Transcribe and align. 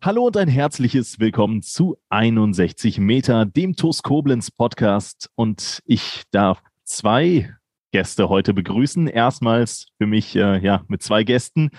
Hallo 0.00 0.26
und 0.28 0.36
ein 0.36 0.46
herzliches 0.46 1.18
Willkommen 1.18 1.60
zu 1.60 1.98
61 2.10 3.00
Meter, 3.00 3.44
dem 3.44 3.74
TUS 3.74 4.04
Koblenz 4.04 4.52
Podcast. 4.52 5.28
Und 5.34 5.82
ich 5.86 6.22
darf 6.30 6.62
zwei 6.84 7.52
Gäste 7.90 8.28
heute 8.28 8.54
begrüßen. 8.54 9.08
Erstmals 9.08 9.88
für 9.98 10.06
mich 10.06 10.36
äh, 10.36 10.64
ja 10.64 10.84
mit 10.86 11.02
zwei 11.02 11.24
Gästen. 11.24 11.70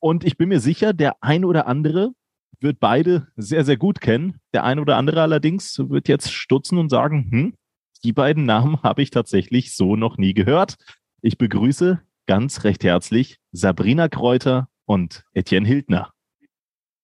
Und 0.00 0.24
ich 0.24 0.36
bin 0.36 0.48
mir 0.48 0.58
sicher, 0.58 0.92
der 0.92 1.22
ein 1.22 1.44
oder 1.44 1.68
andere 1.68 2.10
wird 2.58 2.80
beide 2.80 3.28
sehr, 3.36 3.64
sehr 3.64 3.76
gut 3.76 4.00
kennen. 4.00 4.40
Der 4.52 4.64
ein 4.64 4.80
oder 4.80 4.96
andere 4.96 5.22
allerdings 5.22 5.78
wird 5.78 6.08
jetzt 6.08 6.32
stutzen 6.32 6.78
und 6.78 6.88
sagen, 6.88 7.28
hm, 7.30 7.54
die 8.02 8.12
beiden 8.12 8.44
Namen 8.44 8.82
habe 8.82 9.02
ich 9.02 9.10
tatsächlich 9.10 9.76
so 9.76 9.94
noch 9.94 10.18
nie 10.18 10.34
gehört. 10.34 10.74
Ich 11.22 11.38
begrüße 11.38 12.02
ganz 12.26 12.64
recht 12.64 12.82
herzlich 12.82 13.38
Sabrina 13.52 14.08
Kräuter 14.08 14.68
und 14.84 15.22
Etienne 15.32 15.68
Hildner. 15.68 16.12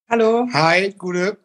Hallo. 0.09 0.47
Hi, 0.53 0.93
gute. 0.99 1.39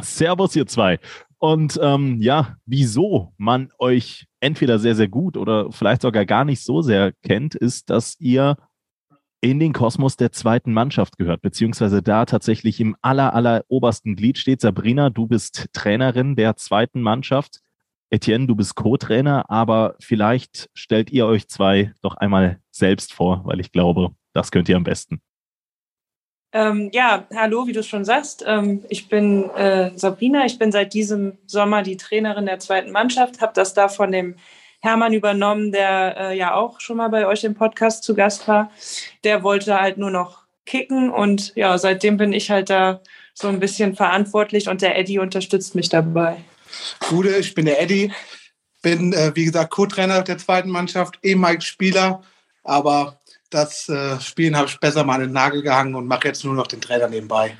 Servus, 0.00 0.54
ihr 0.54 0.66
zwei. 0.66 1.00
Und 1.38 1.78
ähm, 1.82 2.20
ja, 2.20 2.56
wieso 2.64 3.34
man 3.36 3.70
euch 3.78 4.26
entweder 4.40 4.78
sehr, 4.78 4.94
sehr 4.94 5.08
gut 5.08 5.36
oder 5.36 5.72
vielleicht 5.72 6.02
sogar 6.02 6.24
gar 6.24 6.44
nicht 6.44 6.62
so 6.62 6.80
sehr 6.80 7.12
kennt, 7.22 7.54
ist, 7.54 7.90
dass 7.90 8.18
ihr 8.20 8.56
in 9.40 9.58
den 9.58 9.72
Kosmos 9.72 10.16
der 10.16 10.32
zweiten 10.32 10.72
Mannschaft 10.72 11.18
gehört, 11.18 11.42
beziehungsweise 11.42 12.02
da 12.02 12.24
tatsächlich 12.24 12.80
im 12.80 12.96
aller, 13.02 13.34
aller 13.34 13.64
obersten 13.68 14.16
Glied 14.16 14.38
steht. 14.38 14.60
Sabrina, 14.62 15.10
du 15.10 15.26
bist 15.26 15.66
Trainerin 15.72 16.36
der 16.36 16.56
zweiten 16.56 17.02
Mannschaft. 17.02 17.60
Etienne, 18.10 18.46
du 18.46 18.54
bist 18.54 18.76
Co-Trainer, 18.76 19.50
aber 19.50 19.96
vielleicht 20.00 20.70
stellt 20.72 21.10
ihr 21.10 21.26
euch 21.26 21.48
zwei 21.48 21.92
doch 22.00 22.14
einmal 22.16 22.60
selbst 22.70 23.12
vor, 23.12 23.44
weil 23.44 23.60
ich 23.60 23.72
glaube, 23.72 24.14
das 24.32 24.50
könnt 24.50 24.68
ihr 24.68 24.76
am 24.76 24.84
besten. 24.84 25.20
Ähm, 26.54 26.90
ja, 26.92 27.26
hallo, 27.34 27.66
wie 27.66 27.72
du 27.72 27.82
schon 27.82 28.04
sagst. 28.04 28.44
Ähm, 28.46 28.84
ich 28.88 29.08
bin 29.08 29.50
äh, 29.50 29.90
Sabrina. 29.96 30.46
Ich 30.46 30.56
bin 30.56 30.70
seit 30.70 30.94
diesem 30.94 31.36
Sommer 31.46 31.82
die 31.82 31.96
Trainerin 31.96 32.46
der 32.46 32.60
zweiten 32.60 32.92
Mannschaft, 32.92 33.40
habe 33.40 33.52
das 33.54 33.74
da 33.74 33.88
von 33.88 34.12
dem 34.12 34.36
Hermann 34.80 35.12
übernommen, 35.12 35.72
der 35.72 36.16
äh, 36.16 36.38
ja 36.38 36.54
auch 36.54 36.78
schon 36.78 36.98
mal 36.98 37.08
bei 37.08 37.26
euch 37.26 37.42
im 37.42 37.54
Podcast 37.54 38.04
zu 38.04 38.14
Gast 38.14 38.46
war. 38.46 38.70
Der 39.24 39.42
wollte 39.42 39.80
halt 39.80 39.98
nur 39.98 40.12
noch 40.12 40.44
kicken 40.64 41.10
und 41.10 41.52
ja, 41.56 41.76
seitdem 41.76 42.18
bin 42.18 42.32
ich 42.32 42.52
halt 42.52 42.70
da 42.70 43.00
so 43.34 43.48
ein 43.48 43.58
bisschen 43.58 43.96
verantwortlich 43.96 44.68
und 44.68 44.80
der 44.80 44.96
Eddie 44.96 45.18
unterstützt 45.18 45.74
mich 45.74 45.88
dabei. 45.88 46.36
Gute, 47.08 47.30
ich 47.36 47.54
bin 47.54 47.66
der 47.66 47.82
Eddie, 47.82 48.12
bin 48.80 49.12
äh, 49.12 49.32
wie 49.34 49.46
gesagt 49.46 49.72
Co-Trainer 49.72 50.22
der 50.22 50.38
zweiten 50.38 50.70
Mannschaft, 50.70 51.18
ehemaliger 51.22 51.62
Spieler, 51.62 52.22
aber 52.62 53.18
das 53.54 53.88
äh, 53.88 54.20
Spielen 54.20 54.56
habe 54.56 54.66
ich 54.68 54.78
besser 54.80 55.04
mal 55.04 55.14
an 55.14 55.20
den 55.22 55.32
Nagel 55.32 55.62
gehangen 55.62 55.94
und 55.94 56.06
mache 56.06 56.28
jetzt 56.28 56.44
nur 56.44 56.54
noch 56.54 56.66
den 56.66 56.80
Trainer 56.80 57.08
nebenbei. 57.08 57.56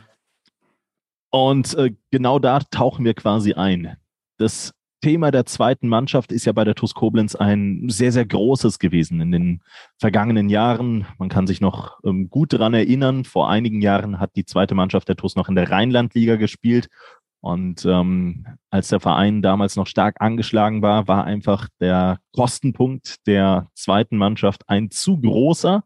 Und 1.31 1.75
äh, 1.75 1.92
genau 2.11 2.39
da 2.39 2.61
tauchen 2.61 3.05
wir 3.05 3.14
quasi 3.14 3.55
ein. 3.55 3.97
Das 4.37 4.72
Thema 5.00 5.31
der 5.31 5.45
zweiten 5.45 5.87
Mannschaft 5.87 6.33
ist 6.33 6.47
ja 6.47 6.53
bei 6.53 6.65
der 6.65 6.75
TuS 6.75 6.95
Koblenz 6.95 7.34
ein 7.34 7.89
sehr, 7.89 8.11
sehr 8.11 8.25
großes 8.25 8.78
gewesen 8.78 9.20
in 9.20 9.33
den 9.33 9.61
vergangenen 9.98 10.48
Jahren. 10.48 11.06
Man 11.19 11.28
kann 11.28 11.47
sich 11.47 11.60
noch 11.60 11.99
ähm, 12.04 12.31
gut 12.31 12.53
daran 12.53 12.72
erinnern. 12.72 13.25
Vor 13.25 13.50
einigen 13.50 13.83
Jahren 13.83 14.19
hat 14.19 14.31
die 14.34 14.47
zweite 14.47 14.75
Mannschaft 14.75 15.09
der 15.09 15.16
TuS 15.16 15.37
noch 15.37 15.49
in 15.49 15.56
der 15.56 15.71
Rheinlandliga 15.71 16.37
gespielt. 16.37 16.88
Und 17.44 17.84
ähm, 17.84 18.47
als 18.71 18.88
der 18.88 19.00
Verein 19.00 19.43
damals 19.43 19.77
noch 19.77 19.87
stark 19.87 20.16
angeschlagen 20.19 20.81
war, 20.81 21.09
war 21.09 21.25
einfach 21.25 21.69
der 21.78 22.19
Kostenpunkt 22.32 23.27
der 23.27 23.69
zweiten 23.75 24.16
Mannschaft 24.16 24.66
ein 24.66 24.91
zu 24.91 25.21
großer. 25.21 25.84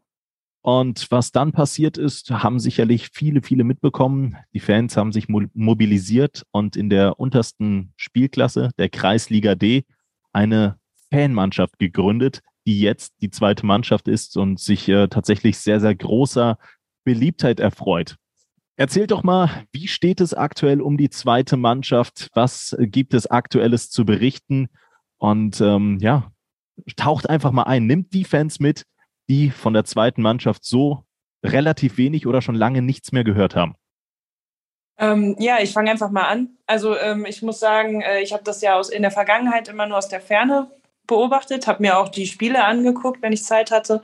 Und 0.61 1.11
was 1.11 1.33
dann 1.33 1.51
passiert 1.51 1.97
ist, 1.97 2.31
haben 2.31 2.59
sicherlich 2.59 3.09
viele, 3.11 3.41
viele 3.41 3.65
mitbekommen. 3.65 4.37
Die 4.53 4.61
Fans 4.61 4.95
haben 4.95 5.11
sich 5.11 5.27
mobilisiert 5.27 6.43
und 6.51 6.77
in 6.77 6.89
der 6.89 7.19
untersten 7.19 7.91
Spielklasse 7.97 8.69
der 8.77 8.87
Kreisliga 8.87 9.55
D 9.55 9.83
eine 10.31 10.79
Fanmannschaft 11.11 11.77
gegründet, 11.77 12.39
die 12.65 12.79
jetzt 12.79 13.15
die 13.19 13.31
zweite 13.31 13.65
Mannschaft 13.65 14.07
ist 14.07 14.37
und 14.37 14.61
sich 14.61 14.87
äh, 14.87 15.09
tatsächlich 15.09 15.57
sehr, 15.57 15.81
sehr 15.81 15.93
großer 15.93 16.57
Beliebtheit 17.03 17.59
erfreut. 17.59 18.15
Erzählt 18.79 19.11
doch 19.11 19.23
mal, 19.23 19.65
wie 19.73 19.89
steht 19.89 20.21
es 20.21 20.33
aktuell 20.33 20.79
um 20.79 20.95
die 20.95 21.09
zweite 21.09 21.57
Mannschaft? 21.57 22.29
Was 22.33 22.77
gibt 22.79 23.13
es 23.13 23.27
aktuelles 23.29 23.89
zu 23.89 24.05
berichten? 24.05 24.69
Und 25.17 25.59
ähm, 25.59 25.97
ja, 25.99 26.31
taucht 26.95 27.29
einfach 27.29 27.51
mal 27.51 27.63
ein, 27.63 27.87
nimmt 27.87 28.13
die 28.13 28.23
Fans 28.23 28.61
mit, 28.61 28.85
die 29.27 29.49
von 29.51 29.73
der 29.73 29.83
zweiten 29.83 30.21
Mannschaft 30.21 30.63
so 30.63 31.03
relativ 31.43 31.97
wenig 31.97 32.25
oder 32.25 32.41
schon 32.41 32.55
lange 32.55 32.81
nichts 32.81 33.11
mehr 33.11 33.25
gehört 33.25 33.53
haben. 33.53 33.75
Ähm, 34.97 35.35
ja, 35.39 35.57
ich 35.59 35.73
fange 35.73 35.91
einfach 35.91 36.09
mal 36.09 36.29
an. 36.29 36.51
Also 36.65 36.97
ähm, 36.97 37.25
ich 37.25 37.41
muss 37.41 37.59
sagen, 37.59 37.99
äh, 37.99 38.21
ich 38.21 38.31
habe 38.31 38.45
das 38.45 38.61
ja 38.61 38.77
aus, 38.77 38.87
in 38.87 39.01
der 39.01 39.11
Vergangenheit 39.11 39.67
immer 39.67 39.87
nur 39.87 39.97
aus 39.97 40.07
der 40.07 40.21
Ferne 40.21 40.71
beobachtet, 41.05 41.67
habe 41.67 41.81
mir 41.81 41.97
auch 41.97 42.07
die 42.07 42.27
Spiele 42.27 42.63
angeguckt, 42.63 43.21
wenn 43.21 43.33
ich 43.33 43.43
Zeit 43.43 43.71
hatte 43.71 44.01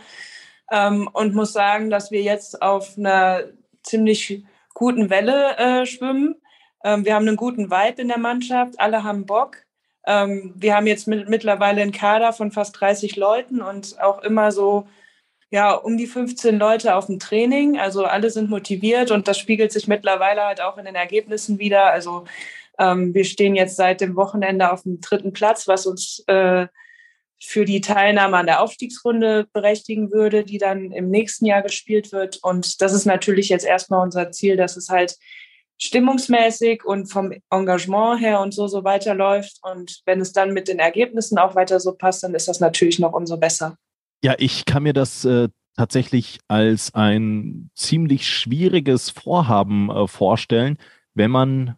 ähm, 0.69 1.09
und 1.13 1.33
muss 1.33 1.53
sagen, 1.53 1.89
dass 1.89 2.11
wir 2.11 2.21
jetzt 2.21 2.61
auf 2.61 2.97
einer 2.97 3.45
ziemlich 3.81 4.43
guten 4.75 5.09
Welle 5.09 5.57
äh, 5.57 5.85
schwimmen. 5.87 6.35
Ähm, 6.83 7.03
wir 7.03 7.15
haben 7.15 7.27
einen 7.27 7.37
guten 7.37 7.71
Vibe 7.71 8.03
in 8.03 8.09
der 8.09 8.19
Mannschaft, 8.19 8.79
alle 8.79 9.03
haben 9.03 9.25
Bock. 9.25 9.57
Ähm, 10.05 10.53
wir 10.55 10.75
haben 10.75 10.85
jetzt 10.85 11.07
mit, 11.07 11.27
mittlerweile 11.27 11.81
einen 11.81 11.91
Kader 11.91 12.31
von 12.31 12.51
fast 12.51 12.79
30 12.79 13.15
Leuten 13.15 13.63
und 13.63 13.99
auch 13.99 14.21
immer 14.21 14.51
so 14.51 14.87
ja, 15.49 15.73
um 15.73 15.97
die 15.97 16.07
15 16.07 16.57
Leute 16.59 16.95
auf 16.95 17.05
dem 17.07 17.17
Training. 17.17 17.79
Also 17.79 18.05
alle 18.05 18.29
sind 18.29 18.49
motiviert 18.49 19.11
und 19.11 19.27
das 19.27 19.39
spiegelt 19.39 19.71
sich 19.71 19.87
mittlerweile 19.87 20.43
halt 20.43 20.61
auch 20.61 20.77
in 20.77 20.85
den 20.85 20.95
Ergebnissen 20.95 21.59
wieder. 21.59 21.85
Also 21.85 22.25
ähm, 22.77 23.13
wir 23.13 23.25
stehen 23.25 23.55
jetzt 23.55 23.77
seit 23.77 24.01
dem 24.01 24.15
Wochenende 24.15 24.71
auf 24.71 24.83
dem 24.83 24.99
dritten 25.01 25.33
Platz, 25.33 25.67
was 25.67 25.85
uns 25.85 26.23
äh, 26.27 26.67
für 27.41 27.65
die 27.65 27.81
Teilnahme 27.81 28.37
an 28.37 28.45
der 28.45 28.61
Aufstiegsrunde 28.61 29.47
berechtigen 29.53 30.11
würde, 30.11 30.43
die 30.43 30.57
dann 30.57 30.91
im 30.91 31.09
nächsten 31.09 31.45
Jahr 31.45 31.61
gespielt 31.61 32.11
wird. 32.11 32.39
Und 32.41 32.81
das 32.81 32.93
ist 32.93 33.05
natürlich 33.05 33.49
jetzt 33.49 33.65
erstmal 33.65 34.01
unser 34.01 34.31
Ziel, 34.31 34.57
dass 34.57 34.77
es 34.77 34.89
halt 34.89 35.15
stimmungsmäßig 35.77 36.85
und 36.85 37.11
vom 37.11 37.33
Engagement 37.49 38.21
her 38.21 38.39
und 38.39 38.53
so 38.53 38.67
so 38.67 38.83
weiterläuft. 38.83 39.59
Und 39.61 40.01
wenn 40.05 40.21
es 40.21 40.31
dann 40.31 40.53
mit 40.53 40.67
den 40.67 40.79
Ergebnissen 40.79 41.37
auch 41.37 41.55
weiter 41.55 41.79
so 41.79 41.93
passt, 41.93 42.23
dann 42.23 42.35
ist 42.35 42.47
das 42.47 42.59
natürlich 42.59 42.99
noch 42.99 43.13
umso 43.13 43.37
besser. 43.37 43.77
Ja, 44.23 44.35
ich 44.37 44.65
kann 44.65 44.83
mir 44.83 44.93
das 44.93 45.25
äh, 45.25 45.49
tatsächlich 45.75 46.39
als 46.47 46.93
ein 46.93 47.69
ziemlich 47.75 48.27
schwieriges 48.27 49.09
Vorhaben 49.09 49.89
äh, 49.89 50.07
vorstellen, 50.07 50.77
wenn 51.13 51.31
man 51.31 51.75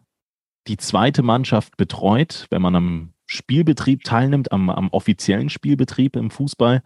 die 0.68 0.76
zweite 0.76 1.22
Mannschaft 1.22 1.76
betreut, 1.76 2.46
wenn 2.50 2.62
man 2.62 2.76
am 2.76 3.12
Spielbetrieb 3.28 4.04
teilnimmt, 4.04 4.50
am, 4.52 4.70
am 4.70 4.88
offiziellen 4.88 5.50
Spielbetrieb 5.50 6.16
im 6.16 6.30
Fußball 6.30 6.82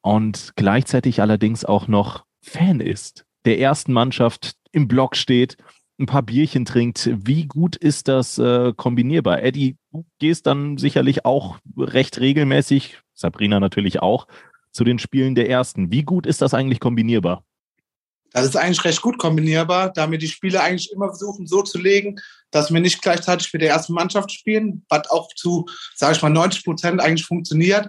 und 0.00 0.52
gleichzeitig 0.56 1.20
allerdings 1.20 1.64
auch 1.64 1.88
noch 1.88 2.24
Fan 2.40 2.80
ist, 2.80 3.26
der 3.44 3.58
ersten 3.58 3.92
Mannschaft 3.92 4.54
im 4.70 4.88
Block 4.88 5.16
steht, 5.16 5.56
ein 5.98 6.06
paar 6.06 6.22
Bierchen 6.22 6.64
trinkt. 6.64 7.10
Wie 7.12 7.46
gut 7.46 7.76
ist 7.76 8.08
das 8.08 8.38
äh, 8.38 8.72
kombinierbar? 8.76 9.42
Eddie, 9.42 9.76
du 9.90 10.04
gehst 10.18 10.46
dann 10.46 10.78
sicherlich 10.78 11.24
auch 11.24 11.58
recht 11.76 12.20
regelmäßig, 12.20 13.00
Sabrina 13.14 13.60
natürlich 13.60 14.00
auch, 14.00 14.26
zu 14.70 14.84
den 14.84 14.98
Spielen 14.98 15.34
der 15.34 15.50
ersten. 15.50 15.90
Wie 15.90 16.02
gut 16.02 16.26
ist 16.26 16.42
das 16.42 16.54
eigentlich 16.54 16.80
kombinierbar? 16.80 17.44
Das 18.32 18.46
ist 18.46 18.56
eigentlich 18.56 18.84
recht 18.84 19.02
gut 19.02 19.18
kombinierbar, 19.18 19.92
da 19.92 20.10
wir 20.10 20.18
die 20.18 20.28
Spiele 20.28 20.62
eigentlich 20.62 20.90
immer 20.92 21.08
versuchen 21.08 21.46
so 21.46 21.62
zu 21.62 21.78
legen, 21.78 22.18
dass 22.52 22.72
wir 22.72 22.80
nicht 22.80 23.02
gleichzeitig 23.02 23.52
mit 23.52 23.62
der 23.62 23.70
ersten 23.70 23.94
Mannschaft 23.94 24.30
spielen, 24.30 24.84
was 24.88 25.10
auch 25.10 25.28
zu, 25.34 25.66
sage 25.96 26.14
ich 26.14 26.22
mal, 26.22 26.28
90 26.28 26.64
Prozent 26.64 27.00
eigentlich 27.00 27.26
funktioniert. 27.26 27.88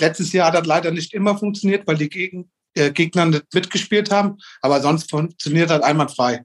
Letztes 0.00 0.32
Jahr 0.32 0.48
hat 0.48 0.54
das 0.54 0.66
leider 0.66 0.90
nicht 0.90 1.14
immer 1.14 1.38
funktioniert, 1.38 1.86
weil 1.86 1.96
die 1.96 2.08
Gegen 2.08 2.50
äh, 2.74 2.90
Gegner 2.90 3.26
nicht 3.26 3.54
mitgespielt 3.54 4.10
haben, 4.10 4.38
aber 4.60 4.80
sonst 4.80 5.08
funktioniert 5.08 5.70
das 5.70 5.82
einwandfrei. 5.82 6.44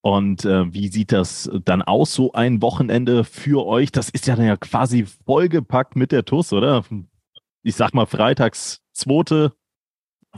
Und 0.00 0.44
äh, 0.44 0.72
wie 0.72 0.88
sieht 0.88 1.12
das 1.12 1.50
dann 1.64 1.82
aus, 1.82 2.14
so 2.14 2.32
ein 2.32 2.62
Wochenende 2.62 3.24
für 3.24 3.66
euch? 3.66 3.92
Das 3.92 4.08
ist 4.08 4.26
ja 4.26 4.36
dann 4.36 4.46
ja 4.46 4.56
quasi 4.56 5.06
vollgepackt 5.26 5.96
mit 5.96 6.12
der 6.12 6.24
TUS, 6.24 6.52
oder? 6.52 6.84
Ich 7.62 7.74
sag 7.74 7.92
mal, 7.92 8.06
freitags 8.06 8.80
zweite 8.92 9.52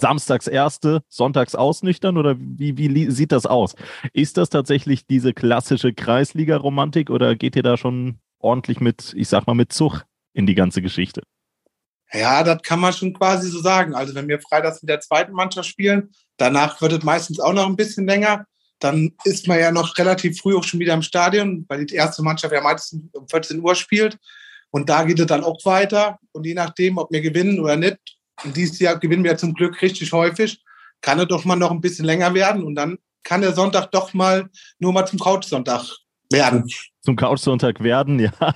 samstags 0.00 0.46
erste, 0.46 1.02
sonntags 1.08 1.54
ausnüchtern 1.54 2.16
oder 2.16 2.36
wie, 2.38 2.76
wie 2.76 3.10
sieht 3.10 3.32
das 3.32 3.46
aus? 3.46 3.74
Ist 4.12 4.36
das 4.36 4.50
tatsächlich 4.50 5.06
diese 5.06 5.32
klassische 5.32 5.92
Kreisliga-Romantik 5.92 7.10
oder 7.10 7.36
geht 7.36 7.56
ihr 7.56 7.62
da 7.62 7.76
schon 7.76 8.18
ordentlich 8.38 8.80
mit, 8.80 9.12
ich 9.16 9.28
sag 9.28 9.46
mal, 9.46 9.54
mit 9.54 9.72
Zug 9.72 10.04
in 10.32 10.46
die 10.46 10.54
ganze 10.54 10.82
Geschichte? 10.82 11.22
Ja, 12.12 12.42
das 12.42 12.62
kann 12.62 12.80
man 12.80 12.92
schon 12.92 13.12
quasi 13.12 13.48
so 13.48 13.60
sagen. 13.60 13.94
Also 13.94 14.14
wenn 14.14 14.28
wir 14.28 14.40
freitags 14.40 14.82
mit 14.82 14.88
der 14.88 15.00
zweiten 15.00 15.32
Mannschaft 15.32 15.68
spielen, 15.68 16.10
danach 16.38 16.80
wird 16.80 16.92
es 16.92 17.02
meistens 17.02 17.38
auch 17.38 17.52
noch 17.52 17.66
ein 17.66 17.76
bisschen 17.76 18.06
länger. 18.06 18.46
Dann 18.78 19.12
ist 19.24 19.48
man 19.48 19.58
ja 19.58 19.72
noch 19.72 19.98
relativ 19.98 20.38
früh 20.38 20.56
auch 20.56 20.64
schon 20.64 20.80
wieder 20.80 20.94
im 20.94 21.02
Stadion, 21.02 21.66
weil 21.68 21.84
die 21.84 21.96
erste 21.96 22.22
Mannschaft 22.22 22.54
ja 22.54 22.62
meistens 22.62 23.02
um 23.12 23.28
14 23.28 23.60
Uhr 23.60 23.74
spielt. 23.74 24.16
Und 24.70 24.88
da 24.88 25.04
geht 25.04 25.18
es 25.18 25.26
dann 25.26 25.44
auch 25.44 25.58
weiter. 25.64 26.18
Und 26.32 26.46
je 26.46 26.54
nachdem, 26.54 26.98
ob 26.98 27.10
wir 27.10 27.20
gewinnen 27.20 27.60
oder 27.60 27.76
nicht, 27.76 28.17
und 28.44 28.56
dieses 28.56 28.78
Jahr 28.78 28.98
gewinnen 28.98 29.24
wir 29.24 29.36
zum 29.36 29.54
Glück 29.54 29.80
richtig 29.82 30.12
häufig, 30.12 30.62
kann 31.00 31.18
es 31.18 31.28
doch 31.28 31.44
mal 31.44 31.56
noch 31.56 31.70
ein 31.70 31.80
bisschen 31.80 32.04
länger 32.04 32.34
werden. 32.34 32.62
Und 32.62 32.74
dann 32.74 32.98
kann 33.24 33.40
der 33.40 33.52
Sonntag 33.52 33.90
doch 33.92 34.14
mal 34.14 34.48
nur 34.78 34.92
mal 34.92 35.06
zum 35.06 35.18
Couchsonntag 35.18 35.84
werden. 36.30 36.64
Zum 37.02 37.16
Couchsonntag 37.16 37.82
werden, 37.82 38.18
ja. 38.40 38.54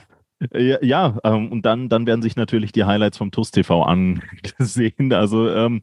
Ja, 0.52 0.78
ja 0.82 1.18
ähm, 1.24 1.52
und 1.52 1.62
dann, 1.64 1.88
dann 1.88 2.06
werden 2.06 2.22
sich 2.22 2.36
natürlich 2.36 2.72
die 2.72 2.84
Highlights 2.84 3.18
vom 3.18 3.30
TUS 3.30 3.50
TV 3.50 3.82
angesehen. 3.82 5.12
Also 5.12 5.48
ähm, 5.48 5.82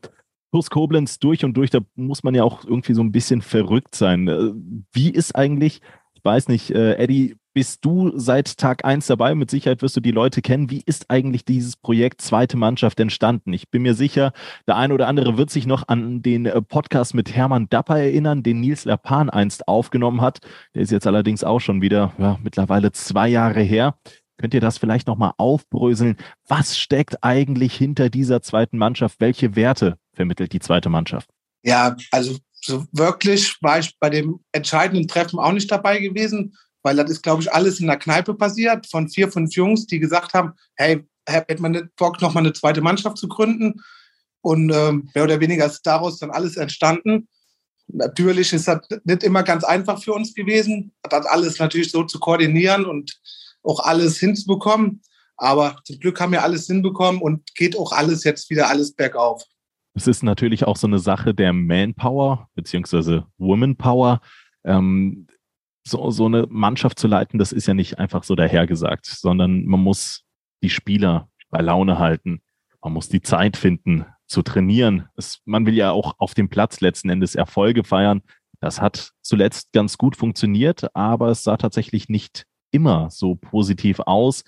TUS 0.52 0.70
Koblenz 0.70 1.20
durch 1.20 1.46
und 1.46 1.56
durch, 1.56 1.70
da 1.70 1.80
muss 1.96 2.24
man 2.24 2.36
ja 2.36 2.44
auch 2.44 2.66
irgendwie 2.66 2.94
so 2.94 3.02
ein 3.02 3.12
bisschen 3.12 3.42
verrückt 3.42 3.96
sein. 3.96 4.28
Äh, 4.28 4.52
wie 4.92 5.12
ist 5.12 5.36
eigentlich, 5.36 5.82
ich 6.14 6.26
weiß 6.26 6.48
nicht, 6.50 6.72
äh, 6.72 6.96
Eddie, 6.96 7.38
bist 7.60 7.84
du 7.84 8.18
seit 8.18 8.58
Tag 8.58 8.86
1 8.86 9.08
dabei? 9.08 9.36
Mit 9.36 9.52
Sicherheit 9.52 9.82
wirst 9.82 9.98
du 9.98 10.00
die 10.00 10.12
Leute 10.12 10.42
kennen. 10.42 10.70
Wie 10.70 10.82
ist 10.86 11.12
eigentlich 11.12 11.44
dieses 11.44 11.76
Projekt 11.76 12.22
Zweite 12.22 12.56
Mannschaft 12.56 13.02
entstanden? 13.02 13.52
Ich 13.52 13.70
bin 13.70 13.82
mir 13.82 13.96
sicher, 13.96 14.32
der 14.66 14.78
eine 14.78 14.94
oder 14.94 15.10
andere 15.10 15.38
wird 15.38 15.50
sich 15.50 15.68
noch 15.68 15.86
an 15.90 16.22
den 16.22 16.46
äh, 16.46 16.62
Podcast 16.62 17.14
mit 17.14 17.36
Hermann 17.36 17.68
Dapper 17.68 18.00
erinnern, 18.00 18.44
den 18.44 18.62
Nils 18.62 18.86
Lapan 18.86 19.30
einst 19.30 19.68
aufgenommen 19.68 20.22
hat. 20.22 20.40
Der 20.74 20.84
ist 20.84 20.94
jetzt 20.94 21.06
allerdings 21.06 21.44
auch 21.44 21.60
schon 21.60 21.82
wieder 21.82 22.14
ja, 22.18 22.40
mittlerweile 22.42 22.94
zwei 22.94 23.28
Jahre 23.28 23.60
her. 23.60 23.96
Könnt 24.38 24.54
ihr 24.54 24.62
das 24.62 24.78
vielleicht 24.78 25.08
nochmal 25.08 25.34
aufbröseln? 25.36 26.16
Was 26.48 26.78
steckt 26.78 27.26
eigentlich 27.26 27.76
hinter 27.76 28.10
dieser 28.10 28.42
zweiten 28.42 28.78
Mannschaft? 28.78 29.20
Welche 29.20 29.58
Werte 29.58 29.98
vermittelt 30.14 30.54
die 30.54 30.62
zweite 30.62 30.88
Mannschaft? 30.88 31.30
Ja, 31.64 31.98
also 32.12 32.38
so 32.62 32.86
wirklich 32.94 33.58
war 33.60 33.80
ich 33.80 34.00
bei 34.00 34.10
dem 34.10 34.40
entscheidenden 34.54 35.10
Treffen 35.10 35.40
auch 35.40 35.52
nicht 35.52 35.70
dabei 35.70 36.00
gewesen, 36.00 36.56
weil 36.84 36.96
das 36.96 37.10
ist, 37.10 37.24
glaube 37.24 37.42
ich, 37.42 37.52
alles 37.52 37.80
in 37.80 37.88
der 37.88 37.98
Kneipe 37.98 38.34
passiert 38.34 38.88
von 38.88 39.10
vier, 39.10 39.32
fünf 39.32 39.54
Jungs, 39.56 39.86
die 39.88 40.00
gesagt 40.00 40.34
haben, 40.34 40.54
hey, 40.76 41.06
hätte 41.28 41.62
man 41.62 41.72
nicht 41.72 41.96
Bock, 41.96 42.22
nochmal 42.22 42.44
eine 42.44 42.54
zweite 42.54 42.82
Mannschaft 42.82 43.18
zu 43.18 43.28
gründen? 43.28 43.82
Und 44.42 44.72
ähm, 44.74 45.10
mehr 45.14 45.26
oder 45.26 45.40
weniger 45.40 45.66
ist 45.66 45.82
daraus 45.84 46.20
dann 46.20 46.32
alles 46.32 46.56
entstanden. 46.58 47.28
Natürlich 47.88 48.54
ist 48.54 48.68
das 48.68 48.80
nicht 49.04 49.24
immer 49.24 49.44
ganz 49.44 49.64
einfach 49.64 50.02
für 50.02 50.14
uns 50.14 50.34
gewesen, 50.34 50.94
das 51.10 51.26
alles 51.26 51.60
natürlich 51.60 51.92
so 51.92 52.04
zu 52.04 52.20
koordinieren 52.20 52.86
und 52.86 53.20
auch 53.64 53.80
alles 53.80 54.18
hinzubekommen. 54.18 55.02
Aber 55.38 55.78
zum 55.86 56.00
Glück 56.00 56.20
haben 56.20 56.32
wir 56.32 56.44
alles 56.44 56.68
hinbekommen 56.68 57.22
und 57.22 57.54
geht 57.56 57.78
auch 57.78 57.92
alles 57.92 58.24
jetzt 58.24 58.50
wieder 58.50 58.70
alles 58.70 58.94
bergauf. 58.94 59.44
Es 59.94 60.08
ist 60.08 60.22
natürlich 60.22 60.66
auch 60.66 60.78
so 60.78 60.88
eine 60.88 61.00
Sache 61.00 61.34
der 61.34 61.52
Manpower 61.52 62.50
beziehungsweise 62.56 63.26
Womanpower. 63.38 64.22
Ähm, 64.64 65.28
so, 65.90 66.12
so 66.12 66.26
eine 66.26 66.48
Mannschaft 66.50 67.00
zu 67.00 67.08
leiten, 67.08 67.40
das 67.40 67.52
ist 67.52 67.68
ja 67.68 67.74
nicht 67.74 68.00
einfach 68.00 68.24
so 68.24 68.36
dahergesagt, 68.36 69.06
sondern 69.06 69.66
man 69.66 69.80
muss 69.80 70.24
die 70.62 70.70
Spieler 70.70 71.30
bei 71.50 71.62
Laune 71.62 72.00
halten. 72.00 72.42
Man 72.82 72.94
muss 72.94 73.10
die 73.10 73.22
Zeit 73.22 73.58
finden 73.58 74.06
zu 74.28 74.42
trainieren. 74.42 75.08
Es, 75.16 75.42
man 75.46 75.66
will 75.66 75.74
ja 75.74 75.92
auch 75.92 76.16
auf 76.18 76.34
dem 76.34 76.50
Platz 76.50 76.82
letzten 76.82 77.10
Endes 77.10 77.36
Erfolge 77.36 77.84
feiern. 77.84 78.22
Das 78.62 78.82
hat 78.82 79.12
zuletzt 79.22 79.72
ganz 79.74 79.98
gut 79.98 80.16
funktioniert, 80.16 80.96
aber 80.96 81.30
es 81.30 81.44
sah 81.44 81.58
tatsächlich 81.58 82.10
nicht 82.10 82.46
immer 82.72 83.10
so 83.10 83.36
positiv 83.36 84.00
aus. 84.02 84.44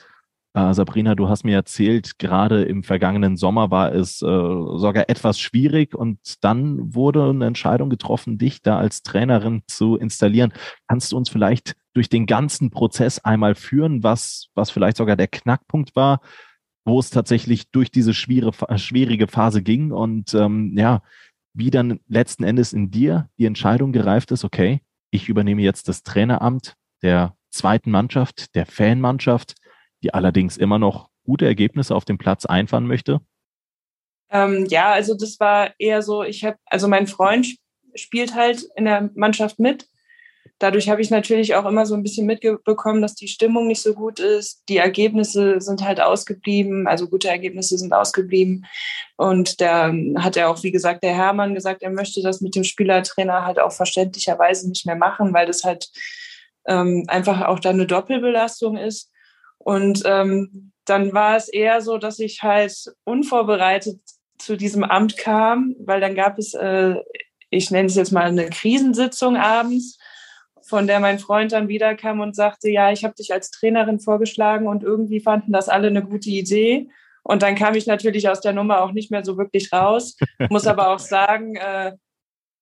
Äh, 0.54 0.74
Sabrina, 0.74 1.16
du 1.16 1.30
hast 1.30 1.46
mir 1.46 1.56
erzählt, 1.56 2.20
gerade 2.20 2.64
im 2.64 2.84
vergangenen 2.84 3.38
Sommer 3.38 3.72
war 3.72 3.94
es 3.94 4.22
äh, 4.22 4.26
sogar 4.26 5.10
etwas 5.10 5.40
schwierig 5.40 5.96
und 5.96 6.20
dann 6.44 6.94
wurde 6.94 7.30
eine 7.30 7.46
Entscheidung 7.46 7.90
getroffen, 7.90 8.38
dich 8.38 8.62
da 8.62 8.78
als 8.78 9.02
Trainerin 9.02 9.64
zu 9.68 9.96
installieren. 9.96 10.52
Kannst 10.88 11.14
du 11.14 11.18
uns 11.18 11.30
vielleicht 11.30 11.76
durch 11.94 12.10
den 12.10 12.26
ganzen 12.26 12.70
Prozess 12.70 13.20
einmal 13.20 13.56
führen, 13.56 14.04
was, 14.04 14.48
was 14.54 14.72
vielleicht 14.72 14.98
sogar 14.98 15.16
der 15.16 15.28
Knackpunkt 15.28 15.96
war, 15.96 16.20
wo 16.86 17.00
es 17.00 17.12
tatsächlich 17.12 17.72
durch 17.72 17.90
diese 17.90 18.14
schwierige, 18.14 18.78
schwierige 18.78 19.28
Phase 19.28 19.62
ging 19.62 19.92
und 19.92 20.34
ähm, 20.34 20.78
ja, 20.78 21.02
wie 21.54 21.70
dann 21.70 22.00
letzten 22.08 22.44
Endes 22.44 22.74
in 22.74 22.92
dir 22.92 23.30
die 23.38 23.46
Entscheidung 23.46 23.92
gereift 23.92 24.32
ist, 24.32 24.44
okay, 24.44 24.82
ich 25.12 25.30
übernehme 25.30 25.62
jetzt 25.62 25.88
das 25.88 26.04
Traineramt 26.04 26.76
der 27.04 27.36
zweiten 27.52 27.92
Mannschaft, 27.92 28.56
der 28.56 28.66
Fanmannschaft, 28.66 29.56
die 30.04 30.14
allerdings 30.14 30.58
immer 30.58 30.80
noch 30.80 31.10
gute 31.24 31.46
Ergebnisse 31.46 31.96
auf 31.96 32.06
dem 32.06 32.18
Platz 32.18 32.46
einfahren 32.46 32.88
möchte? 32.88 33.22
Ähm, 34.30 34.66
ja, 34.70 34.92
also 34.92 35.16
das 35.16 35.40
war 35.40 35.72
eher 35.78 36.02
so, 36.02 36.24
ich 36.24 36.44
habe, 36.44 36.58
also 36.66 36.88
mein 36.88 37.08
Freund 37.08 37.58
spielt 37.96 38.34
halt 38.34 38.66
in 38.76 38.86
der 38.86 39.10
Mannschaft 39.14 39.60
mit. 39.60 39.88
Dadurch 40.58 40.90
habe 40.90 41.02
ich 41.02 41.10
natürlich 41.10 41.56
auch 41.56 41.66
immer 41.66 41.86
so 41.88 41.96
ein 41.96 42.04
bisschen 42.04 42.28
mitbekommen, 42.28 43.02
dass 43.02 43.16
die 43.16 43.28
Stimmung 43.28 43.68
nicht 43.68 43.82
so 43.82 43.94
gut 43.94 44.20
ist. 44.20 44.64
Die 44.70 44.78
Ergebnisse 44.78 45.60
sind 45.60 45.84
halt 45.84 46.00
ausgeblieben, 46.00 46.88
also 46.88 47.08
gute 47.08 47.30
Ergebnisse 47.30 47.78
sind 47.80 47.94
ausgeblieben. 47.94 48.66
Und 49.18 49.60
da 49.60 49.92
hat 50.18 50.38
er 50.38 50.50
auch, 50.50 50.62
wie 50.62 50.72
gesagt, 50.72 51.04
der 51.04 51.16
Hermann 51.16 51.56
gesagt, 51.56 51.82
er 51.82 51.90
möchte 51.90 52.22
das 52.22 52.42
mit 52.42 52.56
dem 52.56 52.64
Spielertrainer 52.64 53.44
halt 53.44 53.60
auch 53.60 53.72
verständlicherweise 53.72 54.70
nicht 54.70 54.86
mehr 54.86 54.96
machen, 54.96 55.34
weil 55.34 55.48
das 55.48 55.64
halt 55.64 55.90
ähm, 56.68 57.06
einfach 57.08 57.42
auch 57.42 57.60
da 57.60 57.72
eine 57.72 57.88
Doppelbelastung 57.88 58.78
ist. 58.78 59.12
Und 59.64 60.04
ähm, 60.06 60.72
dann 60.86 61.14
war 61.14 61.36
es 61.38 61.48
eher 61.48 61.82
so, 61.82 61.98
dass 61.98 62.20
ich 62.20 62.42
halt 62.42 62.74
unvorbereitet 63.04 64.00
zu 64.38 64.58
diesem 64.58 64.84
Amt 64.84 65.18
kam, 65.18 65.76
weil 65.80 66.02
dann 66.02 66.16
gab 66.16 66.38
es, 66.40 66.54
äh, 66.54 66.96
ich 67.50 67.70
nenne 67.70 67.88
es 67.88 67.96
jetzt 67.96 68.12
mal 68.12 68.26
eine 68.26 68.50
Krisensitzung 68.50 69.38
abends, 69.38 70.00
von 70.64 70.88
der 70.88 71.00
mein 71.00 71.20
Freund 71.20 71.52
dann 71.52 71.68
wiederkam 71.68 72.20
und 72.22 72.36
sagte, 72.36 72.70
ja, 72.70 72.92
ich 72.92 73.04
habe 73.04 73.14
dich 73.14 73.34
als 73.34 73.52
Trainerin 73.52 74.00
vorgeschlagen 74.00 74.68
und 74.68 74.84
irgendwie 74.84 75.20
fanden 75.20 75.52
das 75.52 75.70
alle 75.70 75.88
eine 75.88 76.04
gute 76.04 76.30
Idee. 76.30 76.90
Und 77.24 77.44
dann 77.44 77.56
kam 77.56 77.76
ich 77.76 77.86
natürlich 77.86 78.30
aus 78.30 78.42
der 78.42 78.54
Nummer 78.54 78.82
auch 78.82 78.94
nicht 78.94 79.12
mehr 79.12 79.24
so 79.24 79.38
wirklich 79.38 79.72
raus. 79.72 80.16
Muss 80.50 80.66
aber 80.66 80.90
auch 80.90 81.00
sagen, 81.00 81.56
äh, 81.56 81.94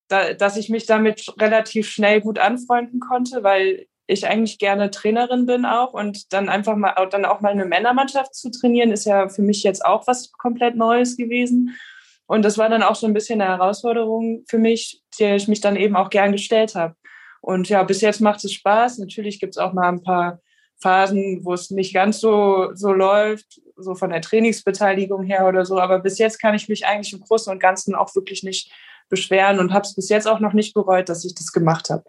da, 0.10 0.34
dass 0.34 0.57
ich 0.57 0.69
mich 0.69 0.86
damit 0.86 1.34
relativ 1.40 1.88
schnell 1.88 2.19
gut 2.19 2.40
anfreunden 2.40 3.00
konnte, 3.00 3.44
weil 3.44 3.86
ich 4.09 4.27
eigentlich 4.27 4.57
gerne 4.57 4.89
Trainerin 4.89 5.45
bin 5.45 5.65
auch 5.65 5.94
und 5.94 6.33
dann 6.33 6.50
einfach 6.50 6.75
mal 6.75 6.95
dann 7.11 7.25
auch 7.25 7.41
mal 7.41 7.51
eine 7.51 7.65
Männermannschaft 7.65 8.33
zu 8.33 8.49
trainieren 8.49 8.92
ist 8.92 9.06
ja 9.06 9.30
für 9.30 9.44
mich 9.44 9.61
jetzt 9.61 9.85
auch 9.85 10.07
was 10.07 10.31
komplett 10.31 10.75
Neues 10.75 11.16
gewesen. 11.16 11.78
Und 12.25 12.44
das 12.44 12.57
war 12.57 12.69
dann 12.69 12.81
auch 12.81 12.95
so 12.95 13.06
ein 13.06 13.13
bisschen 13.13 13.39
eine 13.39 13.51
Herausforderung 13.51 14.45
für 14.47 14.57
mich, 14.57 15.04
der 15.19 15.35
ich 15.35 15.47
mich 15.47 15.61
dann 15.61 15.75
eben 15.75 15.95
auch 15.95 16.09
gern 16.09 16.31
gestellt 16.31 16.73
habe. 16.73 16.95
Und 17.42 17.69
ja 17.69 17.83
bis 17.83 18.01
jetzt 18.01 18.19
macht 18.19 18.44
es 18.44 18.51
Spaß. 18.54 18.97
Natürlich 18.97 19.39
gibt 19.39 19.56
es 19.56 19.57
auch 19.59 19.73
mal 19.73 19.89
ein 19.89 20.01
paar 20.01 20.39
Phasen 20.81 21.42
wo 21.44 21.54
es 21.54 21.69
nicht 21.69 21.94
ganz 21.94 22.19
so 22.19 22.69
so 22.73 22.92
läuft 22.92 23.61
so 23.75 23.95
von 23.95 24.09
der 24.09 24.21
Trainingsbeteiligung 24.21 25.23
her 25.23 25.47
oder 25.47 25.66
so. 25.66 25.80
Aber 25.80 25.99
bis 25.99 26.18
jetzt 26.18 26.39
kann 26.39 26.56
ich 26.56 26.68
mich 26.68 26.87
eigentlich 26.87 27.13
im 27.13 27.19
Großen 27.19 27.54
und 27.54 27.59
Ganzen 27.59 27.94
auch 27.94 28.16
wirklich 28.16 28.42
nicht 28.42 28.71
beschweren 29.07 29.59
und 29.59 29.71
habe 29.71 29.85
es 29.85 29.94
bis 29.94 30.09
jetzt 30.09 30.28
auch 30.28 30.39
noch 30.39 30.54
nicht 30.54 30.73
bereut 30.73 31.09
dass 31.09 31.25
ich 31.25 31.35
das 31.35 31.51
gemacht 31.51 31.89
habe 31.92 32.06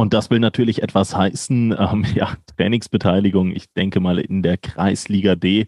und 0.00 0.14
das 0.14 0.30
will 0.30 0.40
natürlich 0.40 0.82
etwas 0.82 1.14
heißen, 1.14 1.72
ähm, 1.78 2.06
ja, 2.14 2.34
Trainingsbeteiligung, 2.56 3.54
ich 3.54 3.72
denke 3.74 4.00
mal 4.00 4.18
in 4.18 4.42
der 4.42 4.56
Kreisliga 4.56 5.36
D, 5.36 5.66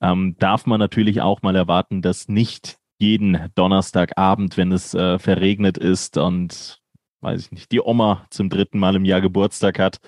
ähm, 0.00 0.36
darf 0.38 0.66
man 0.66 0.78
natürlich 0.78 1.20
auch 1.20 1.42
mal 1.42 1.56
erwarten, 1.56 2.00
dass 2.00 2.28
nicht 2.28 2.78
jeden 2.98 3.50
Donnerstagabend, 3.56 4.56
wenn 4.56 4.70
es 4.70 4.94
äh, 4.94 5.18
verregnet 5.18 5.78
ist 5.78 6.16
und, 6.16 6.80
weiß 7.22 7.40
ich 7.40 7.50
nicht, 7.50 7.72
die 7.72 7.80
Oma 7.80 8.24
zum 8.30 8.48
dritten 8.48 8.78
Mal 8.78 8.94
im 8.94 9.04
Jahr 9.04 9.20
Geburtstag 9.20 9.80
hat, 9.80 9.98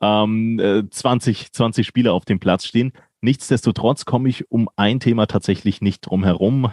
ähm, 0.00 0.58
äh, 0.58 0.82
20, 0.90 1.52
20 1.52 1.86
Spieler 1.86 2.14
auf 2.14 2.24
dem 2.24 2.40
Platz 2.40 2.66
stehen. 2.66 2.92
Nichtsdestotrotz 3.20 4.04
komme 4.04 4.28
ich 4.28 4.50
um 4.50 4.68
ein 4.74 4.98
Thema 4.98 5.26
tatsächlich 5.26 5.80
nicht 5.80 6.00
drum 6.00 6.24
herum. 6.24 6.72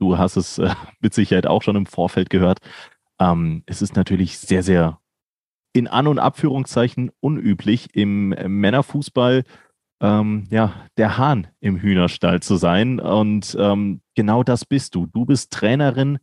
Du 0.00 0.16
hast 0.16 0.36
es 0.36 0.56
äh, 0.58 0.74
mit 1.00 1.12
Sicherheit 1.12 1.46
auch 1.46 1.62
schon 1.62 1.76
im 1.76 1.84
Vorfeld 1.84 2.30
gehört. 2.30 2.60
Ähm, 3.20 3.62
es 3.66 3.82
ist 3.82 3.96
natürlich 3.96 4.38
sehr, 4.38 4.62
sehr 4.62 4.98
in 5.74 5.88
An- 5.88 6.06
und 6.06 6.18
Abführungszeichen 6.18 7.10
unüblich 7.20 7.94
im 7.94 8.28
Männerfußball 8.28 9.44
ähm, 10.00 10.44
ja, 10.50 10.86
der 10.96 11.18
Hahn 11.18 11.48
im 11.60 11.78
Hühnerstall 11.78 12.40
zu 12.40 12.56
sein. 12.56 13.00
Und 13.00 13.56
ähm, 13.58 14.00
genau 14.14 14.42
das 14.42 14.64
bist 14.64 14.94
du. 14.94 15.06
Du 15.06 15.24
bist 15.26 15.52
Trainerin 15.52 16.18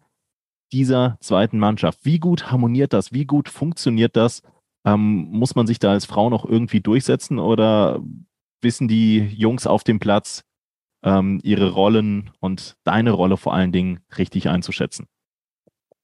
dieser 0.72 1.18
zweiten 1.20 1.60
Mannschaft. 1.60 2.00
Wie 2.04 2.20
gut 2.20 2.52
harmoniert 2.52 2.94
das? 2.94 3.12
Wie 3.12 3.26
gut 3.26 3.50
funktioniert 3.50 4.16
das? 4.16 4.42
Ähm, 4.86 5.28
muss 5.32 5.56
man 5.56 5.68
sich 5.68 5.80
da 5.80 5.92
als 5.92 6.06
Frau 6.06 6.30
noch 6.30 6.46
irgendwie 6.46 6.82
durchsetzen 6.82 7.40
oder 7.40 8.02
wissen 8.62 8.88
die 8.88 9.20
Jungs 9.20 9.68
auf 9.68 9.84
dem 9.84 10.00
Platz, 10.00 10.44
ähm, 11.04 11.40
ihre 11.44 11.72
Rollen 11.72 12.32
und 12.40 12.78
deine 12.84 13.12
Rolle 13.12 13.38
vor 13.38 13.54
allen 13.54 13.72
Dingen 13.72 14.00
richtig 14.18 14.50
einzuschätzen? 14.50 15.08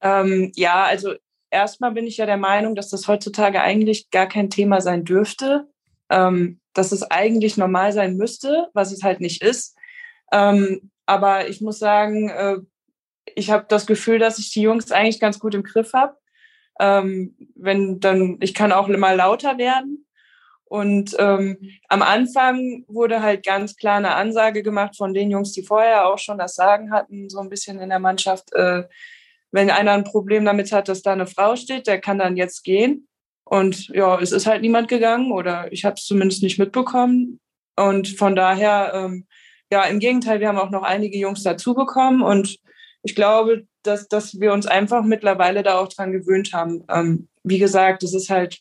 Ähm, 0.01 0.51
ja, 0.55 0.83
also 0.83 1.13
erstmal 1.49 1.91
bin 1.91 2.07
ich 2.07 2.17
ja 2.17 2.25
der 2.25 2.37
Meinung, 2.37 2.75
dass 2.75 2.89
das 2.89 3.07
heutzutage 3.07 3.61
eigentlich 3.61 4.09
gar 4.11 4.27
kein 4.27 4.49
Thema 4.49 4.81
sein 4.81 5.03
dürfte, 5.03 5.67
ähm, 6.09 6.59
dass 6.73 6.91
es 6.91 7.03
eigentlich 7.03 7.57
normal 7.57 7.91
sein 7.93 8.17
müsste, 8.17 8.69
was 8.73 8.91
es 8.91 9.03
halt 9.03 9.19
nicht 9.19 9.41
ist. 9.41 9.77
Ähm, 10.31 10.91
aber 11.05 11.47
ich 11.47 11.61
muss 11.61 11.79
sagen, 11.79 12.29
äh, 12.29 12.57
ich 13.35 13.51
habe 13.51 13.65
das 13.67 13.85
Gefühl, 13.85 14.19
dass 14.19 14.39
ich 14.39 14.51
die 14.51 14.61
Jungs 14.61 14.91
eigentlich 14.91 15.19
ganz 15.19 15.39
gut 15.39 15.55
im 15.55 15.63
Griff 15.63 15.93
habe. 15.93 16.15
Ähm, 16.79 17.35
wenn 17.55 17.99
dann, 17.99 18.37
ich 18.41 18.53
kann 18.53 18.71
auch 18.71 18.87
immer 18.87 19.15
lauter 19.15 19.57
werden. 19.57 20.05
Und 20.65 21.15
ähm, 21.17 21.57
am 21.87 22.01
Anfang 22.01 22.83
wurde 22.87 23.21
halt 23.21 23.45
ganz 23.45 23.77
klar 23.77 23.97
eine 23.97 24.15
Ansage 24.15 24.63
gemacht 24.63 24.97
von 24.97 25.13
den 25.13 25.31
Jungs, 25.31 25.53
die 25.53 25.63
vorher 25.63 26.07
auch 26.07 26.19
schon 26.19 26.37
das 26.37 26.55
Sagen 26.55 26.91
hatten, 26.91 27.29
so 27.29 27.39
ein 27.39 27.49
bisschen 27.49 27.79
in 27.79 27.89
der 27.89 27.99
Mannschaft. 27.99 28.53
Äh, 28.53 28.83
wenn 29.51 29.69
einer 29.69 29.91
ein 29.91 30.03
Problem 30.03 30.45
damit 30.45 30.71
hat, 30.71 30.89
dass 30.89 31.01
da 31.01 31.13
eine 31.13 31.27
Frau 31.27 31.55
steht, 31.55 31.87
der 31.87 31.99
kann 31.99 32.17
dann 32.17 32.37
jetzt 32.37 32.63
gehen. 32.63 33.07
Und 33.45 33.87
ja, 33.89 34.19
es 34.19 34.31
ist 34.31 34.45
halt 34.45 34.61
niemand 34.61 34.89
gegangen 34.89 35.31
oder 35.31 35.71
ich 35.71 35.85
habe 35.85 35.95
es 35.95 36.05
zumindest 36.05 36.43
nicht 36.43 36.59
mitbekommen. 36.59 37.39
Und 37.75 38.09
von 38.09 38.35
daher, 38.35 38.91
ähm, 38.93 39.25
ja, 39.71 39.83
im 39.83 39.99
Gegenteil, 39.99 40.39
wir 40.39 40.47
haben 40.49 40.57
auch 40.57 40.69
noch 40.69 40.83
einige 40.83 41.17
Jungs 41.17 41.43
dazu 41.43 41.73
bekommen 41.73 42.21
und 42.21 42.57
ich 43.03 43.15
glaube, 43.15 43.65
dass, 43.83 44.07
dass 44.07 44.39
wir 44.39 44.51
uns 44.51 44.65
einfach 44.65 45.03
mittlerweile 45.03 45.63
da 45.63 45.79
auch 45.79 45.87
dran 45.87 46.11
gewöhnt 46.11 46.51
haben. 46.53 46.83
Ähm, 46.89 47.29
wie 47.43 47.59
gesagt, 47.59 48.03
es 48.03 48.13
ist 48.13 48.29
halt, 48.29 48.59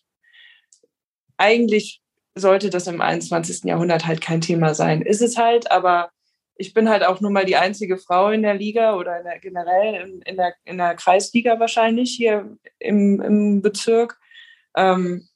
eigentlich 1.37 2.00
sollte 2.35 2.71
das 2.71 2.87
im 2.87 3.00
21. 3.00 3.64
Jahrhundert 3.64 4.07
halt 4.07 4.21
kein 4.21 4.40
Thema 4.40 4.75
sein. 4.75 5.02
Ist 5.02 5.23
es 5.23 5.37
halt, 5.37 5.71
aber 5.71 6.11
ich 6.59 6.75
bin 6.75 6.89
halt 6.89 7.05
auch 7.05 7.21
nur 7.21 7.31
mal 7.31 7.45
die 7.45 7.57
einzige 7.57 7.99
Frau 7.99 8.31
in 8.31 8.43
der 8.43 8.55
Liga 8.55 8.97
oder 8.97 9.19
in 9.19 9.25
der, 9.25 9.39
generell 9.39 9.95
in, 9.95 10.23
in, 10.23 10.37
der, 10.37 10.55
in 10.65 10.79
der 10.79 10.95
Kreisliga 10.95 11.61
wahrscheinlich 11.61 12.13
hier 12.13 12.57
im, 12.79 13.21
im 13.21 13.63
Bezirk. 13.63 14.19
Ähm, 14.77 15.29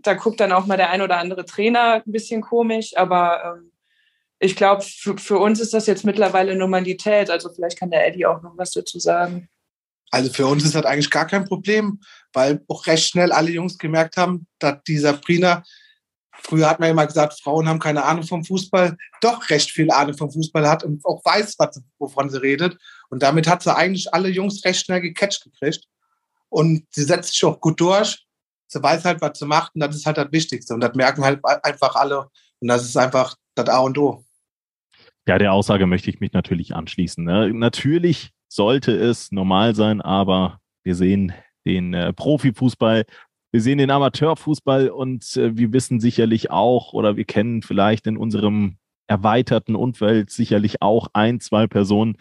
da 0.00 0.14
guckt 0.14 0.40
dann 0.40 0.52
auch 0.52 0.66
mal 0.66 0.76
der 0.76 0.90
ein 0.90 1.02
oder 1.02 1.18
andere 1.18 1.44
Trainer 1.44 2.02
ein 2.06 2.12
bisschen 2.12 2.40
komisch, 2.40 2.96
aber 2.96 3.58
ähm, 3.58 3.72
ich 4.38 4.54
glaube, 4.54 4.82
für, 4.82 5.18
für, 5.18 5.38
uns 5.38 5.60
ist 5.60 5.74
das 5.74 5.86
jetzt 5.86 6.04
mittlerweile 6.04 6.54
Normalität. 6.54 7.28
Also 7.30 7.50
vielleicht 7.52 7.78
kann 7.78 7.90
der 7.90 8.06
Eddie 8.06 8.26
auch 8.26 8.42
noch 8.42 8.56
was 8.56 8.70
dazu 8.70 9.00
sagen. 9.00 9.48
Also 10.10 10.32
für 10.32 10.46
uns 10.46 10.64
ist 10.64 10.74
das 10.74 10.84
eigentlich 10.84 11.10
gar 11.10 11.26
kein 11.26 11.44
Problem, 11.44 12.00
weil 12.32 12.64
auch 12.68 12.86
recht 12.86 13.08
schnell 13.08 13.32
alle 13.32 13.50
Jungs 13.50 13.78
gemerkt 13.78 14.16
haben, 14.16 14.46
dass 14.58 14.82
dieser 14.84 15.14
Prina, 15.14 15.64
früher 16.42 16.68
hat 16.68 16.80
man 16.80 16.90
immer 16.90 17.06
gesagt, 17.06 17.40
Frauen 17.40 17.68
haben 17.68 17.78
keine 17.78 18.04
Ahnung 18.04 18.24
vom 18.24 18.44
Fußball, 18.44 18.96
doch 19.20 19.50
recht 19.50 19.70
viel 19.70 19.90
Ahnung 19.90 20.16
vom 20.16 20.30
Fußball 20.30 20.68
hat 20.68 20.84
und 20.84 21.04
auch 21.04 21.24
weiß, 21.24 21.56
was, 21.58 21.82
wovon 21.98 22.30
sie 22.30 22.40
redet. 22.40 22.78
Und 23.10 23.22
damit 23.22 23.46
hat 23.46 23.62
sie 23.62 23.74
eigentlich 23.74 24.12
alle 24.12 24.28
Jungs 24.28 24.64
recht 24.64 24.84
schnell 24.84 25.00
gecatcht 25.00 25.44
gekriegt. 25.44 25.84
Und 26.48 26.86
sie 26.90 27.04
setzt 27.04 27.32
sich 27.32 27.44
auch 27.44 27.60
gut 27.60 27.80
durch. 27.80 28.24
Sie 28.68 28.82
weiß 28.82 29.04
halt, 29.04 29.20
was 29.20 29.38
sie 29.38 29.46
macht 29.46 29.74
und 29.74 29.80
das 29.80 29.96
ist 29.96 30.06
halt 30.06 30.18
das 30.18 30.32
Wichtigste. 30.32 30.74
Und 30.74 30.80
das 30.80 30.94
merken 30.94 31.24
halt 31.24 31.40
einfach 31.44 31.94
alle. 31.94 32.28
Und 32.60 32.68
das 32.68 32.84
ist 32.84 32.96
einfach 32.96 33.36
das 33.54 33.68
A 33.68 33.78
und 33.78 33.98
O. 33.98 34.24
Ja, 35.26 35.38
der 35.38 35.52
Aussage 35.52 35.86
möchte 35.86 36.10
ich 36.10 36.20
mich 36.20 36.32
natürlich 36.32 36.74
anschließen. 36.74 37.22
Ne? 37.22 37.52
Natürlich 37.52 38.30
sollte 38.48 38.92
es 38.92 39.30
normal 39.30 39.74
sein, 39.74 40.00
aber 40.00 40.60
wir 40.82 40.94
sehen 40.94 41.34
den 41.66 41.92
äh, 41.92 42.12
Profifußball, 42.14 43.04
wir 43.50 43.60
sehen 43.60 43.78
den 43.78 43.90
Amateurfußball 43.90 44.90
und 44.90 45.36
äh, 45.36 45.56
wir 45.56 45.72
wissen 45.72 46.00
sicherlich 46.00 46.50
auch 46.50 46.92
oder 46.92 47.16
wir 47.16 47.24
kennen 47.24 47.62
vielleicht 47.62 48.06
in 48.06 48.16
unserem 48.16 48.76
erweiterten 49.06 49.74
Umfeld 49.74 50.30
sicherlich 50.30 50.82
auch 50.82 51.08
ein, 51.14 51.40
zwei 51.40 51.66
Personen, 51.66 52.16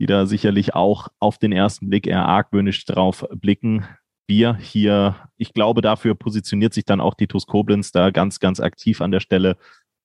die 0.00 0.06
da 0.06 0.26
sicherlich 0.26 0.74
auch 0.74 1.08
auf 1.18 1.38
den 1.38 1.52
ersten 1.52 1.88
Blick 1.88 2.06
eher 2.06 2.26
argwöhnisch 2.26 2.84
drauf 2.86 3.26
blicken. 3.30 3.84
Wir 4.26 4.56
hier, 4.56 5.16
ich 5.36 5.52
glaube, 5.52 5.82
dafür 5.82 6.14
positioniert 6.14 6.72
sich 6.72 6.84
dann 6.84 7.00
auch 7.00 7.14
die 7.14 7.26
TuS 7.26 7.46
Koblenz 7.46 7.92
da 7.92 8.10
ganz, 8.10 8.40
ganz 8.40 8.60
aktiv 8.60 9.02
an 9.02 9.10
der 9.10 9.20
Stelle 9.20 9.56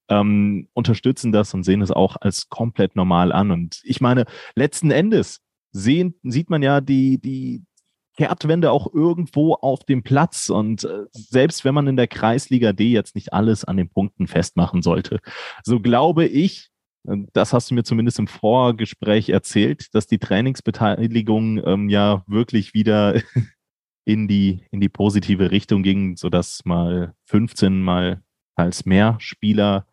ähm, 0.10 0.68
unterstützen 0.74 1.32
das 1.32 1.54
und 1.54 1.64
sehen 1.64 1.82
es 1.82 1.92
auch 1.92 2.18
als 2.20 2.50
komplett 2.50 2.96
normal 2.96 3.32
an. 3.32 3.52
Und 3.52 3.82
ich 3.84 4.02
meine, 4.02 4.26
letzten 4.56 4.92
Endes 4.92 5.42
sehen, 5.72 6.16
sieht 6.24 6.50
man 6.50 6.62
ja 6.62 6.82
die, 6.82 7.20
die 7.20 7.64
Kehrtwende 8.18 8.72
auch 8.72 8.94
irgendwo 8.94 9.54
auf 9.54 9.86
dem 9.86 10.04
Platz. 10.04 10.50
Und 10.50 10.84
äh, 10.84 11.06
selbst 11.12 11.64
wenn 11.64 11.74
man 11.74 11.88
in 11.88 11.96
der 11.96 12.08
Kreisliga 12.08 12.74
D 12.74 12.90
jetzt 12.90 13.16
nicht 13.16 13.32
alles 13.32 13.64
an 13.64 13.78
den 13.78 13.90
Punkten 13.90 14.28
festmachen 14.28 14.82
sollte, 14.82 15.20
so 15.64 15.80
glaube 15.80 16.26
ich, 16.26 16.70
das 17.34 17.54
hast 17.54 17.72
du 17.72 17.76
mir 17.76 17.84
zumindest 17.84 18.20
im 18.20 18.28
Vorgespräch 18.28 19.30
erzählt, 19.30 19.94
dass 19.96 20.08
die 20.08 20.20
Trainingsbeteiligung 20.20 21.66
ähm, 21.66 21.90
ja 21.90 22.24
wirklich 22.28 22.74
wieder 22.74 23.22
in 24.06 24.28
die, 24.28 24.66
in 24.72 24.82
die 24.82 24.90
positive 24.90 25.52
Richtung 25.52 25.84
ging, 25.84 26.18
sodass 26.18 26.66
mal 26.66 27.14
15, 27.26 27.82
mal 27.82 28.24
als 28.56 28.86
mehr 28.86 29.16
Spieler 29.20 29.88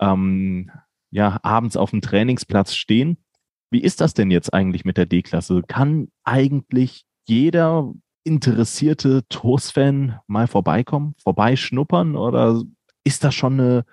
ähm, 0.00 0.70
ja, 1.10 1.38
abends 1.42 1.76
auf 1.76 1.90
dem 1.90 2.02
Trainingsplatz 2.02 2.74
stehen. 2.74 3.16
Wie 3.70 3.80
ist 3.80 4.00
das 4.00 4.14
denn 4.14 4.30
jetzt 4.30 4.52
eigentlich 4.52 4.84
mit 4.84 4.96
der 4.96 5.06
D-Klasse? 5.06 5.62
Kann 5.66 6.08
eigentlich 6.24 7.04
jeder 7.30 7.92
interessierte 8.24 9.22
TOS-Fan 9.28 10.18
mal 10.26 10.46
vorbeikommen, 10.46 11.14
vorbeischnuppern 11.22 12.16
oder 12.16 12.62
ist 13.04 13.24
das 13.24 13.34
schon 13.34 13.58
eine 13.58 13.84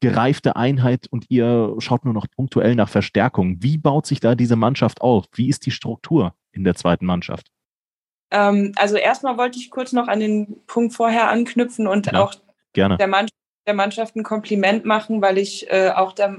gereifte 0.00 0.56
Einheit 0.56 1.06
und 1.10 1.26
ihr 1.28 1.74
schaut 1.78 2.04
nur 2.04 2.14
noch 2.14 2.26
punktuell 2.34 2.74
nach 2.74 2.88
Verstärkung? 2.88 3.58
Wie 3.60 3.78
baut 3.78 4.06
sich 4.06 4.20
da 4.20 4.34
diese 4.34 4.56
Mannschaft 4.56 5.00
auf? 5.00 5.26
Wie 5.34 5.48
ist 5.48 5.66
die 5.66 5.70
Struktur 5.70 6.34
in 6.52 6.64
der 6.64 6.74
zweiten 6.74 7.06
Mannschaft? 7.06 7.48
Ähm, 8.30 8.72
also 8.76 8.96
erstmal 8.96 9.36
wollte 9.36 9.58
ich 9.58 9.70
kurz 9.70 9.92
noch 9.92 10.08
an 10.08 10.20
den 10.20 10.60
Punkt 10.66 10.94
vorher 10.94 11.28
anknüpfen 11.28 11.86
und 11.86 12.06
ja, 12.06 12.22
auch 12.22 12.34
gerne. 12.72 12.96
der 12.96 13.08
Mannschaft 13.08 13.34
der 13.66 13.74
Mannschaft 13.74 14.16
ein 14.16 14.22
Kompliment 14.22 14.86
machen, 14.86 15.20
weil 15.20 15.36
ich 15.36 15.70
äh, 15.70 15.90
auch 15.90 16.12
der, 16.12 16.38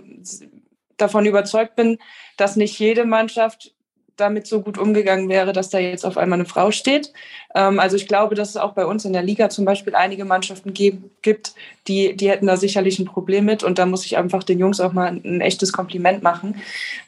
davon 0.98 1.28
überzeugt 1.28 1.76
bin, 1.76 2.00
dass 2.38 2.56
nicht 2.56 2.80
jede 2.80 3.06
Mannschaft 3.06 3.76
damit 4.20 4.48
so 4.48 4.62
gut 4.62 4.78
umgegangen 4.78 5.30
wäre, 5.30 5.54
dass 5.54 5.70
da 5.70 5.80
jetzt 5.80 6.06
auf 6.06 6.18
einmal 6.18 6.40
eine 6.40 6.48
Frau 6.48 6.72
steht. 6.72 7.14
Ähm, 7.56 7.80
also 7.80 7.96
ich 7.96 8.08
glaube, 8.08 8.36
dass 8.36 8.50
es 8.50 8.58
auch 8.58 8.74
bei 8.74 8.86
uns 8.86 9.06
in 9.06 9.14
der 9.14 9.24
Liga 9.24 9.50
zum 9.50 9.66
Beispiel 9.66 9.96
einige 9.96 10.26
Mannschaften 10.26 10.74
gibt, 10.74 11.54
die, 11.88 12.16
die 12.16 12.30
hätten 12.30 12.48
da 12.48 12.58
sicherlich 12.58 13.00
ein 13.00 13.06
Problem 13.06 13.46
mit. 13.46 13.64
Und 13.64 13.80
da 13.80 13.86
muss 13.86 14.06
ich 14.06 14.18
einfach 14.18 14.44
den 14.44 14.60
Jungs 14.60 14.80
auch 14.80 14.94
mal 14.94 15.08
ein, 15.08 15.22
ein 15.24 15.42
echtes 15.42 15.74
Kompliment 15.74 16.24
machen. 16.24 16.62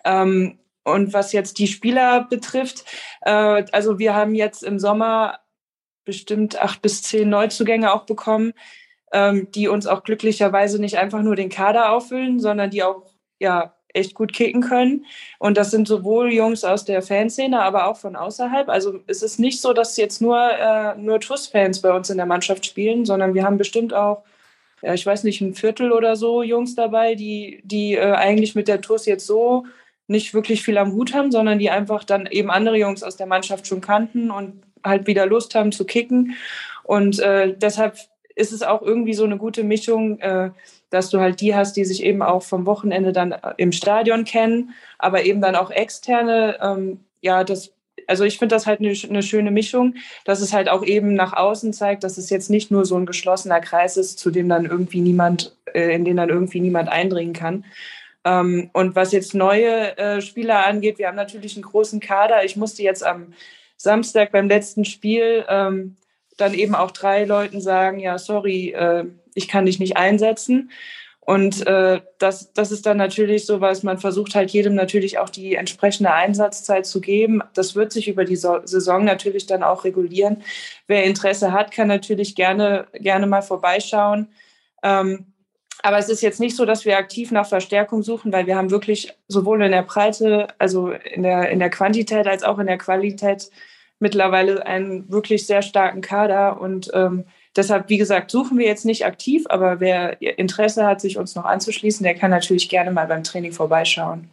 Ähm, 0.05 0.57
und 0.83 1.13
was 1.13 1.31
jetzt 1.31 1.59
die 1.59 1.67
Spieler 1.67 2.27
betrifft, 2.29 2.85
äh, 3.21 3.63
also 3.71 3.99
wir 3.99 4.15
haben 4.15 4.35
jetzt 4.35 4.63
im 4.63 4.79
Sommer 4.79 5.39
bestimmt 6.05 6.59
acht 6.59 6.81
bis 6.81 7.03
zehn 7.03 7.29
Neuzugänge 7.29 7.93
auch 7.93 8.05
bekommen 8.05 8.53
ähm, 9.11 9.51
die 9.51 9.67
uns 9.67 9.87
auch 9.87 10.03
glücklicherweise 10.03 10.79
nicht 10.79 10.97
einfach 10.97 11.21
nur 11.21 11.35
den 11.35 11.49
Kader 11.49 11.91
auffüllen, 11.91 12.39
sondern 12.39 12.69
die 12.69 12.83
auch 12.83 13.05
ja 13.39 13.75
echt 13.93 14.13
gut 14.13 14.33
kicken 14.33 14.61
können. 14.61 15.05
Und 15.39 15.57
das 15.57 15.71
sind 15.71 15.87
sowohl 15.87 16.31
Jungs 16.31 16.63
aus 16.63 16.85
der 16.85 17.01
Fanszene, 17.01 17.61
aber 17.61 17.87
auch 17.87 17.97
von 17.97 18.15
außerhalb. 18.15 18.69
Also 18.69 18.99
es 19.07 19.23
ist 19.23 19.39
nicht 19.39 19.61
so, 19.61 19.73
dass 19.73 19.97
jetzt 19.97 20.21
nur, 20.21 20.37
äh, 20.37 20.95
nur 20.97 21.19
TUS-Fans 21.19 21.81
bei 21.81 21.93
uns 21.93 22.09
in 22.09 22.17
der 22.17 22.25
Mannschaft 22.25 22.65
spielen, 22.65 23.05
sondern 23.05 23.33
wir 23.33 23.43
haben 23.43 23.57
bestimmt 23.57 23.93
auch, 23.93 24.23
ja, 24.81 24.93
ich 24.93 25.05
weiß 25.05 25.23
nicht, 25.23 25.41
ein 25.41 25.53
Viertel 25.53 25.91
oder 25.91 26.15
so 26.15 26.41
Jungs 26.43 26.75
dabei, 26.75 27.15
die, 27.15 27.61
die 27.63 27.95
äh, 27.95 28.13
eigentlich 28.13 28.55
mit 28.55 28.67
der 28.67 28.81
TUS 28.81 29.05
jetzt 29.05 29.27
so 29.27 29.65
nicht 30.07 30.33
wirklich 30.33 30.63
viel 30.63 30.77
am 30.77 30.91
Hut 30.93 31.13
haben, 31.13 31.31
sondern 31.31 31.59
die 31.59 31.69
einfach 31.69 32.03
dann 32.03 32.25
eben 32.25 32.51
andere 32.51 32.77
Jungs 32.77 33.03
aus 33.03 33.15
der 33.15 33.27
Mannschaft 33.27 33.67
schon 33.67 33.81
kannten 33.81 34.29
und 34.29 34.61
halt 34.83 35.07
wieder 35.07 35.25
Lust 35.25 35.55
haben 35.55 35.71
zu 35.71 35.85
kicken. 35.85 36.35
Und 36.83 37.19
äh, 37.19 37.55
deshalb 37.55 37.97
ist 38.35 38.51
es 38.51 38.63
auch 38.63 38.81
irgendwie 38.81 39.13
so 39.13 39.23
eine 39.23 39.37
gute 39.37 39.63
Mischung, 39.63 40.19
äh, 40.19 40.51
dass 40.91 41.09
du 41.09 41.19
halt 41.19 41.41
die 41.41 41.55
hast, 41.55 41.75
die 41.75 41.85
sich 41.85 42.03
eben 42.03 42.21
auch 42.21 42.43
vom 42.43 42.67
Wochenende 42.67 43.11
dann 43.11 43.31
äh, 43.31 43.53
im 43.57 43.71
Stadion 43.71 44.23
kennen, 44.25 44.75
aber 44.99 45.25
eben 45.25 45.41
dann 45.41 45.55
auch 45.55 45.71
externe. 45.71 46.59
Ähm, 46.61 46.99
ja, 47.21 47.43
das, 47.43 47.73
also 48.05 48.23
ich 48.25 48.37
finde 48.37 48.55
das 48.55 48.67
halt 48.67 48.81
eine, 48.81 48.93
eine, 49.09 49.23
schöne 49.23 49.51
Mischung, 49.51 49.95
dass 50.25 50.41
es 50.41 50.53
halt 50.53 50.69
auch 50.69 50.83
eben 50.83 51.15
nach 51.15 51.33
außen 51.33 51.73
zeigt, 51.73 52.03
dass 52.03 52.17
es 52.17 52.29
jetzt 52.29 52.49
nicht 52.49 52.69
nur 52.69 52.85
so 52.85 52.97
ein 52.97 53.05
geschlossener 53.05 53.61
Kreis 53.61 53.97
ist, 53.97 54.19
zu 54.19 54.29
dem 54.29 54.49
dann 54.49 54.65
irgendwie 54.65 55.01
niemand, 55.01 55.55
äh, 55.73 55.95
in 55.95 56.05
den 56.05 56.17
dann 56.17 56.29
irgendwie 56.29 56.59
niemand 56.59 56.89
eindringen 56.89 57.33
kann. 57.33 57.65
Ähm, 58.25 58.69
und 58.73 58.95
was 58.95 59.13
jetzt 59.13 59.33
neue 59.33 59.97
äh, 59.97 60.21
Spieler 60.21 60.65
angeht, 60.65 60.99
wir 60.99 61.07
haben 61.07 61.15
natürlich 61.15 61.55
einen 61.55 61.63
großen 61.63 62.01
Kader. 62.01 62.43
Ich 62.43 62.55
musste 62.57 62.83
jetzt 62.83 63.03
am 63.03 63.33
Samstag 63.77 64.31
beim 64.31 64.47
letzten 64.47 64.85
Spiel 64.85 65.45
ähm, 65.47 65.95
dann 66.37 66.53
eben 66.53 66.75
auch 66.75 66.91
drei 66.91 67.23
Leuten 67.23 67.61
sagen, 67.61 67.99
ja, 67.99 68.17
sorry, 68.17 68.71
äh, 68.71 69.05
ich 69.35 69.47
kann 69.47 69.65
dich 69.65 69.79
nicht 69.79 69.97
einsetzen. 69.97 70.71
Und 71.23 71.67
äh, 71.67 72.01
das, 72.17 72.51
das 72.53 72.71
ist 72.71 72.85
dann 72.87 72.97
natürlich 72.97 73.45
so 73.45 73.61
was, 73.61 73.83
man 73.83 73.99
versucht 73.99 74.33
halt 74.33 74.49
jedem 74.49 74.73
natürlich 74.73 75.19
auch 75.19 75.29
die 75.29 75.53
entsprechende 75.55 76.11
Einsatzzeit 76.11 76.85
zu 76.87 76.99
geben. 76.99 77.41
Das 77.53 77.75
wird 77.75 77.91
sich 77.91 78.07
über 78.07 78.25
die 78.25 78.35
so 78.35 78.59
Saison 78.65 79.05
natürlich 79.05 79.45
dann 79.45 79.61
auch 79.61 79.83
regulieren. 79.83 80.41
Wer 80.87 81.03
Interesse 81.03 81.51
hat, 81.51 81.71
kann 81.71 81.87
natürlich 81.87 82.35
gerne, 82.35 82.87
gerne 82.93 83.27
mal 83.27 83.43
vorbeischauen. 83.43 84.29
Ähm, 84.81 85.27
aber 85.83 85.99
es 85.99 86.09
ist 86.09 86.21
jetzt 86.21 86.39
nicht 86.39 86.55
so, 86.55 86.65
dass 86.65 86.85
wir 86.85 86.97
aktiv 86.97 87.31
nach 87.31 87.47
Verstärkung 87.47 88.03
suchen, 88.03 88.33
weil 88.33 88.47
wir 88.47 88.55
haben 88.55 88.71
wirklich 88.71 89.13
sowohl 89.27 89.63
in 89.63 89.71
der 89.71 89.83
Breite, 89.83 90.47
also 90.57 90.91
in 90.91 91.23
der, 91.23 91.49
in 91.49 91.59
der 91.59 91.69
Quantität 91.69 92.27
als 92.27 92.43
auch 92.43 92.59
in 92.59 92.67
der 92.67 92.77
Qualität 92.77 93.49
mittlerweile 93.99 94.65
einen 94.65 95.11
wirklich 95.11 95.45
sehr 95.45 95.61
starken 95.61 96.01
Kader. 96.01 96.59
Und 96.59 96.91
ähm, 96.93 97.25
deshalb, 97.55 97.89
wie 97.89 97.97
gesagt, 97.97 98.31
suchen 98.31 98.57
wir 98.57 98.65
jetzt 98.65 98.85
nicht 98.85 99.05
aktiv, 99.05 99.45
aber 99.49 99.79
wer 99.79 100.21
Interesse 100.37 100.85
hat, 100.85 101.01
sich 101.01 101.17
uns 101.17 101.35
noch 101.35 101.45
anzuschließen, 101.45 102.03
der 102.03 102.15
kann 102.15 102.31
natürlich 102.31 102.69
gerne 102.69 102.91
mal 102.91 103.07
beim 103.07 103.23
Training 103.23 103.51
vorbeischauen. 103.51 104.29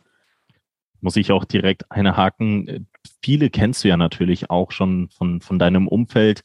Muss 1.01 1.17
ich 1.17 1.31
auch 1.31 1.45
direkt 1.45 1.91
eine 1.91 2.17
haken. 2.17 2.89
Viele 3.23 3.51
kennst 3.51 3.85
du 3.85 3.89
ja 3.89 3.97
natürlich 3.97 4.51
auch 4.51 4.73
schon 4.73 5.09
von, 5.11 5.41
von 5.41 5.59
deinem 5.59 5.87
Umfeld. 5.87 6.43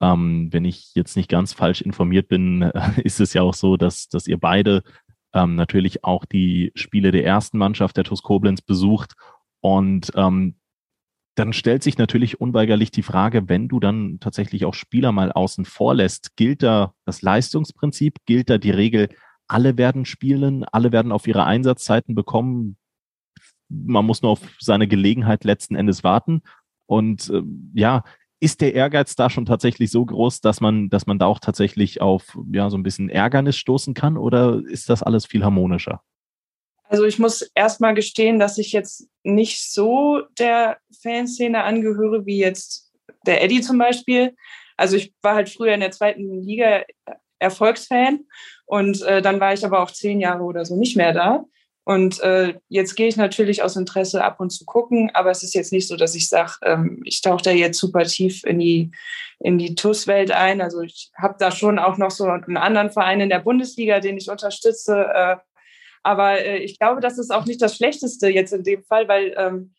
Ähm, 0.00 0.48
wenn 0.50 0.64
ich 0.64 0.94
jetzt 0.94 1.16
nicht 1.16 1.30
ganz 1.30 1.52
falsch 1.54 1.80
informiert 1.80 2.28
bin, 2.28 2.62
ist 3.02 3.20
es 3.20 3.32
ja 3.32 3.42
auch 3.42 3.54
so, 3.54 3.76
dass, 3.76 4.08
dass 4.08 4.26
ihr 4.26 4.38
beide 4.38 4.82
ähm, 5.32 5.54
natürlich 5.54 6.04
auch 6.04 6.24
die 6.24 6.72
Spiele 6.74 7.12
der 7.12 7.24
ersten 7.24 7.58
Mannschaft 7.58 7.96
der 7.96 8.04
TuS 8.04 8.22
Koblenz 8.22 8.60
besucht. 8.60 9.14
Und 9.60 10.12
ähm, 10.14 10.56
dann 11.34 11.52
stellt 11.52 11.82
sich 11.82 11.98
natürlich 11.98 12.40
unweigerlich 12.40 12.90
die 12.90 13.02
Frage, 13.02 13.48
wenn 13.48 13.68
du 13.68 13.80
dann 13.80 14.18
tatsächlich 14.20 14.64
auch 14.64 14.74
Spieler 14.74 15.10
mal 15.10 15.32
außen 15.32 15.64
vor 15.64 15.94
lässt, 15.94 16.36
gilt 16.36 16.62
da 16.62 16.94
das 17.04 17.22
Leistungsprinzip, 17.22 18.18
gilt 18.24 18.50
da 18.50 18.58
die 18.58 18.70
Regel, 18.70 19.08
alle 19.48 19.76
werden 19.76 20.04
spielen, 20.04 20.64
alle 20.64 20.92
werden 20.92 21.12
auf 21.12 21.26
ihre 21.26 21.44
Einsatzzeiten 21.44 22.14
bekommen. 22.14 22.76
Man 23.68 24.06
muss 24.06 24.22
nur 24.22 24.32
auf 24.32 24.40
seine 24.60 24.86
Gelegenheit 24.86 25.44
letzten 25.44 25.74
Endes 25.74 26.04
warten. 26.04 26.42
Und 26.86 27.30
äh, 27.30 27.42
ja, 27.74 28.04
ist 28.40 28.60
der 28.60 28.74
Ehrgeiz 28.74 29.16
da 29.16 29.30
schon 29.30 29.46
tatsächlich 29.46 29.90
so 29.90 30.04
groß, 30.04 30.40
dass 30.40 30.60
man, 30.60 30.88
dass 30.88 31.06
man 31.06 31.18
da 31.18 31.26
auch 31.26 31.40
tatsächlich 31.40 32.00
auf 32.00 32.38
ja, 32.52 32.70
so 32.70 32.76
ein 32.76 32.82
bisschen 32.82 33.08
Ärgernis 33.08 33.56
stoßen 33.56 33.94
kann 33.94 34.16
oder 34.16 34.60
ist 34.66 34.88
das 34.90 35.02
alles 35.02 35.26
viel 35.26 35.44
harmonischer? 35.44 36.02
Also 36.94 37.06
ich 37.06 37.18
muss 37.18 37.42
erstmal 37.56 37.92
gestehen, 37.92 38.38
dass 38.38 38.56
ich 38.56 38.70
jetzt 38.70 39.08
nicht 39.24 39.68
so 39.68 40.22
der 40.38 40.78
Fanszene 41.02 41.64
angehöre 41.64 42.24
wie 42.24 42.38
jetzt 42.38 42.92
der 43.26 43.42
Eddie 43.42 43.62
zum 43.62 43.78
Beispiel. 43.78 44.36
Also 44.76 44.94
ich 44.94 45.12
war 45.20 45.34
halt 45.34 45.48
früher 45.48 45.74
in 45.74 45.80
der 45.80 45.90
zweiten 45.90 46.40
Liga 46.42 46.84
Erfolgsfan 47.40 48.20
und 48.66 49.02
äh, 49.02 49.22
dann 49.22 49.40
war 49.40 49.52
ich 49.52 49.64
aber 49.64 49.82
auch 49.82 49.90
zehn 49.90 50.20
Jahre 50.20 50.44
oder 50.44 50.64
so 50.64 50.76
nicht 50.76 50.96
mehr 50.96 51.12
da. 51.12 51.44
Und 51.82 52.20
äh, 52.20 52.54
jetzt 52.68 52.94
gehe 52.94 53.08
ich 53.08 53.16
natürlich 53.16 53.64
aus 53.64 53.74
Interesse 53.74 54.22
ab 54.22 54.38
und 54.38 54.50
zu 54.50 54.64
gucken, 54.64 55.10
aber 55.14 55.32
es 55.32 55.42
ist 55.42 55.56
jetzt 55.56 55.72
nicht 55.72 55.88
so, 55.88 55.96
dass 55.96 56.14
ich 56.14 56.28
sage, 56.28 56.52
ähm, 56.62 57.02
ich 57.04 57.22
tauche 57.22 57.42
da 57.42 57.50
jetzt 57.50 57.80
super 57.80 58.04
tief 58.04 58.44
in 58.44 58.60
die, 58.60 58.92
in 59.40 59.58
die 59.58 59.74
TUS-Welt 59.74 60.30
ein. 60.30 60.60
Also 60.60 60.82
ich 60.82 61.10
habe 61.20 61.34
da 61.40 61.50
schon 61.50 61.80
auch 61.80 61.98
noch 61.98 62.12
so 62.12 62.22
einen 62.26 62.56
anderen 62.56 62.90
Verein 62.90 63.20
in 63.20 63.30
der 63.30 63.40
Bundesliga, 63.40 63.98
den 63.98 64.16
ich 64.16 64.30
unterstütze. 64.30 65.06
Äh, 65.12 65.36
aber 66.04 66.38
äh, 66.38 66.58
ich 66.58 66.78
glaube, 66.78 67.00
das 67.00 67.18
ist 67.18 67.32
auch 67.32 67.46
nicht 67.46 67.60
das 67.60 67.76
Schlechteste 67.76 68.28
jetzt 68.28 68.52
in 68.52 68.62
dem 68.62 68.84
Fall, 68.84 69.08
weil 69.08 69.34
ähm, 69.36 69.74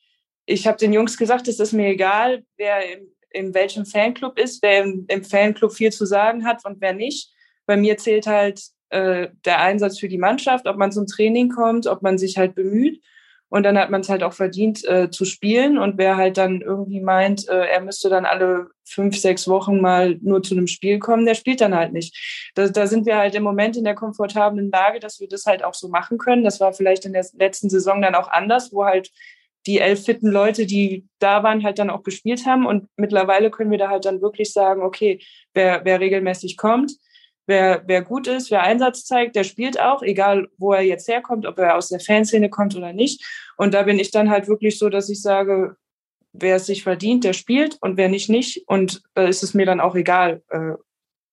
ich 0.45 0.67
habe 0.67 0.77
den 0.77 0.91
Jungs 0.91 1.17
gesagt, 1.17 1.47
es 1.47 1.59
ist 1.59 1.71
mir 1.71 1.89
egal, 1.89 2.43
wer 2.57 2.93
im, 2.93 3.07
in 3.29 3.53
welchem 3.53 3.85
Fanclub 3.85 4.37
ist, 4.37 4.61
wer 4.61 4.83
im, 4.83 5.05
im 5.07 5.23
Fanclub 5.23 5.71
viel 5.71 5.91
zu 5.91 6.05
sagen 6.05 6.45
hat 6.45 6.65
und 6.65 6.81
wer 6.81 6.93
nicht. 6.93 7.31
Bei 7.65 7.77
mir 7.77 7.97
zählt 7.97 8.27
halt 8.27 8.61
äh, 8.89 9.29
der 9.45 9.61
Einsatz 9.61 9.99
für 9.99 10.07
die 10.07 10.17
Mannschaft, 10.17 10.67
ob 10.67 10.77
man 10.77 10.91
zum 10.91 11.07
Training 11.07 11.49
kommt, 11.49 11.87
ob 11.87 12.01
man 12.01 12.17
sich 12.17 12.37
halt 12.37 12.55
bemüht. 12.55 13.01
Und 13.49 13.63
dann 13.63 13.77
hat 13.77 13.89
man 13.89 14.01
es 14.01 14.09
halt 14.09 14.23
auch 14.23 14.33
verdient 14.33 14.83
äh, 14.85 15.09
zu 15.09 15.23
spielen. 15.23 15.77
Und 15.77 15.97
wer 15.97 16.17
halt 16.17 16.37
dann 16.37 16.61
irgendwie 16.61 16.99
meint, 16.99 17.47
äh, 17.47 17.67
er 17.67 17.81
müsste 17.81 18.09
dann 18.09 18.25
alle 18.25 18.67
fünf, 18.83 19.17
sechs 19.17 19.47
Wochen 19.47 19.79
mal 19.79 20.17
nur 20.21 20.43
zu 20.43 20.55
einem 20.55 20.67
Spiel 20.67 20.99
kommen, 20.99 21.25
der 21.25 21.35
spielt 21.35 21.61
dann 21.61 21.75
halt 21.75 21.93
nicht. 21.93 22.51
Da, 22.55 22.67
da 22.67 22.87
sind 22.87 23.05
wir 23.05 23.17
halt 23.17 23.35
im 23.35 23.43
Moment 23.43 23.77
in 23.77 23.83
der 23.83 23.95
komfortablen 23.95 24.71
Lage, 24.71 24.99
dass 24.99 25.19
wir 25.19 25.27
das 25.27 25.45
halt 25.45 25.63
auch 25.63 25.73
so 25.73 25.89
machen 25.89 26.17
können. 26.17 26.43
Das 26.43 26.59
war 26.59 26.73
vielleicht 26.73 27.05
in 27.05 27.13
der 27.13 27.25
letzten 27.33 27.69
Saison 27.69 28.01
dann 28.01 28.15
auch 28.15 28.27
anders, 28.27 28.73
wo 28.73 28.83
halt 28.83 29.11
die 29.67 29.79
elf 29.79 30.05
fitten 30.05 30.27
Leute, 30.27 30.65
die 30.65 31.07
da 31.19 31.43
waren, 31.43 31.63
halt 31.63 31.79
dann 31.79 31.89
auch 31.89 32.03
gespielt 32.03 32.45
haben. 32.45 32.65
Und 32.65 32.87
mittlerweile 32.97 33.49
können 33.49 33.71
wir 33.71 33.77
da 33.77 33.89
halt 33.89 34.05
dann 34.05 34.21
wirklich 34.21 34.53
sagen, 34.53 34.83
okay, 34.83 35.19
wer, 35.53 35.83
wer 35.85 35.99
regelmäßig 35.99 36.57
kommt, 36.57 36.93
wer, 37.47 37.83
wer 37.85 38.01
gut 38.01 38.27
ist, 38.27 38.51
wer 38.51 38.63
Einsatz 38.63 39.05
zeigt, 39.05 39.35
der 39.35 39.43
spielt 39.43 39.79
auch, 39.79 40.01
egal 40.01 40.47
wo 40.57 40.73
er 40.73 40.81
jetzt 40.81 41.07
herkommt, 41.07 41.45
ob 41.45 41.57
er 41.59 41.75
aus 41.75 41.89
der 41.89 41.99
Fanszene 41.99 42.49
kommt 42.49 42.75
oder 42.75 42.93
nicht. 42.93 43.23
Und 43.57 43.73
da 43.73 43.83
bin 43.83 43.99
ich 43.99 44.11
dann 44.11 44.29
halt 44.29 44.47
wirklich 44.47 44.77
so, 44.77 44.89
dass 44.89 45.09
ich 45.09 45.21
sage, 45.21 45.75
wer 46.33 46.57
es 46.57 46.65
sich 46.65 46.83
verdient, 46.83 47.23
der 47.23 47.33
spielt 47.33 47.77
und 47.81 47.97
wer 47.97 48.09
nicht, 48.09 48.29
nicht. 48.29 48.67
Und 48.67 49.03
da 49.13 49.25
ist 49.27 49.43
es 49.43 49.53
mir 49.53 49.65
dann 49.65 49.79
auch 49.79 49.95
egal, 49.95 50.43
äh, 50.49 50.73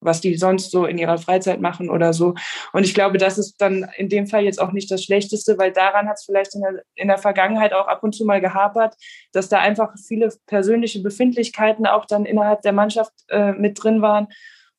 was 0.00 0.20
die 0.20 0.36
sonst 0.36 0.70
so 0.72 0.84
in 0.84 0.98
ihrer 0.98 1.18
Freizeit 1.18 1.60
machen 1.60 1.88
oder 1.88 2.12
so. 2.12 2.34
Und 2.72 2.84
ich 2.84 2.92
glaube, 2.92 3.18
das 3.18 3.38
ist 3.38 3.60
dann 3.60 3.88
in 3.96 4.08
dem 4.08 4.26
Fall 4.26 4.42
jetzt 4.42 4.60
auch 4.60 4.72
nicht 4.72 4.90
das 4.90 5.04
Schlechteste, 5.04 5.58
weil 5.58 5.72
daran 5.72 6.08
hat 6.08 6.16
es 6.16 6.24
vielleicht 6.24 6.54
in 6.54 6.62
der, 6.62 6.82
in 6.96 7.08
der 7.08 7.18
Vergangenheit 7.18 7.72
auch 7.72 7.86
ab 7.86 8.02
und 8.02 8.14
zu 8.14 8.24
mal 8.24 8.40
gehapert, 8.40 8.96
dass 9.32 9.48
da 9.48 9.58
einfach 9.60 9.94
viele 9.96 10.30
persönliche 10.46 11.02
Befindlichkeiten 11.02 11.86
auch 11.86 12.04
dann 12.04 12.24
innerhalb 12.24 12.62
der 12.62 12.72
Mannschaft 12.72 13.12
äh, 13.28 13.52
mit 13.52 13.82
drin 13.82 14.02
waren 14.02 14.28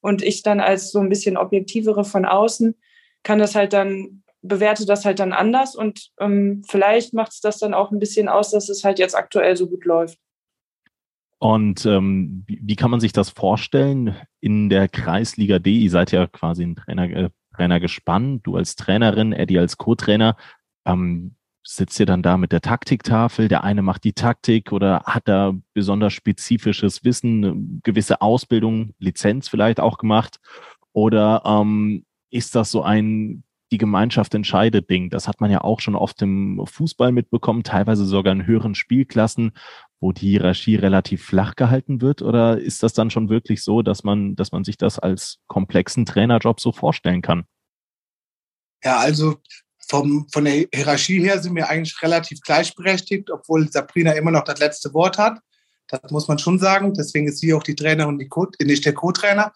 und 0.04 0.22
ich 0.22 0.44
dann 0.44 0.60
als 0.60 0.92
so 0.92 1.00
ein 1.00 1.10
bisschen 1.10 1.38
objektivere 1.38 2.04
von 2.04 2.26
außen 2.26 2.76
kann 3.24 3.40
das 3.40 3.56
halt 3.56 3.72
dann, 3.72 4.24
bewerte 4.42 4.86
das 4.86 5.06
halt 5.06 5.20
dann 5.20 5.32
anders 5.32 5.76
und 5.76 6.12
ähm, 6.20 6.62
vielleicht 6.68 7.14
macht 7.14 7.32
es 7.32 7.40
das 7.40 7.58
dann 7.58 7.74
auch 7.74 7.92
ein 7.92 8.00
bisschen 8.00 8.28
aus, 8.28 8.52
dass 8.52 8.68
es 8.68 8.84
halt 8.84 9.00
jetzt 9.00 9.16
aktuell 9.16 9.56
so 9.56 9.68
gut 9.68 9.86
läuft. 9.86 10.20
Und 11.40 11.86
ähm, 11.86 12.44
wie, 12.48 12.76
kann 12.76 12.92
man 12.92 13.00
sich 13.00 13.14
das 13.14 13.30
vorstellen 13.30 14.16
in 14.40 14.70
der 14.70 14.88
Kreisliga 14.88 15.60
D? 15.60 15.72
Ihr 15.72 15.90
seid 15.90 16.12
ja 16.12 16.28
quasi 16.28 16.64
ein 16.64 16.76
Trainer, 16.76 17.10
äh, 17.10 17.30
Trainer 17.56 17.80
gespannt, 17.80 18.46
du 18.46 18.56
als 18.56 18.76
Trainerin, 18.76 19.34
Eddie 19.34 19.60
als 19.60 19.78
Co-Trainer. 19.78 20.36
Ähm, 20.86 21.36
sitzt 21.64 22.00
ihr 22.00 22.06
dann 22.06 22.22
da 22.22 22.38
mit 22.38 22.52
der 22.52 22.62
Taktiktafel, 22.62 23.48
der 23.48 23.64
eine 23.64 23.82
macht 23.82 24.04
die 24.04 24.14
Taktik 24.14 24.72
oder 24.72 25.04
hat 25.06 25.28
da 25.28 25.54
besonders 25.74 26.14
spezifisches 26.14 27.04
Wissen, 27.04 27.82
gewisse 27.84 28.22
Ausbildung, 28.22 28.94
Lizenz 29.00 29.48
vielleicht 29.48 29.80
auch 29.80 29.98
gemacht? 29.98 30.40
Oder 30.92 31.44
ähm, 31.46 32.06
ist 32.30 32.56
das 32.56 32.72
so 32.72 32.84
ein 32.84 33.44
die 33.72 33.78
Gemeinschaft 33.80 34.36
entscheidet 34.36 34.90
Ding? 34.90 35.10
Das 35.10 35.28
hat 35.28 35.42
man 35.42 35.50
ja 35.50 35.62
auch 35.62 35.80
schon 35.80 35.96
oft 35.96 36.22
im 36.22 36.62
Fußball 36.64 37.12
mitbekommen, 37.12 37.64
teilweise 37.64 38.06
sogar 38.06 38.34
in 38.34 38.46
höheren 38.46 38.76
Spielklassen, 38.76 39.54
wo 40.00 40.12
die 40.12 40.30
Hierarchie 40.30 40.76
relativ 40.76 41.24
flach 41.24 41.56
gehalten 41.56 42.02
wird? 42.02 42.22
Oder 42.22 42.60
ist 42.60 42.84
das 42.84 42.94
dann 42.94 43.10
schon 43.10 43.30
wirklich 43.30 43.64
so, 43.64 43.82
dass 43.82 44.04
man, 44.04 44.36
dass 44.36 44.52
man 44.52 44.64
sich 44.64 44.78
das 44.78 45.00
als 45.00 45.40
komplexen 45.48 46.06
Trainerjob 46.06 46.60
so 46.60 46.72
vorstellen 46.72 47.22
kann? 47.22 47.46
Ja, 48.84 48.98
also 49.00 49.38
vom, 49.94 50.28
von 50.32 50.46
der 50.46 50.66
Hierarchie 50.74 51.20
her 51.20 51.40
sind 51.40 51.56
wir 51.56 51.70
eigentlich 51.70 52.02
relativ 52.02 52.42
gleichberechtigt, 52.42 53.30
obwohl 53.30 53.72
Sabrina 53.72 54.14
immer 54.14 54.32
noch 54.32 54.44
das 54.44 54.58
letzte 54.58 54.92
Wort 54.96 55.20
hat. 55.20 55.38
Das 55.88 56.10
muss 56.10 56.28
man 56.28 56.40
schon 56.40 56.58
sagen. 56.58 56.96
Deswegen 56.96 57.28
ist 57.28 57.38
sie 57.38 57.54
auch 57.54 57.62
die 57.62 57.76
Trainerin, 57.76 58.18
die 58.18 58.28
Co 58.28 58.48
nicht 58.60 58.86
der 58.86 58.96
Co-Trainer. 58.96 59.54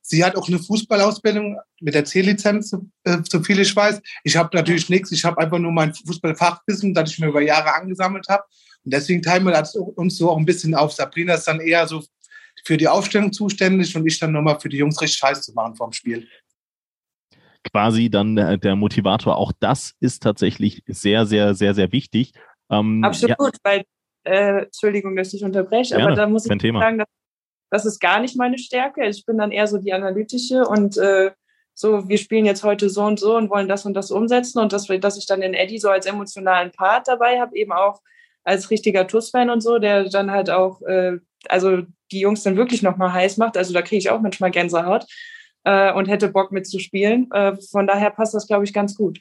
Sie 0.00 0.24
hat 0.24 0.36
auch 0.36 0.46
eine 0.46 0.60
Fußballausbildung 0.60 1.58
mit 1.80 1.96
der 1.96 2.04
C-Lizenz, 2.04 2.76
äh, 3.02 3.18
so 3.28 3.42
viel 3.42 3.58
ich 3.58 3.74
weiß. 3.74 4.00
Ich 4.22 4.36
habe 4.36 4.56
natürlich 4.56 4.88
nichts. 4.88 5.10
Ich 5.10 5.24
habe 5.24 5.38
einfach 5.38 5.58
nur 5.58 5.72
mein 5.72 5.92
Fußballfachwissen, 5.92 6.94
das 6.94 7.10
ich 7.10 7.18
mir 7.18 7.26
über 7.26 7.42
Jahre 7.42 7.74
angesammelt 7.74 8.28
habe. 8.28 8.44
Und 8.84 8.92
deswegen 8.94 9.20
teilen 9.20 9.44
wir 9.44 9.64
uns 9.96 10.16
so 10.16 10.30
auch 10.30 10.38
ein 10.38 10.46
bisschen 10.46 10.76
auf. 10.76 10.92
Sabrina 10.92 11.34
ist 11.34 11.48
dann 11.48 11.58
eher 11.58 11.88
so 11.88 12.04
für 12.64 12.76
die 12.76 12.86
Aufstellung 12.86 13.32
zuständig 13.32 13.96
und 13.96 14.06
ich 14.06 14.20
dann 14.20 14.30
nochmal 14.30 14.60
für 14.60 14.68
die 14.68 14.76
Jungs 14.76 15.00
richtig 15.00 15.18
Scheiß 15.18 15.42
zu 15.42 15.52
machen 15.54 15.74
vorm 15.74 15.92
Spiel 15.92 16.28
quasi 17.70 18.10
dann 18.10 18.36
der, 18.36 18.56
der 18.56 18.76
Motivator. 18.76 19.36
Auch 19.36 19.52
das 19.58 19.94
ist 20.00 20.22
tatsächlich 20.22 20.82
sehr, 20.86 21.26
sehr, 21.26 21.54
sehr, 21.54 21.74
sehr 21.74 21.92
wichtig. 21.92 22.32
Ähm, 22.70 23.04
Absolut, 23.04 23.38
ja. 23.38 23.46
weil, 23.62 23.82
äh, 24.24 24.64
Entschuldigung, 24.64 25.16
dass 25.16 25.32
ich 25.34 25.44
unterbreche, 25.44 25.96
Gerne, 25.96 26.12
aber 26.12 26.16
da 26.16 26.26
muss 26.26 26.46
ich 26.46 26.62
sagen, 26.62 26.98
dass, 26.98 27.08
das 27.70 27.86
ist 27.86 28.00
gar 28.00 28.20
nicht 28.20 28.36
meine 28.36 28.58
Stärke. 28.58 29.06
Ich 29.06 29.24
bin 29.24 29.38
dann 29.38 29.50
eher 29.50 29.66
so 29.66 29.78
die 29.78 29.92
analytische 29.92 30.66
und 30.66 30.96
äh, 30.98 31.30
so, 31.74 32.08
wir 32.08 32.18
spielen 32.18 32.44
jetzt 32.44 32.64
heute 32.64 32.90
so 32.90 33.02
und 33.02 33.18
so 33.18 33.36
und 33.36 33.48
wollen 33.48 33.68
das 33.68 33.86
und 33.86 33.94
das 33.94 34.10
umsetzen 34.10 34.58
und 34.58 34.72
das, 34.72 34.86
dass 34.86 35.16
ich 35.16 35.26
dann 35.26 35.40
den 35.40 35.54
Eddie 35.54 35.78
so 35.78 35.88
als 35.88 36.04
emotionalen 36.06 36.70
Part 36.70 37.08
dabei 37.08 37.40
habe, 37.40 37.56
eben 37.56 37.72
auch 37.72 38.02
als 38.44 38.70
richtiger 38.70 39.06
TUS-Fan 39.06 39.48
und 39.48 39.62
so, 39.62 39.78
der 39.78 40.08
dann 40.10 40.30
halt 40.30 40.50
auch, 40.50 40.82
äh, 40.82 41.18
also 41.48 41.82
die 42.10 42.20
Jungs 42.20 42.42
dann 42.42 42.56
wirklich 42.56 42.82
nochmal 42.82 43.12
heiß 43.12 43.38
macht. 43.38 43.56
Also 43.56 43.72
da 43.72 43.82
kriege 43.82 43.98
ich 43.98 44.10
auch 44.10 44.20
manchmal 44.20 44.50
Gänsehaut 44.50 45.06
äh, 45.64 45.92
und 45.92 46.08
hätte 46.08 46.28
Bock 46.28 46.52
mitzuspielen. 46.52 47.30
Äh, 47.30 47.56
von 47.70 47.86
daher 47.86 48.10
passt 48.10 48.34
das, 48.34 48.46
glaube 48.46 48.64
ich, 48.64 48.72
ganz 48.72 48.94
gut. 48.94 49.20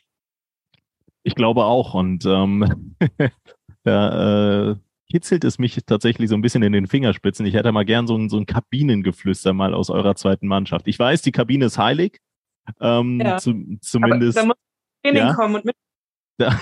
Ich 1.23 1.35
glaube 1.35 1.65
auch. 1.65 1.93
Und 1.93 2.25
ähm, 2.25 2.95
da 3.83 4.71
äh, 4.71 4.75
kitzelt 5.09 5.43
es 5.43 5.59
mich 5.59 5.77
tatsächlich 5.85 6.29
so 6.29 6.35
ein 6.35 6.41
bisschen 6.41 6.63
in 6.63 6.73
den 6.73 6.87
Fingerspitzen. 6.87 7.45
Ich 7.45 7.53
hätte 7.53 7.71
mal 7.71 7.85
gern 7.85 8.07
so 8.07 8.15
ein, 8.15 8.29
so 8.29 8.37
ein 8.37 8.45
Kabinengeflüster 8.45 9.53
mal 9.53 9.73
aus 9.73 9.89
eurer 9.89 10.15
zweiten 10.15 10.47
Mannschaft. 10.47 10.87
Ich 10.87 10.97
weiß, 10.97 11.21
die 11.21 11.31
Kabine 11.31 11.65
ist 11.65 11.77
heilig. 11.77 12.19
Ähm, 12.79 13.19
ja. 13.19 13.37
zu, 13.37 13.77
zumindest. 13.81 14.37
Aber 14.37 14.47
da 14.47 14.47
muss 14.47 14.57
Training 15.03 15.27
ja? 15.27 15.33
kommen 15.33 15.55
und 15.55 15.65
mit. 15.65 15.75
Da, 16.37 16.59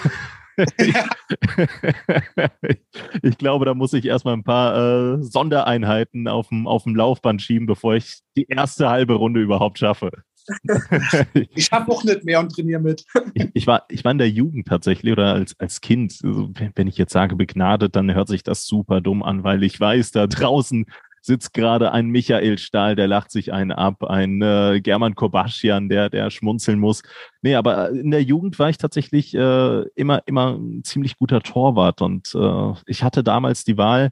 ich 3.21 3.37
glaube, 3.37 3.65
da 3.65 3.73
muss 3.73 3.93
ich 3.93 4.05
erstmal 4.05 4.33
ein 4.33 4.43
paar 4.43 5.17
äh, 5.17 5.23
Sondereinheiten 5.23 6.27
auf 6.27 6.49
dem, 6.49 6.67
auf 6.67 6.83
dem 6.83 6.95
Laufband 6.95 7.41
schieben, 7.41 7.67
bevor 7.67 7.95
ich 7.95 8.19
die 8.35 8.47
erste 8.47 8.89
halbe 8.89 9.13
Runde 9.13 9.41
überhaupt 9.41 9.79
schaffe. 9.79 10.11
ich 11.55 11.65
schaffe 11.65 11.91
auch 11.91 12.03
nicht 12.03 12.23
mehr 12.23 12.39
und 12.39 12.53
trainiere 12.53 12.81
mit. 12.81 13.05
Ich, 13.33 13.47
ich, 13.53 13.67
war, 13.67 13.85
ich 13.89 14.03
war 14.03 14.11
in 14.11 14.17
der 14.17 14.29
Jugend 14.29 14.67
tatsächlich 14.67 15.13
oder 15.13 15.33
als, 15.33 15.55
als 15.59 15.81
Kind. 15.81 16.19
Also, 16.23 16.51
wenn 16.75 16.87
ich 16.87 16.97
jetzt 16.97 17.13
sage 17.13 17.35
begnadet, 17.35 17.95
dann 17.95 18.13
hört 18.13 18.27
sich 18.27 18.43
das 18.43 18.65
super 18.65 19.01
dumm 19.01 19.23
an, 19.23 19.43
weil 19.43 19.63
ich 19.63 19.79
weiß, 19.79 20.11
da 20.11 20.27
draußen 20.27 20.85
sitzt 21.21 21.53
gerade 21.53 21.91
ein 21.91 22.07
Michael 22.07 22.57
Stahl, 22.57 22.95
der 22.95 23.07
lacht 23.07 23.31
sich 23.31 23.53
einen 23.53 23.71
ab, 23.71 24.03
ein 24.03 24.41
äh, 24.41 24.81
German 24.81 25.15
Kobaschian, 25.15 25.89
der, 25.89 26.09
der 26.09 26.29
schmunzeln 26.29 26.79
muss. 26.79 27.01
Nee, 27.41 27.55
aber 27.55 27.89
in 27.89 28.11
der 28.11 28.23
Jugend 28.23 28.59
war 28.59 28.69
ich 28.69 28.77
tatsächlich 28.77 29.33
äh, 29.35 29.81
immer, 29.95 30.21
immer 30.25 30.55
ein 30.57 30.83
ziemlich 30.83 31.17
guter 31.17 31.41
Torwart 31.41 32.01
und 32.01 32.33
äh, 32.35 32.73
ich 32.85 33.03
hatte 33.03 33.23
damals 33.23 33.63
die 33.63 33.77
Wahl, 33.77 34.09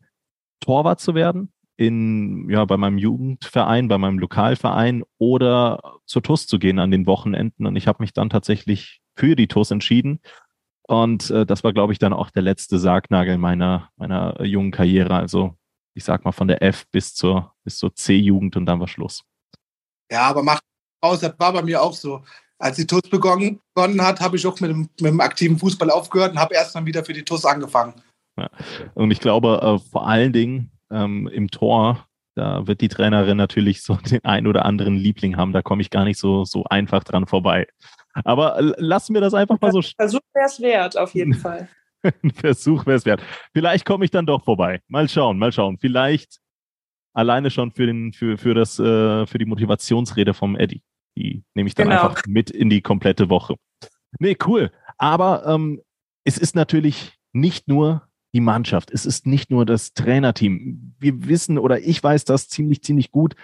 Torwart 0.59 0.99
zu 0.99 1.15
werden 1.15 1.51
in, 1.77 2.49
ja, 2.49 2.65
bei 2.65 2.75
meinem 2.75 2.97
Jugendverein, 2.97 3.87
bei 3.87 3.97
meinem 3.97 4.19
Lokalverein 4.19 5.03
oder 5.19 5.99
zur 6.05 6.23
TUS 6.23 6.47
zu 6.47 6.57
gehen 6.57 6.79
an 6.79 6.91
den 6.91 7.05
Wochenenden. 7.05 7.67
Und 7.67 7.75
ich 7.75 7.87
habe 7.87 8.01
mich 8.01 8.13
dann 8.13 8.29
tatsächlich 8.29 9.01
für 9.15 9.35
die 9.35 9.47
TUS 9.47 9.71
entschieden. 9.71 10.19
Und 10.87 11.29
äh, 11.29 11.45
das 11.45 11.63
war, 11.63 11.73
glaube 11.73 11.93
ich, 11.93 11.99
dann 11.99 12.13
auch 12.13 12.31
der 12.31 12.41
letzte 12.41 12.79
Sargnagel 12.79 13.37
meiner, 13.37 13.89
meiner 13.95 14.43
jungen 14.43 14.71
Karriere. 14.71 15.15
Also 15.15 15.56
ich 15.97 16.03
sag 16.03 16.23
mal 16.23 16.31
von 16.31 16.47
der 16.47 16.61
F 16.61 16.85
bis 16.91 17.15
zur, 17.15 17.53
bis 17.63 17.79
zur 17.79 17.93
C-Jugend 17.93 18.55
und 18.55 18.67
dann 18.67 18.79
war 18.79 18.87
Schluss. 18.87 19.23
Ja, 20.11 20.21
aber 20.27 20.43
macht 20.43 20.61
aus, 21.01 21.21
das 21.21 21.33
war 21.39 21.51
bei 21.51 21.63
mir 21.63 21.81
auch 21.81 21.93
so. 21.93 22.23
Als 22.59 22.77
die 22.77 22.85
TUS 22.85 23.01
begonnen, 23.01 23.59
hat, 23.75 24.19
habe 24.21 24.35
ich 24.35 24.45
auch 24.45 24.59
mit 24.59 24.69
dem, 24.69 24.81
mit 24.99 25.11
dem 25.11 25.19
aktiven 25.19 25.57
Fußball 25.57 25.89
aufgehört 25.89 26.33
und 26.33 26.39
habe 26.39 26.53
erst 26.53 26.75
dann 26.75 26.85
wieder 26.85 27.03
für 27.03 27.13
die 27.13 27.23
TUS 27.23 27.45
angefangen. 27.45 27.95
Ja. 28.37 28.49
Und 28.93 29.09
ich 29.09 29.19
glaube, 29.19 29.59
äh, 29.61 29.89
vor 29.91 30.07
allen 30.07 30.33
Dingen 30.33 30.71
ähm, 30.91 31.27
im 31.27 31.49
Tor, 31.49 32.07
da 32.35 32.67
wird 32.67 32.81
die 32.81 32.87
Trainerin 32.87 33.37
natürlich 33.37 33.81
so 33.81 33.95
den 34.11 34.23
ein 34.23 34.45
oder 34.45 34.65
anderen 34.65 34.95
Liebling 34.95 35.35
haben. 35.35 35.51
Da 35.51 35.63
komme 35.63 35.81
ich 35.81 35.89
gar 35.89 36.03
nicht 36.03 36.19
so, 36.19 36.45
so 36.45 36.63
einfach 36.65 37.03
dran 37.03 37.25
vorbei. 37.25 37.67
Aber 38.23 38.57
lassen 38.77 39.15
wir 39.15 39.21
das 39.21 39.33
einfach 39.33 39.59
mal 39.61 39.71
so. 39.71 39.81
Versuch 39.81 40.21
wäre 40.33 40.45
es 40.45 40.59
wert, 40.59 40.97
auf 40.97 41.15
jeden 41.15 41.33
Fall. 41.35 41.67
Ein 42.23 42.31
Versuch 42.31 42.85
wäre 42.85 42.97
es 42.97 43.05
wert. 43.05 43.21
Vielleicht 43.53 43.85
komme 43.85 44.05
ich 44.05 44.11
dann 44.11 44.25
doch 44.25 44.43
vorbei. 44.43 44.81
Mal 44.87 45.09
schauen, 45.09 45.37
mal 45.37 45.51
schauen. 45.51 45.77
Vielleicht 45.79 46.39
alleine 47.13 47.49
schon 47.49 47.71
für, 47.71 47.85
den, 47.85 48.13
für, 48.13 48.37
für, 48.37 48.53
das, 48.53 48.79
äh, 48.79 49.25
für 49.25 49.37
die 49.37 49.45
Motivationsrede 49.45 50.33
vom 50.33 50.55
Eddie. 50.55 50.83
Die 51.17 51.43
nehme 51.55 51.67
ich 51.67 51.75
dann 51.75 51.89
genau. 51.89 52.09
einfach 52.09 52.23
mit 52.27 52.51
in 52.51 52.69
die 52.69 52.81
komplette 52.81 53.29
Woche. 53.29 53.55
Nee, 54.19 54.37
cool. 54.45 54.71
Aber 54.97 55.45
ähm, 55.47 55.81
es 56.23 56.37
ist 56.37 56.55
natürlich 56.55 57.17
nicht 57.33 57.67
nur 57.67 58.07
die 58.33 58.41
Mannschaft. 58.41 58.91
Es 58.91 59.05
ist 59.05 59.25
nicht 59.25 59.49
nur 59.49 59.65
das 59.65 59.93
Trainerteam. 59.93 60.95
Wir 60.99 61.27
wissen 61.27 61.57
oder 61.57 61.79
ich 61.79 62.03
weiß 62.03 62.25
das 62.25 62.49
ziemlich, 62.49 62.83
ziemlich 62.83 63.11
gut. 63.11 63.35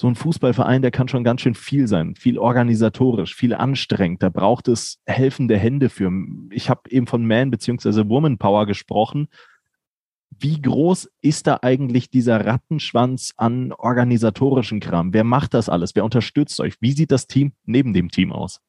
So 0.00 0.06
ein 0.06 0.14
Fußballverein, 0.14 0.80
der 0.80 0.92
kann 0.92 1.08
schon 1.08 1.24
ganz 1.24 1.42
schön 1.42 1.54
viel 1.54 1.86
sein, 1.86 2.14
viel 2.14 2.38
organisatorisch, 2.38 3.34
viel 3.34 3.52
anstrengend. 3.52 4.22
Da 4.22 4.30
braucht 4.30 4.66
es 4.66 4.98
helfende 5.04 5.58
Hände 5.58 5.90
für. 5.90 6.10
Ich 6.50 6.70
habe 6.70 6.88
eben 6.88 7.06
von 7.06 7.26
Man 7.26 7.50
bzw. 7.50 8.08
Woman 8.08 8.38
Power 8.38 8.64
gesprochen. 8.64 9.28
Wie 10.30 10.62
groß 10.62 11.10
ist 11.20 11.46
da 11.46 11.58
eigentlich 11.60 12.08
dieser 12.08 12.46
Rattenschwanz 12.46 13.34
an 13.36 13.72
organisatorischen 13.72 14.80
Kram? 14.80 15.12
Wer 15.12 15.24
macht 15.24 15.52
das 15.52 15.68
alles? 15.68 15.94
Wer 15.94 16.06
unterstützt 16.06 16.58
euch? 16.60 16.76
Wie 16.80 16.92
sieht 16.92 17.10
das 17.10 17.26
Team 17.26 17.52
neben 17.66 17.92
dem 17.92 18.10
Team 18.10 18.32
aus? 18.32 18.62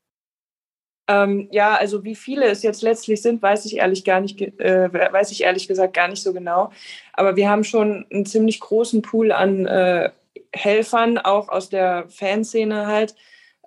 Ähm, 1.08 1.48
ja, 1.52 1.76
also 1.76 2.04
wie 2.04 2.15
viele 2.15 2.48
es 2.48 2.62
jetzt 2.62 2.82
letztlich 2.82 3.22
sind, 3.22 3.41
weiß 3.41 3.63
ich 3.63 3.78
ehrlich 3.78 4.04
gar 4.04 4.20
nicht, 4.20 4.41
äh, 4.41 4.91
weiß 4.91 5.32
ich 5.32 5.44
ehrlich 5.44 5.70
gesagt 5.70 5.94
gar 5.94 6.10
nicht 6.10 6.22
so 6.22 6.34
genau. 6.34 6.74
Aber 7.13 7.38
wir 7.38 7.50
haben 7.50 7.63
schon 7.63 8.06
einen 8.12 8.26
ziemlich 8.26 8.60
großen 8.60 9.02
Pool 9.02 9.32
an 9.32 9.65
äh, 9.65 10.10
Helfern, 10.54 11.18
auch 11.18 11.50
aus 11.50 11.70
der 11.70 12.06
Fanszene 12.10 12.88
halt, 12.88 13.16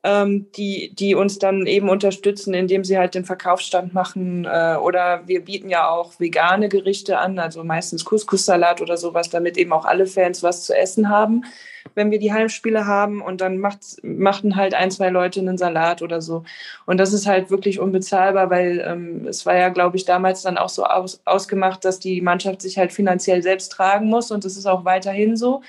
ähm, 0.05 0.53
die, 0.53 0.95
die 0.95 1.15
uns 1.15 1.39
dann 1.39 1.67
eben 1.67 1.89
unterstützen, 1.89 2.53
indem 2.53 2.85
sie 2.85 2.99
halt 2.99 3.15
den 3.15 3.25
Verkaufsstand 3.25 3.95
machen. 3.95 4.45
Äh, 4.45 4.77
oder 4.77 5.27
wir 5.27 5.43
bieten 5.45 5.71
ja 5.71 5.89
auch 5.89 6.21
vegane 6.21 6.69
Gerichte 6.69 7.19
an, 7.19 7.39
also 7.39 7.65
meistens 7.65 8.05
Couscous-Salat 8.05 8.83
oder 8.83 8.99
sowas, 8.99 9.31
damit 9.31 9.57
eben 9.57 9.73
auch 9.73 9.87
alle 9.87 10.07
Fans 10.07 10.43
was 10.43 10.65
zu 10.65 10.77
essen 10.77 11.09
haben, 11.09 11.45
wenn 11.95 12.11
wir 12.11 12.19
die 12.19 12.35
Heimspiele 12.35 12.87
haben. 12.87 13.23
Und 13.23 13.41
dann 13.41 13.57
macht, 13.57 13.81
machten 14.03 14.57
halt 14.57 14.75
ein, 14.75 14.91
zwei 14.91 15.09
Leute 15.09 15.41
einen 15.41 15.57
Salat 15.57 16.03
oder 16.03 16.21
so. 16.21 16.45
Und 16.85 16.99
das 16.99 17.15
ist 17.15 17.27
halt 17.27 17.51
wirklich 17.51 17.81
unbezahlbar, 17.81 18.51
weil 18.51 18.85
ähm, 18.87 19.27
es 19.27 19.47
war 19.47 19.57
ja, 19.57 19.71
glaube 19.71 19.97
ich, 19.97 20.05
damals 20.05 20.43
dann 20.43 20.59
auch 20.59 20.69
so 20.69 20.85
aus, 20.85 21.23
ausgemacht, 21.25 21.83
dass 21.87 21.99
die 21.99 22.21
Mannschaft 22.21 22.61
sich 22.61 22.77
halt 22.77 22.93
finanziell 22.93 23.43
selbst 23.43 23.73
tragen 23.73 24.09
muss. 24.09 24.31
Und 24.31 24.45
das 24.45 24.59
ist 24.59 24.67
auch 24.67 24.85
weiterhin 24.85 25.39
so. 25.39 25.63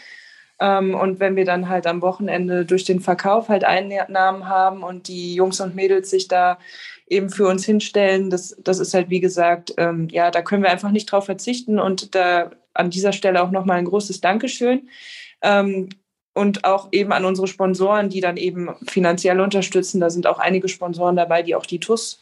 Ähm, 0.60 0.96
und 0.96 1.20
wenn 1.20 1.36
wir 1.36 1.46
dann 1.46 1.70
halt 1.70 1.88
am 1.88 2.02
Wochenende 2.02 2.66
durch 2.66 2.86
den 2.86 3.02
Verkauf 3.02 3.50
halt 3.50 3.64
Einnahmen 3.64 4.48
haben 4.48 4.84
und 4.84 5.08
die 5.08 5.36
Jungs 5.36 5.60
und 5.60 5.76
Mädels 5.76 6.10
sich 6.10 6.28
da 6.28 6.58
eben 7.08 7.30
für 7.30 7.48
uns 7.48 7.66
hinstellen, 7.66 8.30
das, 8.30 8.56
das 8.64 8.80
ist 8.80 8.94
halt 8.94 9.10
wie 9.10 9.20
gesagt, 9.20 9.74
ähm, 9.78 10.08
ja, 10.10 10.32
da 10.32 10.42
können 10.42 10.64
wir 10.64 10.72
einfach 10.72 10.92
nicht 10.92 11.08
drauf 11.08 11.26
verzichten 11.26 11.80
und 11.80 12.16
da 12.16 12.52
an 12.74 12.90
dieser 12.90 13.14
Stelle 13.14 13.44
auch 13.44 13.52
nochmal 13.52 13.78
ein 13.78 13.86
großes 13.86 14.22
Dankeschön. 14.22 14.90
Ähm, 15.42 15.90
und 16.34 16.66
auch 16.66 16.90
eben 16.92 17.14
an 17.14 17.24
unsere 17.24 17.48
Sponsoren, 17.48 18.10
die 18.10 18.20
dann 18.20 18.36
eben 18.36 18.76
finanziell 18.86 19.40
unterstützen. 19.40 20.02
Da 20.02 20.10
sind 20.10 20.28
auch 20.28 20.38
einige 20.38 20.68
Sponsoren 20.68 21.16
dabei, 21.16 21.42
die 21.44 21.56
auch 21.56 21.66
die 21.66 21.80
TUS 21.80 22.22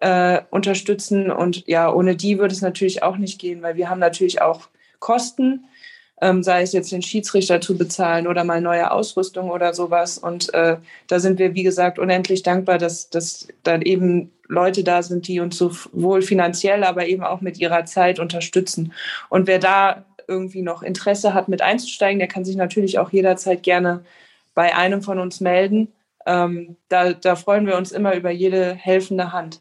äh, 0.00 0.40
unterstützen. 0.50 1.30
Und 1.30 1.66
ja, 1.66 1.92
ohne 1.92 2.16
die 2.16 2.38
würde 2.38 2.54
es 2.54 2.62
natürlich 2.62 3.02
auch 3.02 3.18
nicht 3.18 3.38
gehen, 3.38 3.60
weil 3.60 3.76
wir 3.76 3.90
haben 3.90 3.98
natürlich 3.98 4.40
auch 4.40 4.68
Kosten 4.98 5.66
ähm, 6.20 6.42
sei 6.42 6.62
es 6.62 6.72
jetzt 6.72 6.92
den 6.92 7.02
Schiedsrichter 7.02 7.60
zu 7.60 7.76
bezahlen 7.76 8.26
oder 8.26 8.44
mal 8.44 8.60
neue 8.60 8.90
Ausrüstung 8.90 9.50
oder 9.50 9.72
sowas. 9.72 10.18
Und 10.18 10.52
äh, 10.54 10.76
da 11.06 11.18
sind 11.18 11.38
wir, 11.38 11.54
wie 11.54 11.62
gesagt, 11.62 11.98
unendlich 11.98 12.42
dankbar, 12.42 12.78
dass, 12.78 13.10
dass 13.10 13.48
dann 13.62 13.82
eben 13.82 14.30
Leute 14.48 14.84
da 14.84 15.02
sind, 15.02 15.28
die 15.28 15.40
uns 15.40 15.56
sowohl 15.56 16.22
finanziell, 16.22 16.84
aber 16.84 17.06
eben 17.06 17.22
auch 17.22 17.40
mit 17.40 17.58
ihrer 17.58 17.84
Zeit 17.86 18.18
unterstützen. 18.18 18.92
Und 19.28 19.46
wer 19.46 19.58
da 19.58 20.04
irgendwie 20.28 20.62
noch 20.62 20.82
Interesse 20.82 21.34
hat, 21.34 21.48
mit 21.48 21.62
einzusteigen, 21.62 22.18
der 22.18 22.28
kann 22.28 22.44
sich 22.44 22.56
natürlich 22.56 22.98
auch 22.98 23.10
jederzeit 23.10 23.62
gerne 23.62 24.04
bei 24.54 24.74
einem 24.74 25.02
von 25.02 25.18
uns 25.18 25.40
melden. 25.40 25.92
Ähm, 26.26 26.76
da, 26.88 27.12
da 27.12 27.34
freuen 27.36 27.66
wir 27.66 27.76
uns 27.76 27.92
immer 27.92 28.14
über 28.14 28.30
jede 28.30 28.74
helfende 28.74 29.32
Hand. 29.32 29.60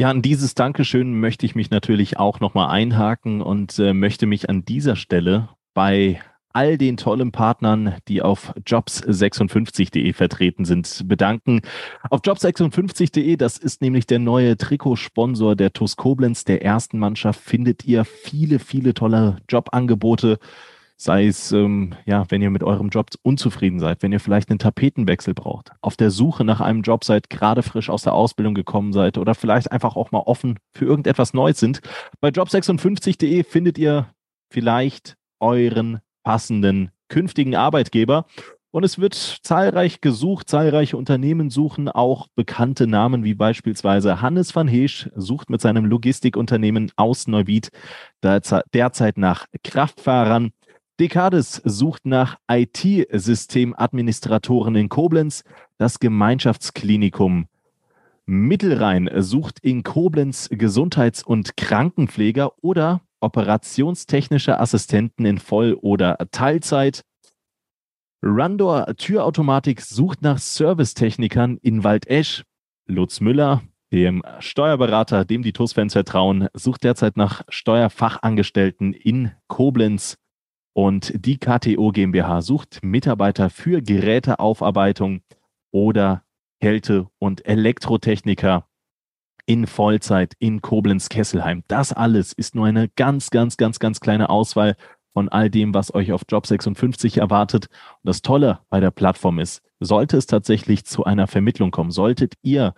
Ja, 0.00 0.08
an 0.08 0.22
dieses 0.22 0.54
Dankeschön 0.54 1.20
möchte 1.20 1.44
ich 1.44 1.54
mich 1.54 1.68
natürlich 1.70 2.18
auch 2.18 2.40
nochmal 2.40 2.70
einhaken 2.70 3.42
und 3.42 3.78
äh, 3.78 3.92
möchte 3.92 4.24
mich 4.24 4.48
an 4.48 4.64
dieser 4.64 4.96
Stelle 4.96 5.50
bei 5.74 6.22
all 6.54 6.78
den 6.78 6.96
tollen 6.96 7.32
Partnern, 7.32 7.96
die 8.08 8.22
auf 8.22 8.54
jobs56.de 8.66 10.14
vertreten 10.14 10.64
sind, 10.64 11.06
bedanken. 11.06 11.60
Auf 12.08 12.22
jobs56.de, 12.22 13.36
das 13.36 13.58
ist 13.58 13.82
nämlich 13.82 14.06
der 14.06 14.20
neue 14.20 14.56
Trikotsponsor 14.56 15.54
der 15.54 15.74
TuS 15.74 15.96
Koblenz, 15.96 16.44
der 16.44 16.64
ersten 16.64 16.98
Mannschaft, 16.98 17.38
findet 17.38 17.84
ihr 17.84 18.06
viele, 18.06 18.58
viele 18.58 18.94
tolle 18.94 19.36
Jobangebote 19.50 20.38
sei 21.00 21.26
es, 21.26 21.50
ähm, 21.52 21.94
ja, 22.04 22.26
wenn 22.28 22.42
ihr 22.42 22.50
mit 22.50 22.62
eurem 22.62 22.90
Job 22.90 23.06
unzufrieden 23.22 23.80
seid, 23.80 24.02
wenn 24.02 24.12
ihr 24.12 24.20
vielleicht 24.20 24.50
einen 24.50 24.58
Tapetenwechsel 24.58 25.32
braucht, 25.32 25.70
auf 25.80 25.96
der 25.96 26.10
Suche 26.10 26.44
nach 26.44 26.60
einem 26.60 26.82
Job 26.82 27.04
seid, 27.04 27.30
gerade 27.30 27.62
frisch 27.62 27.88
aus 27.88 28.02
der 28.02 28.12
Ausbildung 28.12 28.52
gekommen 28.52 28.92
seid 28.92 29.16
oder 29.16 29.34
vielleicht 29.34 29.72
einfach 29.72 29.96
auch 29.96 30.12
mal 30.12 30.18
offen 30.18 30.58
für 30.76 30.84
irgendetwas 30.84 31.32
Neues 31.32 31.58
sind. 31.58 31.80
Bei 32.20 32.28
job56.de 32.28 33.44
findet 33.44 33.78
ihr 33.78 34.10
vielleicht 34.52 35.16
euren 35.40 36.00
passenden 36.22 36.90
künftigen 37.08 37.56
Arbeitgeber. 37.56 38.26
Und 38.70 38.84
es 38.84 39.00
wird 39.00 39.14
zahlreich 39.14 40.00
gesucht, 40.00 40.48
zahlreiche 40.48 40.96
Unternehmen 40.96 41.50
suchen 41.50 41.88
auch 41.88 42.28
bekannte 42.36 42.86
Namen 42.86 43.24
wie 43.24 43.34
beispielsweise 43.34 44.20
Hannes 44.20 44.54
van 44.54 44.68
Heesch 44.68 45.08
sucht 45.16 45.50
mit 45.50 45.60
seinem 45.60 45.86
Logistikunternehmen 45.86 46.92
aus 46.94 47.26
Neuwied 47.26 47.70
derzeit 48.22 49.16
nach 49.16 49.46
Kraftfahrern. 49.64 50.52
Dekades 51.00 51.60
sucht 51.64 52.04
nach 52.04 52.36
IT-Systemadministratoren 52.46 54.74
in 54.74 54.90
Koblenz. 54.90 55.44
Das 55.78 55.98
Gemeinschaftsklinikum 55.98 57.46
Mittelrhein 58.26 59.08
sucht 59.16 59.60
in 59.60 59.82
Koblenz 59.82 60.50
Gesundheits- 60.50 61.22
und 61.22 61.56
Krankenpfleger 61.56 62.52
oder 62.62 63.00
operationstechnische 63.20 64.60
Assistenten 64.60 65.24
in 65.24 65.38
Voll- 65.38 65.72
oder 65.72 66.18
Teilzeit. 66.32 67.00
Randor 68.20 68.94
Türautomatik 68.98 69.80
sucht 69.80 70.20
nach 70.20 70.36
Servicetechnikern 70.36 71.56
in 71.62 71.82
Waldesch. 71.82 72.44
Lutz 72.84 73.22
Müller, 73.22 73.62
dem 73.90 74.22
Steuerberater, 74.40 75.24
dem 75.24 75.42
die 75.42 75.54
TUS-Fans 75.54 75.94
vertrauen, 75.94 76.48
sucht 76.52 76.84
derzeit 76.84 77.16
nach 77.16 77.40
Steuerfachangestellten 77.48 78.92
in 78.92 79.32
Koblenz. 79.48 80.19
Und 80.72 81.12
die 81.14 81.38
KTO 81.38 81.90
GmbH 81.90 82.42
sucht 82.42 82.80
Mitarbeiter 82.82 83.50
für 83.50 83.82
Geräteaufarbeitung 83.82 85.22
oder 85.72 86.22
Kälte- 86.60 87.08
und 87.18 87.44
Elektrotechniker 87.46 88.66
in 89.46 89.66
Vollzeit 89.66 90.34
in 90.38 90.62
Koblenz-Kesselheim. 90.62 91.64
Das 91.66 91.92
alles 91.92 92.32
ist 92.32 92.54
nur 92.54 92.66
eine 92.66 92.88
ganz, 92.88 93.30
ganz, 93.30 93.56
ganz, 93.56 93.78
ganz 93.78 94.00
kleine 94.00 94.30
Auswahl 94.30 94.76
von 95.12 95.28
all 95.28 95.50
dem, 95.50 95.74
was 95.74 95.92
euch 95.92 96.12
auf 96.12 96.22
Job 96.28 96.46
56 96.46 97.18
erwartet. 97.18 97.66
Und 97.66 98.08
das 98.08 98.22
Tolle 98.22 98.60
bei 98.68 98.78
der 98.78 98.92
Plattform 98.92 99.40
ist, 99.40 99.62
sollte 99.80 100.16
es 100.16 100.26
tatsächlich 100.26 100.84
zu 100.84 101.04
einer 101.04 101.26
Vermittlung 101.26 101.72
kommen, 101.72 101.90
solltet 101.90 102.34
ihr 102.42 102.74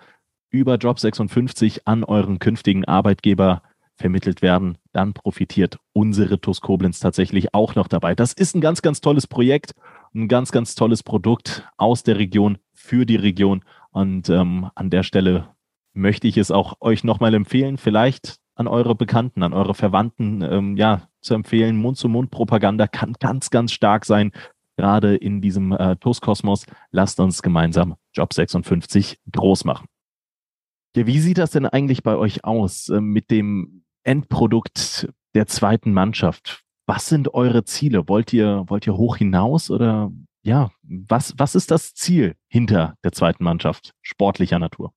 über 0.51 0.77
Job 0.77 0.99
56 0.99 1.87
an 1.87 2.05
euren 2.05 2.39
künftigen 2.39 2.85
Arbeitgeber 2.85 3.63
vermittelt 3.97 4.43
werden, 4.43 4.79
dann 4.93 5.13
profitiert 5.13 5.79
unsere 5.93 6.41
TUS 6.41 6.61
Koblenz 6.61 7.01
tatsächlich 7.01 7.55
auch 7.55 7.75
noch 7.75 7.89
dabei. 7.89 8.15
Das 8.15 8.33
ist 8.33 8.55
ein 8.55 8.61
ganz, 8.61 8.83
ganz 8.83 9.01
tolles 9.01 9.27
Projekt, 9.27 9.75
ein 10.15 10.29
ganz, 10.29 10.53
ganz 10.53 10.75
tolles 10.75 11.03
Produkt 11.03 11.69
aus 11.77 12.03
der 12.03 12.19
Region 12.19 12.59
für 12.73 13.07
die 13.07 13.17
Region. 13.17 13.65
Und 13.91 14.29
ähm, 14.29 14.71
an 14.75 14.91
der 14.91 15.03
Stelle 15.03 15.49
möchte 15.93 16.27
ich 16.27 16.37
es 16.37 16.51
auch 16.51 16.75
euch 16.81 17.05
nochmal 17.05 17.35
empfehlen, 17.35 17.77
vielleicht 17.77 18.39
an 18.55 18.69
eure 18.69 18.95
Bekannten, 18.95 19.43
an 19.43 19.53
eure 19.53 19.75
Verwandten, 19.75 20.43
ähm, 20.43 20.77
ja, 20.77 21.09
zu 21.21 21.35
empfehlen. 21.35 21.77
Mund-zu-Mund-Propaganda 21.77 22.87
kann 22.87 23.15
ganz, 23.19 23.51
ganz 23.51 23.73
stark 23.73 24.05
sein, 24.05 24.33
gerade 24.77 25.17
in 25.17 25.41
diesem 25.41 25.73
äh, 25.73 25.97
TUS-Kosmos. 25.97 26.67
Lasst 26.91 27.21
uns 27.21 27.43
gemeinsam 27.43 27.95
Job 28.13 28.33
56 28.33 29.21
groß 29.31 29.65
machen. 29.65 29.87
Ja, 30.95 31.07
wie 31.07 31.21
sieht 31.21 31.39
das 31.39 31.53
denn 31.53 31.67
eigentlich 31.67 32.03
bei 32.03 32.17
euch 32.17 32.45
aus 32.45 32.89
äh, 32.91 33.01
mit 33.01 33.31
dem 33.31 33.82
Endprodukt 34.05 35.09
der 35.35 35.47
zweiten 35.47 35.93
Mannschaft? 35.93 36.63
Was 36.87 37.09
sind 37.09 37.33
eure 37.35 37.65
Ziele? 37.65 38.09
Wollt 38.09 38.33
ihr, 38.33 38.65
wollt 38.67 38.87
ihr 38.87 38.97
hoch 38.97 39.17
hinaus 39.17 39.71
oder 39.71 40.11
ja, 40.43 40.71
was, 40.83 41.35
was 41.39 41.55
ist 41.55 41.71
das 41.71 41.95
Ziel 41.95 42.35
hinter 42.49 42.95
der 43.05 43.13
zweiten 43.13 43.45
Mannschaft 43.45 43.93
sportlicher 44.03 44.59
Natur? 44.59 44.93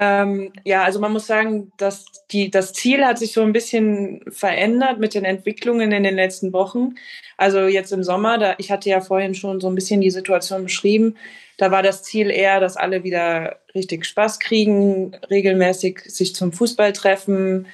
Ähm, 0.00 0.52
ja, 0.64 0.84
also 0.84 1.00
man 1.00 1.12
muss 1.12 1.26
sagen, 1.26 1.72
dass 1.76 2.04
die, 2.30 2.50
das 2.50 2.72
Ziel 2.72 3.04
hat 3.04 3.18
sich 3.18 3.32
so 3.32 3.42
ein 3.42 3.52
bisschen 3.52 4.24
verändert 4.30 5.00
mit 5.00 5.14
den 5.14 5.24
Entwicklungen 5.24 5.90
in 5.90 6.04
den 6.04 6.14
letzten 6.14 6.52
Wochen. 6.52 6.94
Also 7.36 7.66
jetzt 7.66 7.92
im 7.92 8.04
Sommer, 8.04 8.38
da, 8.38 8.54
ich 8.58 8.70
hatte 8.70 8.88
ja 8.88 9.00
vorhin 9.00 9.34
schon 9.34 9.60
so 9.60 9.68
ein 9.68 9.74
bisschen 9.74 10.00
die 10.00 10.10
Situation 10.10 10.64
beschrieben, 10.64 11.16
da 11.56 11.72
war 11.72 11.82
das 11.82 12.04
Ziel 12.04 12.30
eher, 12.30 12.60
dass 12.60 12.76
alle 12.76 13.02
wieder 13.02 13.58
richtig 13.74 14.06
Spaß 14.06 14.38
kriegen, 14.38 15.16
regelmäßig 15.28 16.00
sich 16.06 16.34
zum 16.34 16.52
Fußball 16.52 16.92
treffen. 16.92 17.66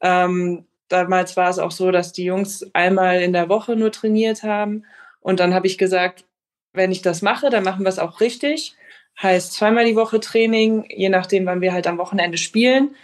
Ähm, 0.00 0.64
damals 0.88 1.36
war 1.36 1.48
es 1.48 1.60
auch 1.60 1.70
so, 1.70 1.92
dass 1.92 2.12
die 2.12 2.24
Jungs 2.24 2.68
einmal 2.74 3.22
in 3.22 3.32
der 3.32 3.48
Woche 3.48 3.76
nur 3.76 3.92
trainiert 3.92 4.42
haben. 4.42 4.84
Und 5.20 5.38
dann 5.38 5.54
habe 5.54 5.68
ich 5.68 5.78
gesagt, 5.78 6.24
wenn 6.72 6.90
ich 6.90 7.02
das 7.02 7.22
mache, 7.22 7.50
dann 7.50 7.62
machen 7.62 7.84
wir 7.84 7.90
es 7.90 8.00
auch 8.00 8.20
richtig. 8.20 8.74
Heißt 9.20 9.52
zweimal 9.52 9.84
die 9.84 9.96
Woche 9.96 10.20
Training, 10.20 10.84
je 10.88 11.08
nachdem, 11.08 11.46
wann 11.46 11.60
wir 11.60 11.72
halt 11.72 11.86
am 11.86 11.98
Wochenende 11.98 12.38
spielen. 12.38 12.94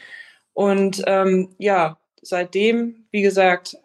Und 0.53 1.03
ähm, 1.07 1.55
ja, 1.59 1.99
seitdem, 2.23 3.07
wie 3.11 3.23
gesagt, 3.23 3.77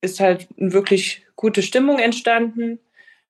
ist 0.00 0.20
halt 0.20 0.48
eine 0.58 0.72
wirklich 0.72 1.24
gute 1.36 1.62
Stimmung 1.62 1.98
entstanden. 1.98 2.78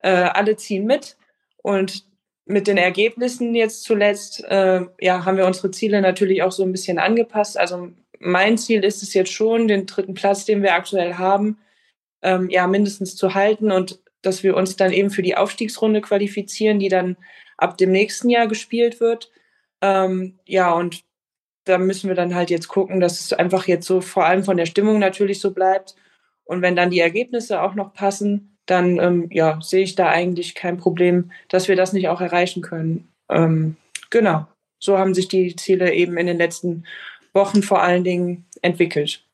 Äh, 0.00 0.10
alle 0.10 0.56
ziehen 0.56 0.86
mit. 0.86 1.16
Und 1.58 2.04
mit 2.46 2.66
den 2.66 2.78
Ergebnissen 2.78 3.54
jetzt 3.54 3.82
zuletzt, 3.82 4.42
äh, 4.44 4.80
ja, 5.00 5.24
haben 5.24 5.36
wir 5.36 5.46
unsere 5.46 5.70
Ziele 5.70 6.00
natürlich 6.00 6.42
auch 6.42 6.52
so 6.52 6.64
ein 6.64 6.72
bisschen 6.72 6.98
angepasst. 6.98 7.58
Also 7.58 7.90
mein 8.18 8.58
Ziel 8.58 8.84
ist 8.84 9.02
es 9.02 9.14
jetzt 9.14 9.32
schon, 9.32 9.68
den 9.68 9.86
dritten 9.86 10.14
Platz, 10.14 10.46
den 10.46 10.62
wir 10.62 10.74
aktuell 10.74 11.14
haben, 11.14 11.58
ähm, 12.22 12.48
ja, 12.50 12.66
mindestens 12.66 13.16
zu 13.16 13.34
halten 13.34 13.70
und 13.70 14.00
dass 14.22 14.42
wir 14.42 14.56
uns 14.56 14.76
dann 14.76 14.92
eben 14.92 15.10
für 15.10 15.22
die 15.22 15.36
Aufstiegsrunde 15.36 16.00
qualifizieren, 16.00 16.78
die 16.80 16.88
dann 16.88 17.16
ab 17.58 17.76
dem 17.76 17.92
nächsten 17.92 18.30
Jahr 18.30 18.46
gespielt 18.46 19.00
wird. 19.00 19.30
Ähm, 19.82 20.38
ja, 20.46 20.72
und 20.72 21.04
da 21.64 21.76
müssen 21.76 22.08
wir 22.08 22.14
dann 22.16 22.34
halt 22.34 22.50
jetzt 22.50 22.68
gucken, 22.68 23.00
dass 23.00 23.20
es 23.20 23.32
einfach 23.32 23.68
jetzt 23.68 23.86
so 23.86 24.00
vor 24.00 24.24
allem 24.24 24.42
von 24.42 24.56
der 24.56 24.66
Stimmung 24.66 24.98
natürlich 24.98 25.40
so 25.40 25.52
bleibt. 25.52 25.94
Und 26.44 26.62
wenn 26.62 26.76
dann 26.76 26.90
die 26.90 27.00
Ergebnisse 27.00 27.60
auch 27.60 27.74
noch 27.74 27.92
passen, 27.92 28.56
dann 28.64 28.98
ähm, 28.98 29.28
ja, 29.30 29.60
sehe 29.60 29.82
ich 29.82 29.94
da 29.94 30.08
eigentlich 30.08 30.54
kein 30.54 30.78
Problem, 30.78 31.30
dass 31.48 31.68
wir 31.68 31.76
das 31.76 31.92
nicht 31.92 32.08
auch 32.08 32.20
erreichen 32.20 32.62
können. 32.62 33.08
Ähm, 33.28 33.76
genau, 34.10 34.46
so 34.78 34.98
haben 34.98 35.14
sich 35.14 35.28
die 35.28 35.54
Ziele 35.56 35.92
eben 35.92 36.16
in 36.16 36.26
den 36.26 36.38
letzten 36.38 36.84
Wochen 37.34 37.62
vor 37.62 37.82
allen 37.82 38.04
Dingen 38.04 38.46
entwickelt. 38.62 39.24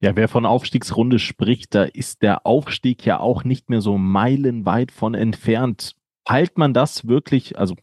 Ja, 0.00 0.14
wer 0.14 0.28
von 0.28 0.46
Aufstiegsrunde 0.46 1.18
spricht, 1.18 1.74
da 1.74 1.82
ist 1.82 2.22
der 2.22 2.46
Aufstieg 2.46 3.04
ja 3.04 3.18
auch 3.18 3.42
nicht 3.42 3.68
mehr 3.68 3.80
so 3.80 3.98
meilenweit 3.98 4.92
von 4.92 5.14
entfernt. 5.14 5.96
Peilt 6.28 6.58
man 6.58 6.74
das 6.74 7.08
wirklich, 7.08 7.58
also 7.58 7.74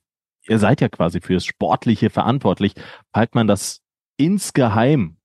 ihr 0.47 0.59
seid 0.59 0.79
ja 0.79 0.87
quasi 0.87 1.19
fürs 1.19 1.45
Sportliche 1.45 2.11
verantwortlich, 2.11 2.75
peilt 3.11 3.33
man 3.33 3.47
das 3.47 3.81
insgeheim 4.17 5.17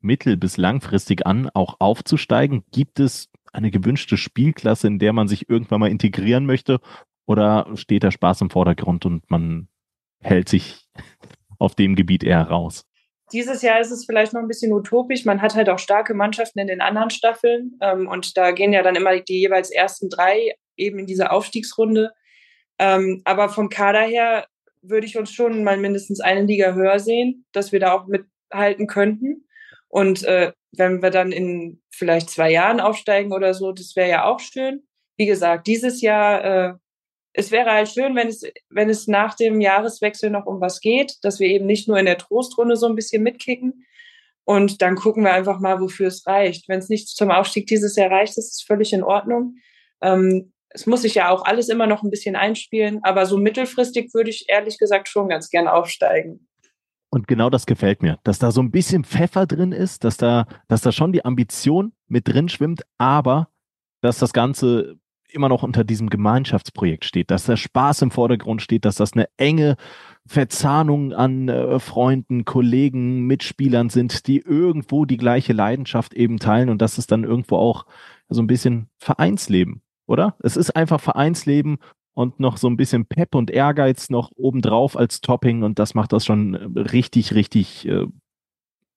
mittel- 0.00 0.36
bis 0.36 0.56
langfristig 0.56 1.26
an, 1.26 1.50
auch 1.52 1.80
aufzusteigen? 1.80 2.62
Gibt 2.70 3.00
es 3.00 3.28
eine 3.52 3.72
gewünschte 3.72 4.16
Spielklasse, 4.16 4.86
in 4.86 5.00
der 5.00 5.12
man 5.12 5.26
sich 5.26 5.50
irgendwann 5.50 5.80
mal 5.80 5.90
integrieren 5.90 6.46
möchte? 6.46 6.78
Oder 7.26 7.66
steht 7.74 8.04
der 8.04 8.12
Spaß 8.12 8.42
im 8.42 8.50
Vordergrund 8.50 9.04
und 9.04 9.28
man 9.28 9.66
hält 10.20 10.48
sich 10.48 10.86
auf 11.58 11.74
dem 11.74 11.96
Gebiet 11.96 12.22
eher 12.22 12.42
raus? 12.42 12.84
Dieses 13.32 13.62
Jahr 13.62 13.80
ist 13.80 13.90
es 13.90 14.06
vielleicht 14.06 14.32
noch 14.32 14.42
ein 14.42 14.48
bisschen 14.48 14.72
utopisch. 14.72 15.24
Man 15.24 15.42
hat 15.42 15.56
halt 15.56 15.68
auch 15.68 15.80
starke 15.80 16.14
Mannschaften 16.14 16.60
in 16.60 16.68
den 16.68 16.80
anderen 16.80 17.10
Staffeln. 17.10 17.78
Ähm, 17.80 18.06
und 18.06 18.36
da 18.36 18.52
gehen 18.52 18.72
ja 18.72 18.84
dann 18.84 18.94
immer 18.94 19.18
die 19.18 19.40
jeweils 19.40 19.72
ersten 19.72 20.08
drei 20.08 20.54
eben 20.76 21.00
in 21.00 21.06
diese 21.06 21.32
Aufstiegsrunde. 21.32 22.12
Ähm, 22.80 23.20
aber 23.24 23.50
vom 23.50 23.68
Kader 23.68 24.00
her 24.00 24.46
würde 24.80 25.06
ich 25.06 25.18
uns 25.18 25.30
schon 25.30 25.62
mal 25.62 25.76
mindestens 25.76 26.20
eine 26.20 26.42
Liga 26.42 26.72
höher 26.72 26.98
sehen, 26.98 27.44
dass 27.52 27.72
wir 27.72 27.78
da 27.78 27.92
auch 27.92 28.06
mithalten 28.06 28.86
könnten. 28.86 29.46
Und 29.88 30.24
äh, 30.24 30.52
wenn 30.72 31.02
wir 31.02 31.10
dann 31.10 31.30
in 31.30 31.82
vielleicht 31.90 32.30
zwei 32.30 32.50
Jahren 32.50 32.80
aufsteigen 32.80 33.32
oder 33.32 33.52
so, 33.52 33.72
das 33.72 33.96
wäre 33.96 34.08
ja 34.08 34.24
auch 34.24 34.40
schön. 34.40 34.82
Wie 35.18 35.26
gesagt, 35.26 35.66
dieses 35.66 36.00
Jahr, 36.00 36.44
äh, 36.44 36.74
es 37.34 37.50
wäre 37.50 37.70
halt 37.70 37.88
schön, 37.90 38.16
wenn 38.16 38.28
es, 38.28 38.44
wenn 38.70 38.88
es 38.88 39.06
nach 39.06 39.34
dem 39.34 39.60
Jahreswechsel 39.60 40.30
noch 40.30 40.46
um 40.46 40.62
was 40.62 40.80
geht, 40.80 41.18
dass 41.22 41.38
wir 41.38 41.48
eben 41.48 41.66
nicht 41.66 41.86
nur 41.86 41.98
in 41.98 42.06
der 42.06 42.16
Trostrunde 42.16 42.76
so 42.76 42.86
ein 42.86 42.96
bisschen 42.96 43.22
mitkicken. 43.22 43.84
Und 44.44 44.80
dann 44.80 44.96
gucken 44.96 45.24
wir 45.24 45.34
einfach 45.34 45.60
mal, 45.60 45.80
wofür 45.82 46.06
es 46.06 46.26
reicht. 46.26 46.66
Wenn 46.66 46.78
es 46.78 46.88
nicht 46.88 47.08
zum 47.08 47.30
Aufstieg 47.30 47.66
dieses 47.66 47.94
Jahr 47.96 48.10
reicht, 48.10 48.38
ist 48.38 48.54
es 48.54 48.64
völlig 48.66 48.94
in 48.94 49.02
Ordnung. 49.02 49.56
Ähm, 50.00 50.54
es 50.70 50.86
muss 50.86 51.02
sich 51.02 51.14
ja 51.14 51.30
auch 51.30 51.44
alles 51.44 51.68
immer 51.68 51.86
noch 51.86 52.02
ein 52.02 52.10
bisschen 52.10 52.36
einspielen, 52.36 53.00
aber 53.02 53.26
so 53.26 53.36
mittelfristig 53.36 54.14
würde 54.14 54.30
ich 54.30 54.46
ehrlich 54.48 54.78
gesagt 54.78 55.08
schon 55.08 55.28
ganz 55.28 55.50
gern 55.50 55.68
aufsteigen. 55.68 56.46
Und 57.10 57.26
genau 57.26 57.50
das 57.50 57.66
gefällt 57.66 58.02
mir, 58.02 58.20
dass 58.22 58.38
da 58.38 58.52
so 58.52 58.62
ein 58.62 58.70
bisschen 58.70 59.02
Pfeffer 59.02 59.46
drin 59.46 59.72
ist, 59.72 60.04
dass 60.04 60.16
da, 60.16 60.46
dass 60.68 60.80
da 60.80 60.92
schon 60.92 61.12
die 61.12 61.24
Ambition 61.24 61.92
mit 62.06 62.28
drin 62.28 62.48
schwimmt, 62.48 62.82
aber 62.98 63.48
dass 64.00 64.18
das 64.18 64.32
Ganze 64.32 64.96
immer 65.32 65.48
noch 65.48 65.64
unter 65.64 65.84
diesem 65.84 66.08
Gemeinschaftsprojekt 66.08 67.04
steht, 67.04 67.30
dass 67.30 67.46
der 67.46 67.56
Spaß 67.56 68.02
im 68.02 68.10
Vordergrund 68.10 68.62
steht, 68.62 68.84
dass 68.84 68.96
das 68.96 69.12
eine 69.12 69.28
enge 69.36 69.76
Verzahnung 70.26 71.12
an 71.12 71.48
äh, 71.48 71.78
Freunden, 71.80 72.44
Kollegen, 72.44 73.26
Mitspielern 73.26 73.90
sind, 73.90 74.26
die 74.26 74.38
irgendwo 74.38 75.04
die 75.04 75.16
gleiche 75.16 75.52
Leidenschaft 75.52 76.14
eben 76.14 76.38
teilen 76.38 76.68
und 76.68 76.80
dass 76.80 76.98
es 76.98 77.06
dann 77.06 77.24
irgendwo 77.24 77.56
auch 77.56 77.86
so 78.28 78.40
ein 78.40 78.46
bisschen 78.46 78.88
Vereinsleben 78.98 79.82
oder? 80.10 80.34
Es 80.40 80.56
ist 80.56 80.74
einfach 80.76 81.00
Vereinsleben 81.00 81.78
und 82.14 82.40
noch 82.40 82.56
so 82.56 82.68
ein 82.68 82.76
bisschen 82.76 83.06
Pep 83.06 83.34
und 83.34 83.50
Ehrgeiz 83.50 84.10
noch 84.10 84.32
obendrauf 84.34 84.96
als 84.96 85.20
Topping 85.20 85.62
und 85.62 85.78
das 85.78 85.94
macht 85.94 86.12
das 86.12 86.26
schon 86.26 86.54
äh, 86.54 86.80
richtig, 86.80 87.34
richtig 87.34 87.86
äh, 87.86 88.06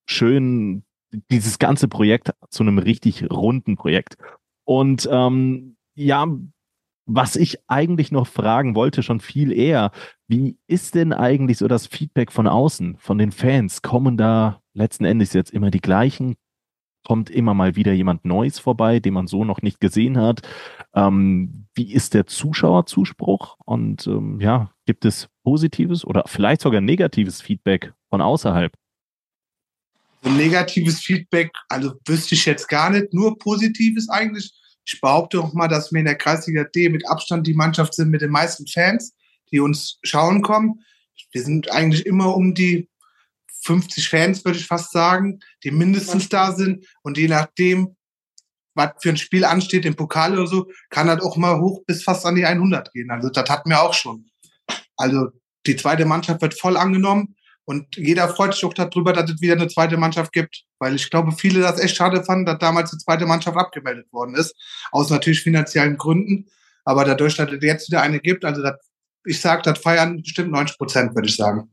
schön, 0.08 0.84
dieses 1.30 1.60
ganze 1.60 1.88
Projekt 1.88 2.32
zu 2.50 2.64
einem 2.64 2.80
richtig 2.80 3.30
runden 3.32 3.76
Projekt. 3.76 4.18
Und 4.66 5.08
ähm, 5.12 5.78
ja, 5.94 6.26
was 7.06 7.36
ich 7.36 7.60
eigentlich 7.68 8.12
noch 8.12 8.26
fragen 8.26 8.76
wollte, 8.76 9.04
schon 9.04 9.20
viel 9.20 9.52
eher, 9.52 9.92
wie 10.28 10.58
ist 10.68 10.96
denn 10.96 11.14
eigentlich 11.14 11.60
so 11.60 11.68
das 11.68 11.86
Feedback 11.86 12.32
von 12.32 12.48
außen, 12.48 12.98
von 12.98 13.20
den 13.20 13.32
Fans? 13.32 13.84
Kommen 13.84 14.18
da 14.18 14.62
letzten 14.74 15.06
Endes 15.06 15.34
jetzt 15.34 15.52
immer 15.52 15.70
die 15.70 15.82
gleichen 15.82 16.36
kommt 17.04 17.30
immer 17.30 17.54
mal 17.54 17.76
wieder 17.76 17.94
jemand 17.94 18.26
Neues 18.26 18.60
vorbei, 18.60 19.00
den 19.00 19.14
man 19.14 19.28
so 19.28 19.44
noch 19.44 19.62
nicht 19.62 19.80
gesehen 19.80 20.18
hat. 20.18 20.42
Ähm, 20.96 21.66
wie 21.76 21.92
ist 21.92 22.14
der 22.14 22.28
Zuschauerzuspruch? 22.28 23.58
Und 23.66 24.08
ähm, 24.08 24.40
ja, 24.40 24.72
gibt 24.86 25.06
es 25.06 25.30
positives 25.44 26.06
oder 26.06 26.24
vielleicht 26.28 26.62
sogar 26.62 26.82
negatives 26.82 27.42
Feedback 27.42 27.94
von 28.10 28.22
außerhalb? 28.22 28.74
negatives 30.30 31.00
Feedback, 31.00 31.52
also 31.70 31.94
wüsste 32.06 32.36
ich 32.36 32.46
jetzt 32.46 32.68
gar 32.68 32.90
nicht, 32.90 33.14
nur 33.14 33.38
positives 33.38 34.10
eigentlich. 34.10 34.54
Ich 34.86 35.00
behaupte 35.00 35.40
auch 35.40 35.54
mal, 35.54 35.68
dass 35.68 35.92
wir 35.92 36.00
in 36.00 36.06
der 36.06 36.16
Kreisliga 36.16 36.64
D 36.64 36.90
mit 36.90 37.08
Abstand 37.08 37.48
die 37.48 37.54
Mannschaft 37.54 37.94
sind 37.94 38.10
mit 38.10 38.22
den 38.22 38.32
meisten 38.32 38.68
Fans, 38.68 39.14
die 39.52 39.60
uns 39.60 40.00
schauen 40.04 40.42
kommen. 40.42 40.82
Wir 41.32 41.44
sind 41.44 41.72
eigentlich 41.72 42.06
immer 42.06 42.36
um 42.36 42.54
die 42.54 42.90
50 43.64 44.10
Fans, 44.10 44.46
würde 44.46 44.58
ich 44.58 44.68
fast 44.68 44.92
sagen, 44.92 45.40
die 45.64 45.72
mindestens 45.72 46.30
da 46.30 46.52
sind. 46.52 46.86
Und 47.02 47.18
je 47.18 47.28
nachdem, 47.28 47.96
was 48.76 48.92
für 49.02 49.10
ein 49.10 49.18
Spiel 49.18 49.46
ansteht, 49.46 49.86
im 49.86 49.96
Pokal 49.96 50.34
oder 50.34 50.48
so, 50.48 50.72
kann 50.90 51.08
das 51.08 51.22
auch 51.22 51.38
mal 51.38 51.60
hoch 51.60 51.84
bis 51.86 52.04
fast 52.04 52.26
an 52.26 52.36
die 52.36 52.46
100 52.46 52.92
gehen. 52.94 53.12
Also 53.12 53.30
das 53.30 53.50
hatten 53.50 53.70
wir 53.70 53.82
auch 53.82 53.94
schon. 53.94 54.26
Also 54.98 55.30
die 55.66 55.76
zweite 55.76 56.06
Mannschaft 56.06 56.42
wird 56.42 56.60
voll 56.60 56.78
angenommen 56.78 57.36
und 57.66 57.96
jeder 57.96 58.28
freut 58.28 58.54
sich 58.54 58.66
auch 58.66 58.74
darüber, 58.74 59.14
dass 59.14 59.30
es 59.30 59.42
wieder 59.42 59.54
eine 59.54 59.68
zweite 59.68 59.98
Mannschaft 59.98 60.34
gibt, 60.34 60.64
weil 60.80 60.96
ich 60.96 61.10
glaube, 61.10 61.32
viele 61.32 61.62
das 61.62 61.80
echt 61.80 61.96
schade 61.96 62.24
fanden, 62.24 62.46
dass 62.46 62.60
damals 62.60 62.92
die 62.92 62.98
zweite 62.98 63.26
Mannschaft 63.26 63.58
abgemeldet 63.58 64.12
worden 64.12 64.36
ist, 64.36 64.56
aus 64.92 65.10
natürlich 65.10 65.42
finanziellen 65.42 65.98
Gründen. 65.98 66.48
Aber 66.84 67.06
dadurch, 67.06 67.38
dass 67.38 67.50
es 67.50 67.64
jetzt 67.64 67.90
wieder 67.90 68.02
eine 68.02 68.20
gibt, 68.20 68.44
also 68.44 68.62
das 68.62 68.76
ich 69.26 69.40
sage, 69.40 69.62
das 69.64 69.80
feiern 69.80 70.22
bestimmt 70.22 70.52
90 70.52 70.78
Prozent, 70.78 71.16
würde 71.16 71.28
ich 71.28 71.36
sagen. 71.36 71.73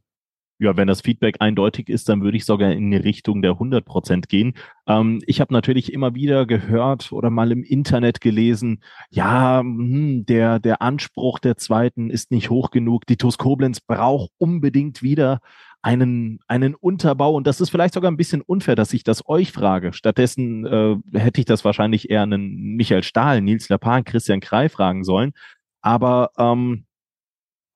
Ja, 0.61 0.77
wenn 0.77 0.89
das 0.89 1.01
Feedback 1.01 1.37
eindeutig 1.41 1.89
ist, 1.89 2.11
dann 2.11 2.21
würde 2.21 2.37
ich 2.37 2.45
sogar 2.45 2.71
in 2.71 2.91
die 2.91 2.99
Richtung 2.99 3.41
der 3.41 3.53
100 3.53 3.83
Prozent 3.83 4.29
gehen. 4.29 4.53
Ähm, 4.87 5.23
ich 5.27 5.41
habe 5.41 5.55
natürlich 5.55 5.91
immer 5.91 6.15
wieder 6.15 6.45
gehört 6.45 7.13
oder 7.13 7.31
mal 7.31 7.51
im 7.51 7.65
Internet 7.65 8.21
gelesen, 8.21 8.83
ja, 9.09 9.61
hm, 9.61 10.27
der, 10.27 10.59
der 10.59 10.83
Anspruch 10.83 11.39
der 11.39 11.57
Zweiten 11.57 12.11
ist 12.11 12.31
nicht 12.31 12.51
hoch 12.51 12.71
genug. 12.71 13.07
Die 13.07 13.17
TuS 13.17 13.39
Koblenz 13.39 13.81
braucht 13.81 14.31
unbedingt 14.37 15.03
wieder 15.03 15.41
einen, 15.81 16.41
einen 16.47 16.75
Unterbau. 16.75 17.35
Und 17.35 17.47
das 17.47 17.63
ist 17.63 17.71
vielleicht 17.71 17.95
sogar 17.95 18.11
ein 18.11 18.19
bisschen 18.19 18.43
unfair, 18.43 18.77
dass 18.77 18.93
ich 18.93 19.03
das 19.03 19.27
euch 19.27 19.53
frage. 19.53 19.95
Stattdessen 19.95 20.67
äh, 20.67 20.97
hätte 21.19 21.41
ich 21.41 21.47
das 21.47 21.65
wahrscheinlich 21.65 22.11
eher 22.11 22.23
einen 22.23 22.77
Michael 22.77 23.03
Stahl, 23.03 23.41
Nils 23.41 23.71
Lapan, 23.71 24.05
Christian 24.05 24.41
Krei 24.41 24.69
fragen 24.69 25.05
sollen. 25.05 25.33
Aber 25.81 26.33
ähm, 26.37 26.85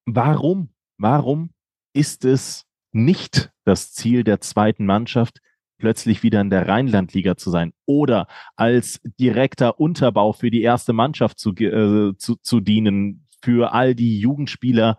warum, 0.04 0.68
warum 0.98 1.48
ist 1.94 2.24
es 2.24 2.66
nicht 2.94 3.50
das 3.64 3.92
Ziel 3.92 4.24
der 4.24 4.40
zweiten 4.40 4.86
Mannschaft, 4.86 5.40
plötzlich 5.78 6.22
wieder 6.22 6.40
in 6.40 6.50
der 6.50 6.68
Rheinlandliga 6.68 7.36
zu 7.36 7.50
sein 7.50 7.72
oder 7.84 8.26
als 8.56 9.00
direkter 9.18 9.80
Unterbau 9.80 10.32
für 10.32 10.50
die 10.50 10.62
erste 10.62 10.92
Mannschaft 10.92 11.38
zu, 11.38 11.50
äh, 11.50 12.16
zu, 12.16 12.36
zu 12.36 12.60
dienen, 12.60 13.26
für 13.42 13.72
all 13.72 13.94
die 13.94 14.18
Jugendspieler, 14.18 14.96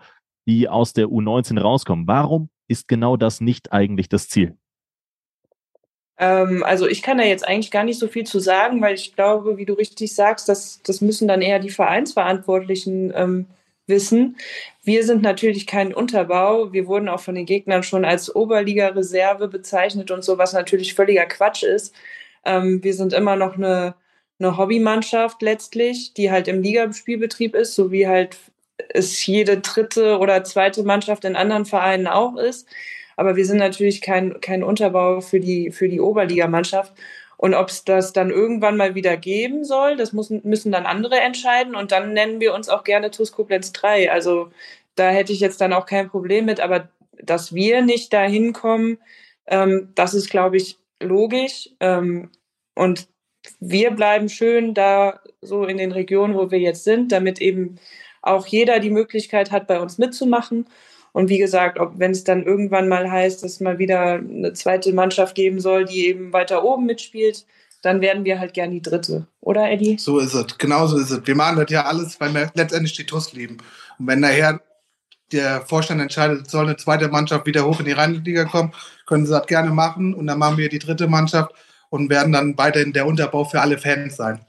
die 0.48 0.70
aus 0.70 0.94
der 0.94 1.08
U19 1.08 1.60
rauskommen. 1.60 2.08
Warum 2.08 2.50
ist 2.68 2.88
genau 2.88 3.18
das 3.18 3.42
nicht 3.42 3.74
eigentlich 3.74 4.10
das 4.10 4.30
Ziel? 4.30 4.58
Ähm, 6.18 6.64
also 6.64 6.88
ich 6.88 7.02
kann 7.02 7.18
da 7.18 7.24
jetzt 7.24 7.48
eigentlich 7.48 7.72
gar 7.72 7.84
nicht 7.84 8.00
so 8.00 8.08
viel 8.08 8.26
zu 8.26 8.40
sagen, 8.40 8.82
weil 8.82 8.96
ich 8.96 9.16
glaube, 9.16 9.58
wie 9.58 9.66
du 9.66 9.74
richtig 9.74 10.14
sagst, 10.14 10.48
das, 10.48 10.82
das 10.84 11.02
müssen 11.02 11.28
dann 11.28 11.42
eher 11.42 11.60
die 11.60 11.70
Vereinsverantwortlichen 11.70 13.12
ähm, 13.16 13.48
wissen. 13.88 14.38
Wir 14.84 15.04
sind 15.04 15.22
natürlich 15.22 15.68
kein 15.68 15.94
Unterbau. 15.94 16.74
Wir 16.74 16.88
wurden 16.88 17.10
auch 17.10 17.20
von 17.20 17.36
den 17.36 17.46
Gegnern 17.46 17.84
schon 17.84 18.06
als 18.06 18.36
Oberliga-Reserve 18.36 19.48
bezeichnet 19.48 20.12
und 20.12 20.24
so, 20.24 20.38
was 20.38 20.54
natürlich 20.54 20.94
völliger 20.94 21.26
Quatsch 21.26 21.64
ist. 21.64 21.94
Ähm, 22.46 22.84
wir 22.84 22.94
sind 22.94 23.14
immer 23.14 23.36
noch 23.36 23.56
eine, 23.56 23.96
eine 24.40 24.58
Hobbymannschaft 24.58 25.42
letztlich, 25.42 26.14
die 26.14 26.32
halt 26.32 26.48
im 26.48 26.62
Ligaspielbetrieb 26.62 27.56
ist, 27.56 27.76
so 27.76 27.92
wie 27.92 28.08
halt 28.08 28.38
es 28.90 29.26
jede 29.26 29.60
dritte 29.60 30.20
oder 30.20 30.44
zweite 30.44 30.84
Mannschaft 30.84 31.26
in 31.26 31.36
anderen 31.36 31.66
Vereinen 31.66 32.08
auch 32.08 32.38
ist. 32.38 32.68
Aber 33.18 33.36
wir 33.36 33.46
sind 33.46 33.58
natürlich 33.58 34.02
kein, 34.02 34.42
kein 34.42 34.64
Unterbau 34.64 35.22
für 35.22 35.40
die, 35.40 35.72
für 35.72 35.88
die 35.88 36.02
Oberligamannschaft. 36.02 36.94
Und 37.38 37.54
ob 37.54 37.70
es 37.70 37.84
das 37.84 38.14
dann 38.14 38.30
irgendwann 38.30 38.78
mal 38.78 38.96
wieder 38.96 39.18
geben 39.18 39.64
soll, 39.66 39.98
das 39.98 40.14
müssen, 40.14 40.42
müssen 40.44 40.72
dann 40.72 40.86
andere 40.86 41.20
entscheiden. 41.20 41.76
Und 41.76 41.92
dann 41.92 42.14
nennen 42.14 42.40
wir 42.40 42.54
uns 42.54 42.70
auch 42.70 42.84
gerne 42.84 43.12
TuS 43.12 43.32
Koblenz 43.32 43.72
3. 43.74 44.12
Also 44.12 44.52
da 44.96 45.10
hätte 45.10 45.34
ich 45.34 45.40
jetzt 45.40 45.60
dann 45.62 45.74
auch 45.74 45.86
kein 45.86 46.10
Problem 46.10 46.46
mit. 46.46 46.60
Aber 46.60 46.90
dass 47.22 47.54
wir 47.54 47.82
nicht 47.82 48.14
da 48.14 48.24
hinkommen, 48.24 49.00
ähm, 49.48 49.92
das 49.96 50.14
ist, 50.14 50.30
glaube 50.30 50.58
ich, 50.58 50.78
logisch. 51.02 51.70
Ähm, 51.80 52.32
und 52.76 53.08
wir 53.60 53.92
bleiben 53.92 54.30
schön 54.30 54.74
da 54.74 55.20
so 55.42 55.66
in 55.66 55.78
den 55.78 55.92
Regionen, 55.92 56.36
wo 56.36 56.52
wir 56.52 56.60
jetzt 56.60 56.84
sind, 56.84 57.12
damit 57.12 57.42
eben 57.42 57.80
auch 58.22 58.48
jeder 58.48 58.80
die 58.80 58.90
Möglichkeit 58.90 59.52
hat, 59.52 59.68
bei 59.68 59.80
uns 59.80 59.98
mitzumachen. 59.98 60.66
Und 61.16 61.30
wie 61.30 61.38
gesagt, 61.38 61.80
ob 61.80 61.98
wenn 61.98 62.12
es 62.12 62.26
dann 62.26 62.44
irgendwann 62.44 62.90
mal 62.90 63.10
heißt, 63.10 63.42
dass 63.42 63.62
mal 63.62 63.80
wieder 63.80 64.16
eine 64.16 64.52
zweite 64.52 64.92
Mannschaft 64.92 65.34
geben 65.34 65.62
soll, 65.62 65.86
die 65.86 66.08
eben 66.08 66.34
weiter 66.34 66.66
oben 66.66 66.86
mitspielt, 66.86 67.46
dann 67.82 68.02
werden 68.02 68.26
wir 68.26 68.38
halt 68.38 68.54
gern 68.54 68.72
die 68.72 68.82
dritte. 68.82 69.26
Oder, 69.40 69.72
Eddie? 69.72 69.98
So 69.98 70.20
ist 70.20 70.34
es. 70.34 70.58
Genau 70.58 70.88
so 70.88 70.98
ist 70.98 71.12
es. 71.12 71.26
Wir 71.26 71.36
machen 71.36 71.56
das 71.56 71.72
ja 71.72 71.86
alles, 71.86 72.20
weil 72.20 72.34
wir 72.34 72.52
letztendlich 72.54 72.98
die 72.98 73.06
TUS 73.06 73.32
lieben. 73.32 73.60
Und 73.98 74.08
wenn 74.08 74.20
nachher 74.20 74.60
der 75.32 75.62
Vorstand 75.62 76.02
entscheidet, 76.02 76.52
soll 76.52 76.66
eine 76.66 76.76
zweite 76.76 77.08
Mannschaft 77.08 77.46
wieder 77.46 77.66
hoch 77.66 77.80
in 77.80 77.86
die 77.86 77.94
Rheinliga 77.94 78.44
kommen, 78.44 78.74
können 79.06 79.26
sie 79.26 79.32
das 79.32 79.48
gerne 79.48 79.72
machen. 79.72 80.14
Und 80.14 80.28
dann 80.28 80.38
machen 80.38 80.58
wir 80.58 80.68
die 80.68 80.80
dritte 80.80 81.08
Mannschaft 81.08 81.54
und 81.92 82.10
werden 82.10 82.34
dann 82.34 82.58
weiterhin 82.58 82.92
der 82.92 83.08
Unterbau 83.08 83.46
für 83.46 83.62
alle 83.62 83.78
Fans 83.78 84.18
sein. 84.18 84.46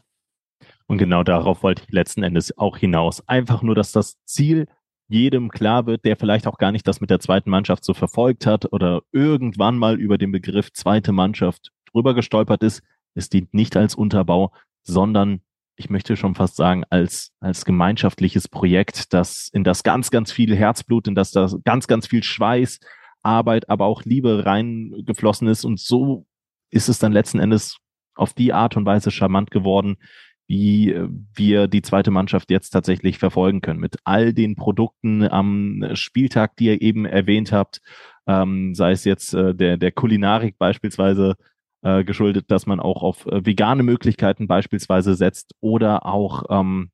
Und 0.88 0.98
genau 0.98 1.22
darauf 1.22 1.62
wollte 1.62 1.83
ich 1.87 1.92
letzten 1.92 2.24
Endes 2.24 2.59
auch 2.59 2.76
hinaus. 2.76 3.22
Einfach 3.29 3.62
nur, 3.62 3.76
dass 3.76 3.92
das 3.92 4.16
Ziel 4.24 4.66
jedem 5.09 5.51
klar 5.51 5.87
wird, 5.87 6.05
der 6.05 6.16
vielleicht 6.16 6.47
auch 6.47 6.59
gar 6.59 6.73
nicht 6.73 6.87
das 6.88 7.01
mit 7.01 7.11
der 7.11 7.21
zweiten 7.21 7.51
Mannschaft 7.51 7.85
so 7.85 7.95
verfolgt 7.95 8.47
hat 8.47 8.73
oder 8.73 9.03
irgendwann 9.12 9.79
mal 9.79 10.01
über 10.01 10.19
den 10.19 10.33
Begriff 10.33 10.73
zweite 10.73 11.12
Mannschaft 11.12 11.71
drüber 11.92 12.14
gestolpert 12.14 12.62
ist. 12.62 12.83
Es 13.14 13.29
dient 13.29 13.55
nicht 13.55 13.77
als 13.77 13.95
Unterbau, 13.95 14.53
sondern 14.83 15.40
ich 15.77 15.90
möchte 15.90 16.16
schon 16.16 16.35
fast 16.35 16.57
sagen, 16.57 16.85
als, 16.90 17.33
als 17.40 17.64
gemeinschaftliches 17.64 18.49
Projekt, 18.49 19.12
das 19.12 19.49
in 19.53 19.62
das 19.62 19.83
ganz, 19.83 20.11
ganz 20.11 20.33
viel 20.33 20.57
Herzblut, 20.57 21.07
in 21.07 21.14
das 21.14 21.31
da 21.31 21.49
ganz, 21.64 21.87
ganz 21.87 22.07
viel 22.07 22.23
Schweiß, 22.23 22.81
Arbeit, 23.23 23.69
aber 23.69 23.85
auch 23.85 24.03
Liebe 24.05 24.47
reingeflossen 24.47 25.49
ist. 25.49 25.64
Und 25.64 25.79
so 25.79 26.27
ist 26.71 26.88
es 26.88 26.99
dann 26.99 27.12
letzten 27.12 27.40
Endes 27.40 27.79
auf 28.14 28.33
die 28.33 28.53
Art 28.53 28.77
und 28.77 28.87
Weise 28.87 29.11
charmant 29.11 29.51
geworden, 29.51 29.99
wie 30.46 30.94
wir 31.35 31.66
die 31.66 31.82
zweite 31.82 32.11
Mannschaft 32.11 32.50
jetzt 32.50 32.70
tatsächlich 32.70 33.18
verfolgen 33.18 33.61
können. 33.61 33.80
Mit 33.80 33.96
all 34.04 34.32
den 34.32 34.54
Produkten 34.54 35.22
am 35.28 35.85
Spieltag, 35.94 36.56
die 36.56 36.66
ihr 36.66 36.80
eben 36.80 37.04
erwähnt 37.04 37.52
habt, 37.52 37.80
ähm, 38.26 38.74
sei 38.74 38.92
es 38.92 39.04
jetzt 39.04 39.35
äh, 39.35 39.54
der, 39.54 39.76
der 39.76 39.92
Kulinarik 39.92 40.59
beispielsweise 40.59 41.37
äh, 41.82 42.04
geschuldet, 42.04 42.50
dass 42.50 42.66
man 42.66 42.80
auch 42.80 43.02
auf 43.02 43.26
äh, 43.26 43.44
vegane 43.44 43.82
Möglichkeiten 43.82 44.46
beispielsweise 44.46 45.14
setzt 45.14 45.54
oder 45.61 46.06
auch, 46.06 46.44
ähm, 46.50 46.90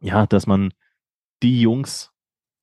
ja, 0.00 0.26
dass 0.26 0.46
man 0.46 0.72
die 1.42 1.60
Jungs 1.60 2.12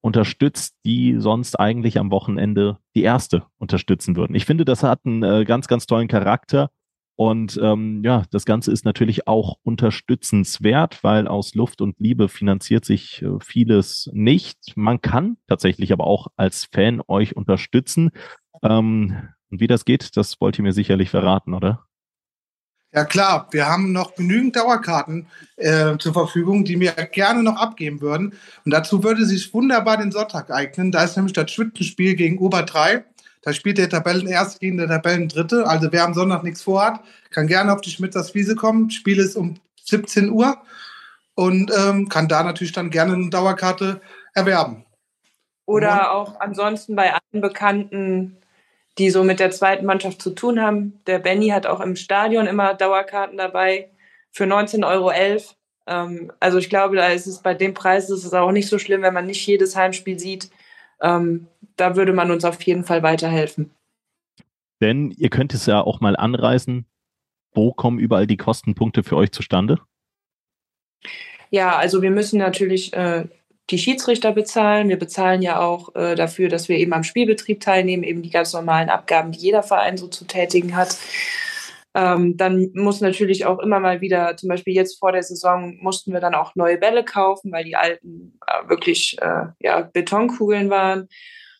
unterstützt, 0.01 0.75
die 0.85 1.15
sonst 1.17 1.59
eigentlich 1.59 1.97
am 1.97 2.11
Wochenende 2.11 2.77
die 2.95 3.01
erste 3.01 3.47
unterstützen 3.57 4.15
würden. 4.15 4.35
Ich 4.35 4.45
finde, 4.45 4.63
das 4.63 4.83
hat 4.83 4.99
einen 5.05 5.23
äh, 5.23 5.45
ganz, 5.45 5.67
ganz 5.67 5.87
tollen 5.87 6.07
Charakter 6.07 6.69
und 7.15 7.57
ähm, 7.61 8.01
ja, 8.03 8.23
das 8.31 8.45
Ganze 8.45 8.71
ist 8.71 8.83
natürlich 8.83 9.27
auch 9.27 9.57
unterstützenswert, 9.63 11.03
weil 11.03 11.27
aus 11.27 11.55
Luft 11.55 11.81
und 11.81 11.95
Liebe 11.99 12.27
finanziert 12.27 12.83
sich 12.83 13.21
äh, 13.21 13.39
vieles 13.41 14.09
nicht. 14.11 14.57
Man 14.75 15.01
kann 15.01 15.37
tatsächlich 15.47 15.93
aber 15.93 16.05
auch 16.05 16.27
als 16.35 16.67
Fan 16.73 17.01
euch 17.07 17.35
unterstützen. 17.37 18.11
Ähm, 18.61 19.29
und 19.49 19.61
wie 19.61 19.67
das 19.67 19.85
geht, 19.85 20.17
das 20.17 20.41
wollt 20.41 20.59
ihr 20.59 20.63
mir 20.63 20.73
sicherlich 20.73 21.09
verraten, 21.09 21.53
oder? 21.53 21.85
Ja 22.93 23.03
klar, 23.05 23.47
wir 23.51 23.65
haben 23.65 23.91
noch 23.91 24.15
genügend 24.15 24.55
Dauerkarten 24.55 25.27
äh, 25.57 25.97
zur 25.97 26.13
Verfügung, 26.13 26.63
die 26.63 26.79
wir 26.79 26.93
gerne 26.93 27.43
noch 27.43 27.57
abgeben 27.57 28.01
würden. 28.01 28.33
Und 28.63 28.71
dazu 28.71 29.03
würde 29.03 29.25
sich 29.25 29.53
wunderbar 29.53 29.97
den 29.97 30.11
Sonntag 30.11 30.49
eignen. 30.51 30.91
Da 30.91 31.03
ist 31.03 31.15
nämlich 31.15 31.33
das 31.33 31.51
Schwitzenspiel 31.51 32.15
gegen 32.15 32.37
Ober 32.39 32.63
3. 32.63 33.03
Da 33.45 33.53
spielt 33.53 33.77
der 33.77 33.89
Tabellenerste 33.89 34.57
gegen 34.59 34.77
der 34.77 34.87
Tabellendritte. 34.87 35.67
Also 35.67 35.91
wer 35.91 36.03
am 36.03 36.15
Sonntag 36.15 36.43
nichts 36.43 36.63
vorhat, 36.63 37.01
kann 37.29 37.45
gerne 37.45 37.71
auf 37.71 37.81
die 37.81 37.91
Schmitters 37.91 38.33
Wiese 38.33 38.55
kommen. 38.55 38.89
Spiel 38.89 39.19
ist 39.19 39.35
um 39.35 39.53
17 39.83 40.31
Uhr 40.31 40.57
und 41.35 41.71
ähm, 41.77 42.09
kann 42.09 42.27
da 42.27 42.41
natürlich 42.41 42.73
dann 42.73 42.89
gerne 42.89 43.13
eine 43.13 43.29
Dauerkarte 43.29 44.01
erwerben. 44.33 44.83
Oder 45.67 45.87
ja. 45.89 46.11
auch 46.11 46.39
ansonsten 46.39 46.95
bei 46.95 47.13
allen 47.13 47.41
Bekannten, 47.41 48.37
die 48.97 49.11
so 49.11 49.23
mit 49.23 49.39
der 49.39 49.51
zweiten 49.51 49.85
Mannschaft 49.85 50.23
zu 50.23 50.31
tun 50.31 50.59
haben. 50.59 50.99
Der 51.05 51.19
Benny 51.19 51.49
hat 51.49 51.67
auch 51.67 51.81
im 51.81 51.95
Stadion 51.95 52.47
immer 52.47 52.73
Dauerkarten 52.73 53.37
dabei 53.37 53.91
für 54.31 54.45
19,11 54.45 54.87
Euro. 54.87 55.11
Ähm, 55.85 56.31
also 56.39 56.57
ich 56.57 56.69
glaube, 56.69 56.95
da 56.95 57.09
ist 57.09 57.27
es 57.27 57.43
bei 57.43 57.53
dem 57.53 57.75
Preis 57.75 58.09
ist 58.09 58.25
es 58.25 58.33
auch 58.33 58.51
nicht 58.51 58.69
so 58.69 58.79
schlimm, 58.79 59.03
wenn 59.03 59.13
man 59.13 59.27
nicht 59.27 59.45
jedes 59.45 59.75
Heimspiel 59.75 60.17
sieht. 60.17 60.49
Ähm, 61.01 61.47
da 61.75 61.95
würde 61.95 62.13
man 62.13 62.31
uns 62.31 62.45
auf 62.45 62.61
jeden 62.63 62.83
Fall 62.83 63.03
weiterhelfen. 63.03 63.71
Denn 64.81 65.11
ihr 65.11 65.29
könnt 65.29 65.53
es 65.53 65.65
ja 65.65 65.81
auch 65.81 66.01
mal 66.01 66.15
anreißen. 66.15 66.85
Wo 67.53 67.71
kommen 67.71 67.99
überall 67.99 68.27
die 68.27 68.37
Kostenpunkte 68.37 69.03
für 69.03 69.15
euch 69.15 69.31
zustande? 69.31 69.79
Ja, 71.49 71.77
also 71.77 72.01
wir 72.01 72.11
müssen 72.11 72.37
natürlich 72.37 72.93
äh, 72.93 73.25
die 73.69 73.77
Schiedsrichter 73.77 74.31
bezahlen. 74.31 74.89
Wir 74.89 74.99
bezahlen 74.99 75.41
ja 75.41 75.59
auch 75.59 75.95
äh, 75.95 76.15
dafür, 76.15 76.49
dass 76.49 76.69
wir 76.69 76.77
eben 76.77 76.93
am 76.93 77.03
Spielbetrieb 77.03 77.61
teilnehmen, 77.61 78.03
eben 78.03 78.21
die 78.21 78.29
ganz 78.29 78.53
normalen 78.53 78.89
Abgaben, 78.89 79.31
die 79.31 79.39
jeder 79.39 79.63
Verein 79.63 79.97
so 79.97 80.07
zu 80.07 80.25
tätigen 80.25 80.75
hat. 80.75 80.97
Ähm, 81.95 82.35
dann 82.35 82.71
muss 82.73 82.99
natürlich 82.99 83.45
auch 83.45 83.59
immer 83.59 83.79
mal 83.79 84.01
wieder, 84.01 84.35
zum 84.35 84.49
Beispiel 84.49 84.75
jetzt 84.75 84.99
vor 84.99 85.13
der 85.13 85.23
Saison, 85.23 85.77
mussten 85.81 86.11
wir 86.11 86.19
dann 86.19 86.35
auch 86.35 86.53
neue 86.55 86.77
Bälle 86.77 87.05
kaufen, 87.05 87.51
weil 87.53 87.63
die 87.63 87.77
alten 87.77 88.37
äh, 88.45 88.69
wirklich 88.69 89.17
äh, 89.21 89.45
ja, 89.59 89.89
Betonkugeln 89.93 90.69
waren 90.69 91.07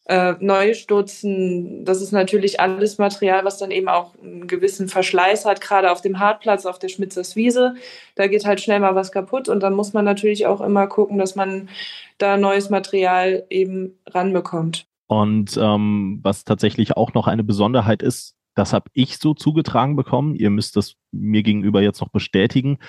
äh, 0.08 0.36
neue 0.40 0.76
Stutzen. 0.76 1.84
Das 1.84 2.02
ist 2.02 2.12
natürlich 2.12 2.60
alles 2.60 2.98
Material, 2.98 3.44
was 3.44 3.58
dann 3.58 3.72
eben 3.72 3.88
auch 3.88 4.14
einen 4.22 4.48
gewissen 4.48 4.88
Verschleiß 4.88 5.46
hat, 5.46 5.62
gerade 5.62 5.92
auf 5.92 6.02
dem 6.02 6.20
Hartplatz, 6.20 6.66
auf 6.66 6.80
der 6.80 6.90
Schmitzers 6.90 7.36
Wiese. 7.36 7.76
Da 8.16 8.28
geht 8.28 8.46
halt 8.46 8.62
schnell 8.62 8.80
mal 8.80 8.96
was 8.96 9.12
kaputt 9.12 9.50
und 9.50 9.62
dann 9.62 9.74
muss 9.74 9.94
man 9.94 10.06
natürlich 10.06 10.46
auch 10.46 10.62
immer 10.62 10.88
gucken, 10.88 11.18
dass 11.18 11.36
man 11.36 11.70
da 12.18 12.38
neues 12.38 12.70
Material 12.70 13.46
eben 13.50 13.98
ranbekommt. 14.08 14.86
Und 15.08 15.58
ähm, 15.58 16.20
was 16.24 16.46
tatsächlich 16.46 16.98
auch 16.98 17.14
noch 17.14 17.28
eine 17.28 17.44
Besonderheit 17.44 18.02
ist, 18.02 18.36
das 18.56 18.74
habe 18.74 18.90
ich 18.94 19.18
so 19.18 19.34
zugetragen 19.34 19.96
bekommen. 19.96 20.36
Ihr 20.36 20.50
müsst 20.50 20.76
das 20.76 20.96
mir 21.12 21.44
gegenüber 21.44 21.82
jetzt 21.82 22.02
noch 22.02 22.10
bestätigen. 22.10 22.80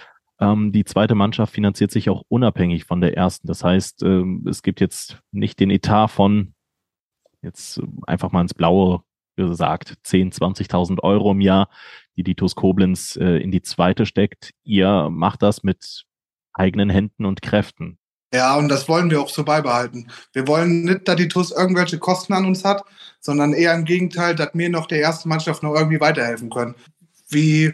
Ähm, 0.41 0.73
die 0.73 0.85
zweite 0.85 1.14
Mannschaft 1.14 1.53
finanziert 1.53 1.91
sich 1.91 2.09
auch 2.09 2.23
unabhängig 2.29 2.85
von 2.85 3.01
der 3.01 3.17
ersten. 3.17 3.47
Das 3.49 3.64
heißt, 3.64 4.03
ähm, 4.03 4.47
es 4.49 4.62
gibt 4.62 4.81
jetzt 4.81 5.21
nicht 5.33 5.59
den 5.61 5.71
Etat 5.71 6.09
von, 6.09 6.55
jetzt 7.43 7.81
einfach 8.07 8.33
mal 8.33 8.43
ins 8.43 8.55
Blaue 8.55 9.03
gesagt, 9.37 9.95
10, 10.03 10.33
20.000 10.33 11.03
Euro 11.03 11.33
im 11.33 11.41
Jahr, 11.41 11.69
die 12.17 12.23
die 12.23 12.35
TuS 12.35 12.55
Koblenz 12.55 13.17
äh, 13.17 13.37
in 13.39 13.51
die 13.51 13.62
zweite 13.62 14.07
steckt. 14.07 14.53
Ihr 14.64 15.11
macht 15.11 15.43
das 15.43 15.62
mit 15.62 16.05
eigenen 16.53 16.91
Händen 16.91 17.27
und 17.27 17.43
Kräften. 17.43 17.99
Ja, 18.37 18.55
und 18.57 18.68
das 18.68 18.87
wollen 18.87 19.11
wir 19.11 19.22
auch 19.22 19.30
so 19.30 19.45
beibehalten. 19.45 20.09
Wir 20.34 20.47
wollen 20.47 20.84
nicht, 20.84 21.09
dass 21.09 21.16
die 21.16 21.26
TuS 21.26 21.53
irgendwelche 21.53 21.99
Kosten 21.99 22.34
an 22.34 22.45
uns 22.45 22.66
hat, 22.66 22.84
sondern 23.18 23.55
eher 23.55 23.74
im 23.74 23.87
Gegenteil, 23.87 24.34
dass 24.34 24.51
wir 24.53 24.68
noch 24.68 24.89
der 24.89 25.01
ersten 25.01 25.30
Mannschaft 25.30 25.62
noch 25.62 25.74
irgendwie 25.74 26.01
weiterhelfen 26.01 26.51
können. 26.51 26.74
Wie 27.30 27.72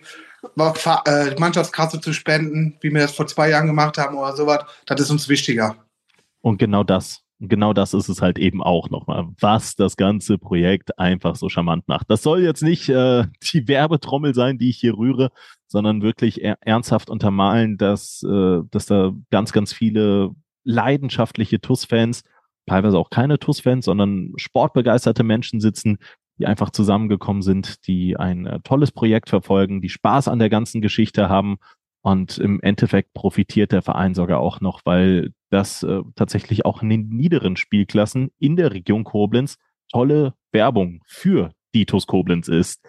äh, 0.56 1.34
Mannschaftskasse 1.36 2.00
zu 2.00 2.12
spenden, 2.12 2.76
wie 2.80 2.90
wir 2.90 3.00
das 3.00 3.12
vor 3.16 3.26
zwei 3.26 3.50
Jahren 3.50 3.66
gemacht 3.66 3.98
haben 3.98 4.16
oder 4.16 4.36
sowas, 4.36 4.64
das 4.86 5.00
ist 5.00 5.10
uns 5.10 5.28
wichtiger. 5.28 5.74
Und 6.42 6.58
genau 6.58 6.84
das, 6.84 7.22
genau 7.40 7.72
das 7.72 7.92
ist 7.92 8.08
es 8.08 8.22
halt 8.22 8.38
eben 8.38 8.62
auch 8.62 8.88
nochmal, 8.88 9.26
was 9.40 9.74
das 9.74 9.96
ganze 9.96 10.38
Projekt 10.38 10.96
einfach 10.96 11.34
so 11.34 11.48
charmant 11.48 11.88
macht. 11.88 12.08
Das 12.08 12.22
soll 12.22 12.42
jetzt 12.42 12.62
nicht 12.62 12.88
äh, 12.88 13.24
die 13.52 13.66
Werbetrommel 13.66 14.32
sein, 14.32 14.58
die 14.58 14.70
ich 14.70 14.78
hier 14.78 14.96
rühre, 14.96 15.30
sondern 15.66 16.02
wirklich 16.02 16.40
er 16.44 16.56
ernsthaft 16.60 17.10
untermalen, 17.10 17.78
dass, 17.78 18.22
äh, 18.22 18.60
dass 18.70 18.86
da 18.86 19.12
ganz, 19.32 19.52
ganz 19.52 19.72
viele 19.72 20.30
leidenschaftliche 20.64 21.60
TUS-Fans, 21.60 22.24
teilweise 22.66 22.98
auch 22.98 23.10
keine 23.10 23.38
TUS-Fans, 23.38 23.84
sondern 23.84 24.32
sportbegeisterte 24.36 25.24
Menschen 25.24 25.60
sitzen, 25.60 25.98
die 26.38 26.46
einfach 26.46 26.70
zusammengekommen 26.70 27.42
sind, 27.42 27.86
die 27.86 28.16
ein 28.16 28.46
äh, 28.46 28.60
tolles 28.64 28.92
Projekt 28.92 29.28
verfolgen, 29.28 29.80
die 29.80 29.88
Spaß 29.88 30.28
an 30.28 30.38
der 30.38 30.50
ganzen 30.50 30.80
Geschichte 30.80 31.28
haben. 31.28 31.58
Und 32.04 32.38
im 32.38 32.60
Endeffekt 32.60 33.14
profitiert 33.14 33.70
der 33.70 33.82
Verein 33.82 34.14
sogar 34.14 34.40
auch 34.40 34.60
noch, 34.60 34.80
weil 34.84 35.32
das 35.50 35.82
äh, 35.84 36.00
tatsächlich 36.16 36.64
auch 36.64 36.82
in 36.82 36.88
den 36.88 37.08
niederen 37.08 37.56
Spielklassen 37.56 38.30
in 38.38 38.56
der 38.56 38.72
Region 38.72 39.04
Koblenz 39.04 39.58
tolle 39.92 40.34
Werbung 40.50 41.00
für 41.06 41.52
Ditos 41.74 42.06
Koblenz 42.06 42.48
ist. 42.48 42.84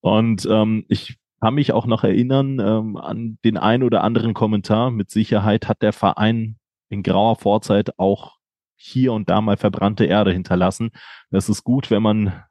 Und 0.00 0.46
ähm, 0.50 0.84
ich 0.88 1.16
kann 1.40 1.54
mich 1.54 1.72
auch 1.72 1.86
noch 1.86 2.02
erinnern 2.02 2.58
ähm, 2.58 2.96
an 2.96 3.38
den 3.44 3.56
ein 3.56 3.82
oder 3.82 4.02
anderen 4.02 4.34
Kommentar. 4.34 4.90
Mit 4.90 5.10
Sicherheit 5.10 5.68
hat 5.68 5.82
der 5.82 5.92
Verein 5.92 6.56
in 6.88 7.02
grauer 7.02 7.36
Vorzeit 7.36 7.98
auch 7.98 8.36
hier 8.76 9.12
und 9.12 9.28
da 9.30 9.40
mal 9.40 9.56
verbrannte 9.56 10.04
Erde 10.04 10.32
hinterlassen. 10.32 10.90
Das 11.30 11.48
ist 11.48 11.64
gut, 11.64 11.90
wenn 11.90 12.02
man 12.02 12.44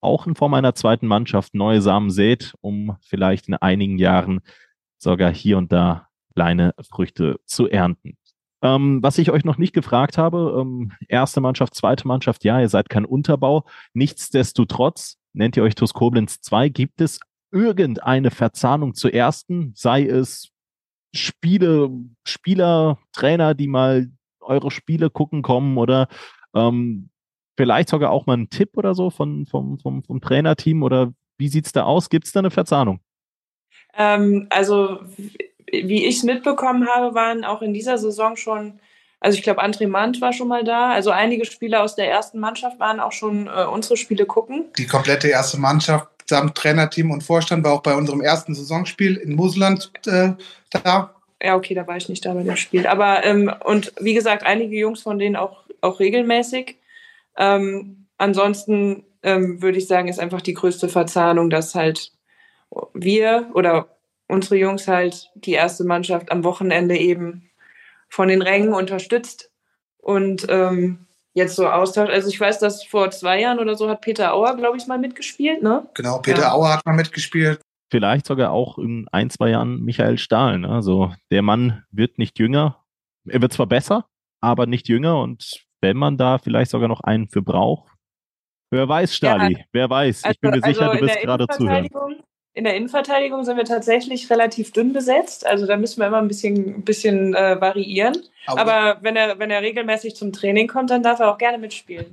auch 0.00 0.26
in 0.26 0.34
Form 0.34 0.54
einer 0.54 0.74
zweiten 0.74 1.06
Mannschaft 1.06 1.54
neue 1.54 1.82
Samen 1.82 2.10
sät, 2.10 2.54
um 2.60 2.96
vielleicht 3.00 3.48
in 3.48 3.54
einigen 3.54 3.98
Jahren 3.98 4.40
sogar 4.98 5.32
hier 5.32 5.58
und 5.58 5.72
da 5.72 6.08
kleine 6.34 6.74
Früchte 6.88 7.40
zu 7.46 7.68
ernten. 7.68 8.16
Ähm, 8.62 9.02
was 9.02 9.18
ich 9.18 9.30
euch 9.30 9.44
noch 9.44 9.56
nicht 9.56 9.72
gefragt 9.72 10.18
habe, 10.18 10.58
ähm, 10.60 10.92
erste 11.08 11.40
Mannschaft, 11.40 11.74
zweite 11.74 12.06
Mannschaft, 12.06 12.44
ja, 12.44 12.60
ihr 12.60 12.68
seid 12.68 12.90
kein 12.90 13.06
Unterbau. 13.06 13.64
Nichtsdestotrotz 13.94 15.16
nennt 15.32 15.56
ihr 15.56 15.62
euch 15.62 15.74
TuS 15.74 15.94
Koblenz 15.94 16.40
2. 16.40 16.68
Gibt 16.68 17.00
es 17.00 17.20
irgendeine 17.50 18.30
Verzahnung 18.30 18.94
zur 18.94 19.14
ersten, 19.14 19.72
sei 19.74 20.06
es 20.06 20.50
Spiele, 21.14 21.90
Spieler, 22.24 22.98
Trainer, 23.12 23.54
die 23.54 23.68
mal 23.68 24.08
eure 24.40 24.70
Spiele 24.70 25.10
gucken 25.10 25.42
kommen 25.42 25.78
oder 25.78 26.08
ähm, 26.54 27.10
vielleicht 27.56 27.88
sogar 27.88 28.10
auch 28.10 28.26
mal 28.26 28.34
einen 28.34 28.50
Tipp 28.50 28.76
oder 28.76 28.94
so 28.94 29.10
von, 29.10 29.46
vom, 29.46 29.78
vom, 29.78 30.02
vom 30.02 30.20
Trainerteam 30.20 30.82
oder 30.82 31.12
wie 31.38 31.48
sieht's 31.48 31.72
da 31.72 31.84
aus? 31.84 32.10
Gibt 32.10 32.26
es 32.26 32.32
da 32.32 32.40
eine 32.40 32.50
Verzahnung? 32.50 33.00
Ähm, 33.94 34.46
also 34.50 35.00
wie 35.72 36.06
ich 36.06 36.16
es 36.16 36.22
mitbekommen 36.22 36.88
habe, 36.88 37.14
waren 37.14 37.44
auch 37.44 37.62
in 37.62 37.72
dieser 37.72 37.98
Saison 37.98 38.36
schon, 38.36 38.80
also 39.20 39.36
ich 39.36 39.44
glaube, 39.44 39.62
André 39.62 39.88
Mant 39.88 40.20
war 40.20 40.32
schon 40.32 40.48
mal 40.48 40.64
da. 40.64 40.90
Also 40.90 41.10
einige 41.10 41.44
Spieler 41.44 41.82
aus 41.82 41.96
der 41.96 42.10
ersten 42.10 42.38
Mannschaft 42.38 42.78
waren 42.80 43.00
auch 43.00 43.12
schon 43.12 43.46
äh, 43.46 43.64
unsere 43.64 43.96
Spiele 43.96 44.26
gucken. 44.26 44.66
Die 44.78 44.86
komplette 44.86 45.28
erste 45.28 45.58
Mannschaft 45.58 46.08
samt 46.30 46.56
Trainerteam 46.56 47.10
und 47.10 47.22
Vorstand 47.22 47.62
war 47.64 47.74
auch 47.74 47.82
bei 47.82 47.94
unserem 47.94 48.22
ersten 48.22 48.54
Saisonspiel 48.54 49.16
in 49.16 49.36
Musland 49.36 49.92
äh, 50.06 50.30
da. 50.70 51.14
Ja, 51.42 51.56
okay, 51.56 51.74
da 51.74 51.86
war 51.86 51.98
ich 51.98 52.08
nicht 52.08 52.24
da 52.24 52.32
bei 52.32 52.42
dem 52.42 52.56
Spiel. 52.56 52.86
Aber 52.86 53.22
ähm, 53.24 53.52
und 53.64 53.92
wie 54.00 54.14
gesagt, 54.14 54.44
einige 54.44 54.76
Jungs 54.76 55.02
von 55.02 55.18
denen 55.18 55.36
auch, 55.36 55.64
auch 55.82 56.00
regelmäßig. 56.00 56.76
Ähm, 57.36 58.06
ansonsten 58.16 59.04
ähm, 59.22 59.60
würde 59.60 59.78
ich 59.78 59.86
sagen, 59.86 60.08
ist 60.08 60.20
einfach 60.20 60.40
die 60.40 60.54
größte 60.54 60.88
Verzahnung, 60.88 61.50
dass 61.50 61.74
halt 61.74 62.12
wir 62.94 63.50
oder 63.54 63.96
unsere 64.28 64.56
Jungs 64.56 64.88
halt 64.88 65.30
die 65.34 65.52
erste 65.52 65.84
Mannschaft 65.84 66.30
am 66.30 66.44
Wochenende 66.44 66.96
eben 66.96 67.50
von 68.08 68.28
den 68.28 68.42
Rängen 68.42 68.72
unterstützt 68.72 69.50
und 69.98 70.46
ähm, 70.48 71.06
jetzt 71.34 71.56
so 71.56 71.68
austauscht. 71.68 72.10
Also 72.10 72.28
ich 72.28 72.40
weiß, 72.40 72.58
dass 72.58 72.84
vor 72.84 73.10
zwei 73.10 73.40
Jahren 73.40 73.58
oder 73.58 73.74
so 73.74 73.88
hat 73.88 74.00
Peter 74.00 74.34
Auer, 74.34 74.56
glaube 74.56 74.76
ich, 74.76 74.86
mal 74.86 74.98
mitgespielt, 74.98 75.62
ne? 75.62 75.88
Genau, 75.94 76.18
Peter 76.18 76.42
ja. 76.42 76.52
Auer 76.52 76.74
hat 76.74 76.86
mal 76.86 76.94
mitgespielt. 76.94 77.60
Vielleicht 77.90 78.26
sogar 78.26 78.52
auch 78.52 78.78
in 78.78 79.08
ein, 79.10 79.30
zwei 79.30 79.50
Jahren 79.50 79.80
Michael 79.80 80.18
Stahl. 80.18 80.58
Ne? 80.58 80.68
Also 80.68 81.12
der 81.30 81.42
Mann 81.42 81.84
wird 81.90 82.18
nicht 82.18 82.38
jünger. 82.38 82.84
Er 83.28 83.42
wird 83.42 83.52
zwar 83.52 83.66
besser, 83.66 84.06
aber 84.40 84.66
nicht 84.66 84.88
jünger. 84.88 85.20
Und 85.20 85.64
wenn 85.80 85.96
man 85.96 86.16
da 86.16 86.38
vielleicht 86.38 86.70
sogar 86.70 86.88
noch 86.88 87.00
einen 87.00 87.28
für 87.28 87.42
braucht, 87.42 87.92
wer 88.70 88.88
weiß, 88.88 89.14
Stali, 89.14 89.54
ja, 89.54 89.64
wer 89.72 89.90
weiß. 89.90 90.24
Also, 90.24 90.32
ich 90.32 90.40
bin 90.40 90.50
mir 90.50 90.62
also 90.62 90.68
sicher, 90.68 90.92
du 90.92 91.00
bist 91.00 91.20
gerade 91.20 91.46
zuhören. 91.48 91.88
In 92.52 92.64
der 92.64 92.74
Innenverteidigung 92.74 93.44
sind 93.44 93.56
wir 93.56 93.64
tatsächlich 93.64 94.28
relativ 94.28 94.72
dünn 94.72 94.92
besetzt. 94.92 95.46
Also 95.46 95.66
da 95.66 95.76
müssen 95.76 96.00
wir 96.00 96.08
immer 96.08 96.18
ein 96.18 96.26
bisschen, 96.26 96.74
ein 96.76 96.84
bisschen 96.84 97.34
äh, 97.34 97.60
variieren. 97.60 98.16
Aber, 98.46 98.60
Aber, 98.60 98.98
wenn, 99.02 99.14
er, 99.14 99.38
wenn 99.38 99.50
er 99.50 99.62
regelmäßig 99.62 100.16
zum 100.16 100.32
Training 100.32 100.66
kommt, 100.66 100.90
dann 100.90 101.02
darf 101.02 101.20
er 101.20 101.30
auch 101.32 101.38
gerne 101.38 101.58
mitspielen. 101.58 102.12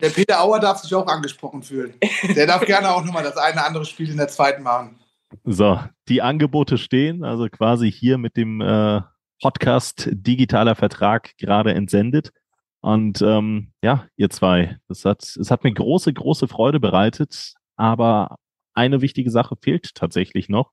der 0.00 0.08
Peter 0.08 0.42
Auer 0.42 0.60
darf 0.60 0.78
sich 0.78 0.94
auch 0.94 1.06
angesprochen 1.06 1.62
fühlen. 1.62 1.94
Der 2.34 2.46
darf 2.46 2.64
gerne 2.64 2.90
auch 2.90 3.04
nochmal 3.04 3.22
das 3.22 3.36
eine 3.36 3.62
andere 3.64 3.84
Spiel 3.84 4.10
in 4.10 4.16
der 4.16 4.28
zweiten 4.28 4.62
machen. 4.62 4.98
So, 5.44 5.78
die 6.08 6.22
Angebote 6.22 6.78
stehen, 6.78 7.22
also 7.22 7.48
quasi 7.48 7.92
hier 7.92 8.16
mit 8.16 8.38
dem 8.38 8.62
äh, 8.62 9.02
Podcast 9.42 10.08
Digitaler 10.10 10.74
Vertrag 10.74 11.36
gerade 11.36 11.74
entsendet. 11.74 12.32
Und 12.80 13.20
ähm, 13.22 13.72
ja, 13.82 14.06
ihr 14.16 14.30
zwei, 14.30 14.78
das 14.88 15.04
hat, 15.04 15.22
es 15.22 15.50
hat 15.50 15.64
mir 15.64 15.72
große, 15.74 16.12
große 16.12 16.48
Freude 16.48 16.80
bereitet, 16.80 17.54
aber 17.78 18.38
eine 18.74 19.00
wichtige 19.00 19.30
Sache 19.30 19.56
fehlt 19.56 19.94
tatsächlich 19.94 20.48
noch. 20.48 20.72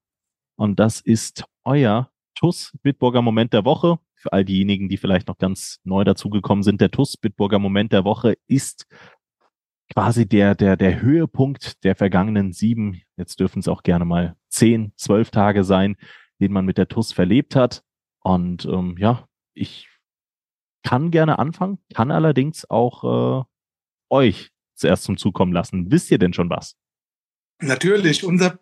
Und 0.57 0.79
das 0.79 0.99
ist 1.01 1.45
euer 1.63 2.11
TUS 2.35 2.73
Bitburger 2.81 3.21
Moment 3.21 3.53
der 3.53 3.65
Woche. 3.65 3.99
Für 4.15 4.33
all 4.33 4.43
diejenigen, 4.43 4.89
die 4.89 4.97
vielleicht 4.97 5.27
noch 5.27 5.37
ganz 5.37 5.79
neu 5.83 6.03
dazugekommen 6.03 6.63
sind, 6.63 6.81
der 6.81 6.91
TUS 6.91 7.17
Bitburger 7.17 7.59
Moment 7.59 7.93
der 7.93 8.03
Woche 8.03 8.37
ist 8.47 8.87
quasi 9.93 10.27
der, 10.27 10.55
der, 10.55 10.77
der 10.77 11.01
Höhepunkt 11.01 11.83
der 11.83 11.95
vergangenen 11.95 12.51
sieben, 12.53 13.01
jetzt 13.17 13.39
dürfen 13.39 13.59
es 13.59 13.67
auch 13.67 13.83
gerne 13.83 14.05
mal 14.05 14.35
zehn, 14.49 14.93
zwölf 14.95 15.29
Tage 15.29 15.63
sein, 15.63 15.95
den 16.39 16.51
man 16.51 16.65
mit 16.65 16.77
der 16.77 16.87
TUS 16.87 17.13
verlebt 17.13 17.55
hat. 17.55 17.83
Und 18.21 18.65
ähm, 18.65 18.95
ja, 18.97 19.27
ich 19.53 19.87
kann 20.83 21.11
gerne 21.11 21.39
anfangen, 21.39 21.79
kann 21.93 22.11
allerdings 22.11 22.69
auch 22.69 23.41
äh, 23.41 23.43
euch 24.09 24.51
zuerst 24.73 25.03
zum 25.03 25.17
Zukommen 25.17 25.53
lassen. 25.53 25.91
Wisst 25.91 26.11
ihr 26.11 26.17
denn 26.17 26.33
schon 26.33 26.49
was? 26.49 26.75
Natürlich, 27.59 28.23
unser 28.23 28.59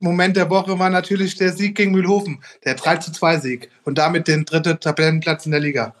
Moment 0.00 0.36
der 0.36 0.48
Woche 0.50 0.78
war 0.78 0.90
natürlich 0.90 1.36
der 1.36 1.52
Sieg 1.52 1.76
gegen 1.76 1.92
Mühlhofen, 1.92 2.42
der 2.64 2.74
3 2.74 2.98
zu 2.98 3.12
2 3.12 3.38
Sieg 3.38 3.70
und 3.84 3.98
damit 3.98 4.28
den 4.28 4.44
dritten 4.44 4.78
Tabellenplatz 4.78 5.46
in 5.46 5.52
der 5.52 5.60
Liga. 5.60 5.94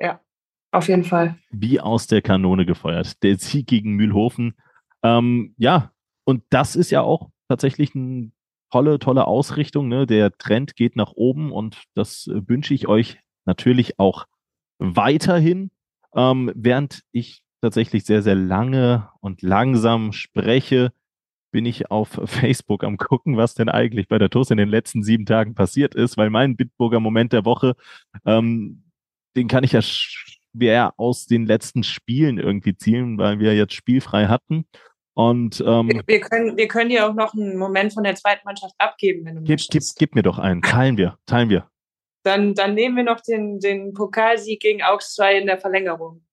Ja, 0.00 0.20
auf 0.72 0.88
jeden 0.88 1.04
Fall. 1.04 1.36
Wie 1.50 1.80
aus 1.80 2.06
der 2.06 2.22
Kanone 2.22 2.66
gefeuert. 2.66 3.22
Der 3.22 3.38
Sieg 3.38 3.68
gegen 3.68 3.92
Mühlhofen. 3.92 4.54
Ähm, 5.02 5.54
ja, 5.58 5.92
und 6.24 6.42
das 6.50 6.74
ist 6.74 6.90
ja 6.90 7.02
auch 7.02 7.30
tatsächlich 7.48 7.94
eine 7.94 8.32
tolle, 8.72 8.98
tolle 8.98 9.26
Ausrichtung. 9.26 9.86
Ne? 9.88 10.06
Der 10.06 10.36
Trend 10.36 10.74
geht 10.74 10.96
nach 10.96 11.12
oben 11.12 11.52
und 11.52 11.84
das 11.94 12.28
wünsche 12.28 12.74
ich 12.74 12.88
euch 12.88 13.18
natürlich 13.44 14.00
auch 14.00 14.26
weiterhin. 14.78 15.70
Ähm, 16.16 16.50
während 16.56 17.02
ich 17.12 17.42
tatsächlich 17.60 18.04
sehr, 18.04 18.22
sehr 18.22 18.34
lange 18.34 19.10
und 19.20 19.42
langsam 19.42 20.12
spreche, 20.12 20.92
bin 21.54 21.66
ich 21.66 21.88
auf 21.88 22.20
Facebook 22.24 22.82
am 22.82 22.96
gucken, 22.96 23.36
was 23.36 23.54
denn 23.54 23.68
eigentlich 23.68 24.08
bei 24.08 24.18
der 24.18 24.28
TUS 24.28 24.50
in 24.50 24.56
den 24.56 24.68
letzten 24.68 25.04
sieben 25.04 25.24
Tagen 25.24 25.54
passiert 25.54 25.94
ist, 25.94 26.16
weil 26.16 26.28
mein 26.28 26.56
Bitburger 26.56 26.98
Moment 26.98 27.32
der 27.32 27.44
Woche, 27.44 27.76
ähm, 28.26 28.82
den 29.36 29.46
kann 29.46 29.62
ich 29.62 29.70
ja 29.70 29.80
schwer 29.80 30.94
aus 30.96 31.26
den 31.26 31.46
letzten 31.46 31.84
Spielen 31.84 32.38
irgendwie 32.38 32.76
zielen, 32.76 33.18
weil 33.18 33.38
wir 33.38 33.54
jetzt 33.54 33.72
spielfrei 33.72 34.26
hatten. 34.26 34.66
Und 35.14 35.62
ähm, 35.64 36.02
wir, 36.06 36.20
können, 36.20 36.56
wir 36.56 36.66
können 36.66 36.90
dir 36.90 37.08
auch 37.08 37.14
noch 37.14 37.34
einen 37.34 37.56
Moment 37.56 37.92
von 37.92 38.02
der 38.02 38.16
zweiten 38.16 38.42
Mannschaft 38.44 38.74
abgeben, 38.78 39.24
wenn 39.24 39.36
du 39.36 39.42
gib, 39.42 39.60
gib, 39.70 39.82
gib 39.96 40.16
mir 40.16 40.24
doch 40.24 40.40
einen. 40.40 40.60
Teilen 40.60 40.96
wir, 40.96 41.18
teilen 41.24 41.50
wir. 41.50 41.70
Dann, 42.24 42.54
dann 42.54 42.74
nehmen 42.74 42.96
wir 42.96 43.04
noch 43.04 43.20
den, 43.20 43.60
den 43.60 43.94
Pokalsieg 43.94 44.58
gegen 44.58 44.82
Augs 44.82 45.14
2 45.14 45.38
in 45.38 45.46
der 45.46 45.58
Verlängerung. 45.58 46.24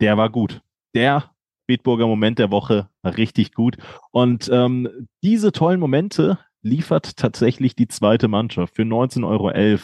Der 0.00 0.16
war 0.16 0.30
gut. 0.30 0.62
Der 0.94 1.32
Bitburger 1.66 2.06
Moment 2.06 2.38
der 2.38 2.50
Woche. 2.50 2.88
Richtig 3.04 3.52
gut. 3.52 3.76
Und 4.10 4.48
ähm, 4.52 5.08
diese 5.22 5.52
tollen 5.52 5.80
Momente 5.80 6.38
liefert 6.62 7.16
tatsächlich 7.16 7.76
die 7.76 7.88
zweite 7.88 8.28
Mannschaft. 8.28 8.74
Für 8.74 8.82
19,11 8.82 9.24
Euro 9.24 9.80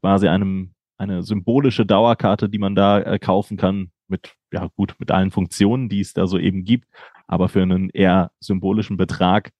quasi 0.00 0.28
einem, 0.28 0.74
eine 0.98 1.22
symbolische 1.22 1.86
Dauerkarte, 1.86 2.48
die 2.48 2.58
man 2.58 2.74
da 2.74 3.00
äh, 3.00 3.18
kaufen 3.18 3.56
kann 3.56 3.90
mit, 4.08 4.34
ja 4.52 4.68
gut, 4.76 4.94
mit 4.98 5.10
allen 5.10 5.30
Funktionen, 5.30 5.88
die 5.88 6.00
es 6.00 6.12
da 6.12 6.26
so 6.26 6.38
eben 6.38 6.64
gibt, 6.64 6.88
aber 7.26 7.48
für 7.48 7.62
einen 7.62 7.90
eher 7.90 8.30
symbolischen 8.40 8.96
Betrag 8.96 9.50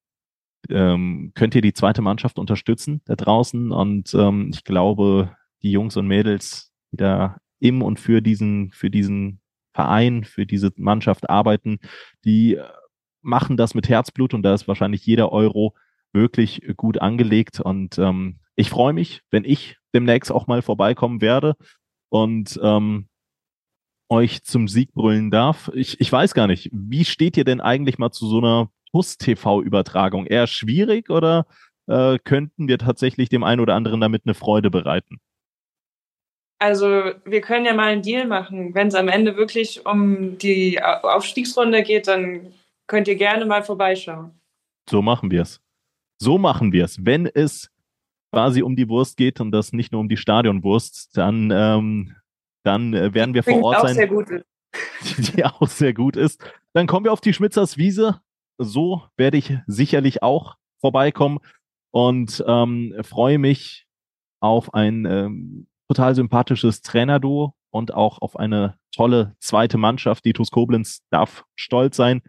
ähm, 0.70 1.32
könnt 1.34 1.54
ihr 1.54 1.62
die 1.62 1.72
zweite 1.72 2.02
Mannschaft 2.02 2.38
unterstützen 2.38 3.00
da 3.04 3.16
draußen. 3.16 3.70
Und 3.70 4.14
ähm, 4.14 4.50
ich 4.52 4.64
glaube, 4.64 5.34
die 5.62 5.72
Jungs 5.72 5.96
und 5.96 6.06
Mädels, 6.06 6.72
die 6.92 6.96
da 6.98 7.38
im 7.60 7.82
und 7.82 7.98
für 7.98 8.22
diesen, 8.22 8.70
für 8.72 8.90
diesen 8.90 9.40
Verein, 9.74 10.24
für 10.24 10.46
diese 10.46 10.70
Mannschaft 10.76 11.28
arbeiten, 11.28 11.78
die 12.24 12.54
äh, 12.54 12.64
machen 13.22 13.56
das 13.56 13.74
mit 13.74 13.88
Herzblut 13.88 14.34
und 14.34 14.42
da 14.42 14.54
ist 14.54 14.68
wahrscheinlich 14.68 15.04
jeder 15.04 15.32
Euro 15.32 15.74
wirklich 16.12 16.62
gut 16.76 16.98
angelegt. 16.98 17.60
Und 17.60 17.98
ähm, 17.98 18.38
ich 18.56 18.70
freue 18.70 18.92
mich, 18.92 19.22
wenn 19.30 19.44
ich 19.44 19.76
demnächst 19.94 20.30
auch 20.30 20.46
mal 20.46 20.62
vorbeikommen 20.62 21.20
werde 21.20 21.56
und 22.08 22.58
ähm, 22.62 23.08
euch 24.08 24.44
zum 24.44 24.68
Sieg 24.68 24.92
brüllen 24.92 25.30
darf. 25.30 25.70
Ich, 25.74 26.00
ich 26.00 26.12
weiß 26.12 26.34
gar 26.34 26.46
nicht, 26.46 26.70
wie 26.72 27.04
steht 27.04 27.36
ihr 27.36 27.44
denn 27.44 27.60
eigentlich 27.60 27.98
mal 27.98 28.12
zu 28.12 28.26
so 28.28 28.38
einer 28.38 28.70
TUS-TV-Übertragung? 28.92 30.26
Eher 30.26 30.46
schwierig 30.46 31.10
oder 31.10 31.46
äh, 31.86 32.18
könnten 32.22 32.68
wir 32.68 32.78
tatsächlich 32.78 33.28
dem 33.28 33.42
einen 33.42 33.60
oder 33.60 33.74
anderen 33.74 34.00
damit 34.00 34.22
eine 34.24 34.34
Freude 34.34 34.70
bereiten? 34.70 35.18
Also 36.64 37.12
wir 37.26 37.42
können 37.42 37.66
ja 37.66 37.74
mal 37.74 37.88
einen 37.88 38.00
Deal 38.00 38.26
machen. 38.26 38.74
Wenn 38.74 38.88
es 38.88 38.94
am 38.94 39.08
Ende 39.08 39.36
wirklich 39.36 39.84
um 39.84 40.38
die 40.38 40.82
Aufstiegsrunde 40.82 41.82
geht, 41.82 42.08
dann 42.08 42.54
könnt 42.86 43.06
ihr 43.06 43.16
gerne 43.16 43.44
mal 43.44 43.62
vorbeischauen. 43.62 44.30
So 44.88 45.02
machen 45.02 45.30
wir 45.30 45.42
es. 45.42 45.60
So 46.18 46.38
machen 46.38 46.72
wir 46.72 46.86
es. 46.86 47.04
Wenn 47.04 47.26
es 47.26 47.70
quasi 48.32 48.62
um 48.62 48.76
die 48.76 48.88
Wurst 48.88 49.18
geht 49.18 49.42
und 49.42 49.52
das 49.52 49.74
nicht 49.74 49.92
nur 49.92 50.00
um 50.00 50.08
die 50.08 50.16
Stadionwurst, 50.16 51.14
dann, 51.18 51.50
ähm, 51.52 52.16
dann 52.62 52.94
äh, 52.94 53.12
werden 53.12 53.34
wir 53.34 53.42
vor 53.42 53.62
Ort 53.62 53.76
auch 53.76 53.82
sein. 53.82 53.96
Sehr 53.96 54.08
gut 54.08 54.30
ist. 54.30 54.46
Die 55.36 55.44
auch 55.44 55.68
sehr 55.68 55.92
gut 55.92 56.16
ist. 56.16 56.42
Dann 56.72 56.86
kommen 56.86 57.04
wir 57.04 57.12
auf 57.12 57.20
die 57.20 57.34
Schmitzers 57.34 57.76
Wiese. 57.76 58.22
So 58.56 59.02
werde 59.18 59.36
ich 59.36 59.58
sicherlich 59.66 60.22
auch 60.22 60.56
vorbeikommen 60.80 61.40
und 61.90 62.42
ähm, 62.48 62.94
freue 63.02 63.38
mich 63.38 63.86
auf 64.40 64.72
ein 64.72 65.04
ähm, 65.04 65.66
total 65.88 66.14
sympathisches 66.14 66.82
Trainerduo 66.82 67.54
und 67.70 67.92
auch 67.92 68.20
auf 68.20 68.36
eine 68.36 68.78
tolle 68.92 69.34
zweite 69.40 69.78
Mannschaft. 69.78 70.24
Die 70.24 70.32
TuS 70.32 70.50
Koblenz 70.50 71.02
darf 71.10 71.44
stolz 71.56 71.96
sein, 71.96 72.22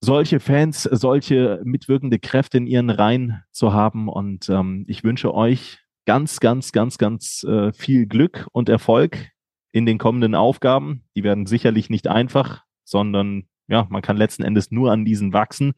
solche 0.00 0.40
Fans, 0.40 0.82
solche 0.82 1.60
mitwirkende 1.64 2.18
Kräfte 2.18 2.58
in 2.58 2.66
ihren 2.66 2.90
Reihen 2.90 3.42
zu 3.52 3.72
haben. 3.72 4.08
Und 4.08 4.48
ähm, 4.48 4.84
ich 4.88 5.04
wünsche 5.04 5.32
euch 5.32 5.78
ganz, 6.06 6.40
ganz, 6.40 6.72
ganz, 6.72 6.98
ganz 6.98 7.44
äh, 7.44 7.72
viel 7.72 8.06
Glück 8.06 8.48
und 8.52 8.68
Erfolg 8.68 9.30
in 9.70 9.86
den 9.86 9.98
kommenden 9.98 10.34
Aufgaben. 10.34 11.04
Die 11.14 11.22
werden 11.22 11.46
sicherlich 11.46 11.88
nicht 11.88 12.08
einfach, 12.08 12.64
sondern 12.84 13.44
ja, 13.68 13.86
man 13.90 14.02
kann 14.02 14.16
letzten 14.16 14.42
Endes 14.42 14.70
nur 14.70 14.90
an 14.90 15.04
diesen 15.04 15.32
wachsen. 15.32 15.74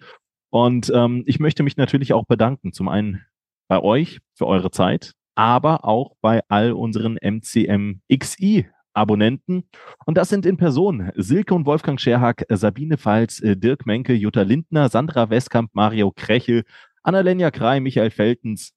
Und 0.50 0.90
ähm, 0.94 1.24
ich 1.26 1.38
möchte 1.38 1.62
mich 1.62 1.76
natürlich 1.76 2.12
auch 2.12 2.24
bedanken. 2.24 2.72
Zum 2.72 2.88
einen 2.88 3.24
bei 3.68 3.80
euch 3.80 4.20
für 4.34 4.46
eure 4.46 4.70
Zeit, 4.70 5.12
aber 5.34 5.84
auch 5.84 6.16
bei 6.20 6.42
all 6.48 6.72
unseren 6.72 7.18
MCMXI 7.20 8.66
Abonnenten. 8.94 9.64
Und 10.06 10.16
das 10.16 10.28
sind 10.28 10.46
in 10.46 10.56
Person 10.56 11.10
Silke 11.16 11.54
und 11.54 11.66
Wolfgang 11.66 12.00
Scherhack, 12.00 12.44
Sabine 12.48 12.96
Pfalz, 12.96 13.40
Dirk 13.42 13.86
Menke, 13.86 14.14
Jutta 14.14 14.42
Lindner, 14.42 14.88
Sandra 14.88 15.30
Westkamp, 15.30 15.70
Mario 15.74 16.12
Krechel, 16.12 16.64
Annalenja 17.02 17.50
Krei, 17.50 17.80
Michael 17.80 18.10
Feltens. 18.10 18.72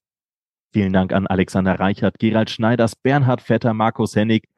Vielen 0.72 0.92
Dank 0.92 1.12
an 1.12 1.26
Alexander 1.26 1.78
Reichert, 1.78 2.18
Gerald 2.18 2.50
Schneiders, 2.50 2.94
Bernhard 2.96 3.40
Vetter, 3.40 3.72
Markus 3.72 4.16
Hennig, 4.16 4.48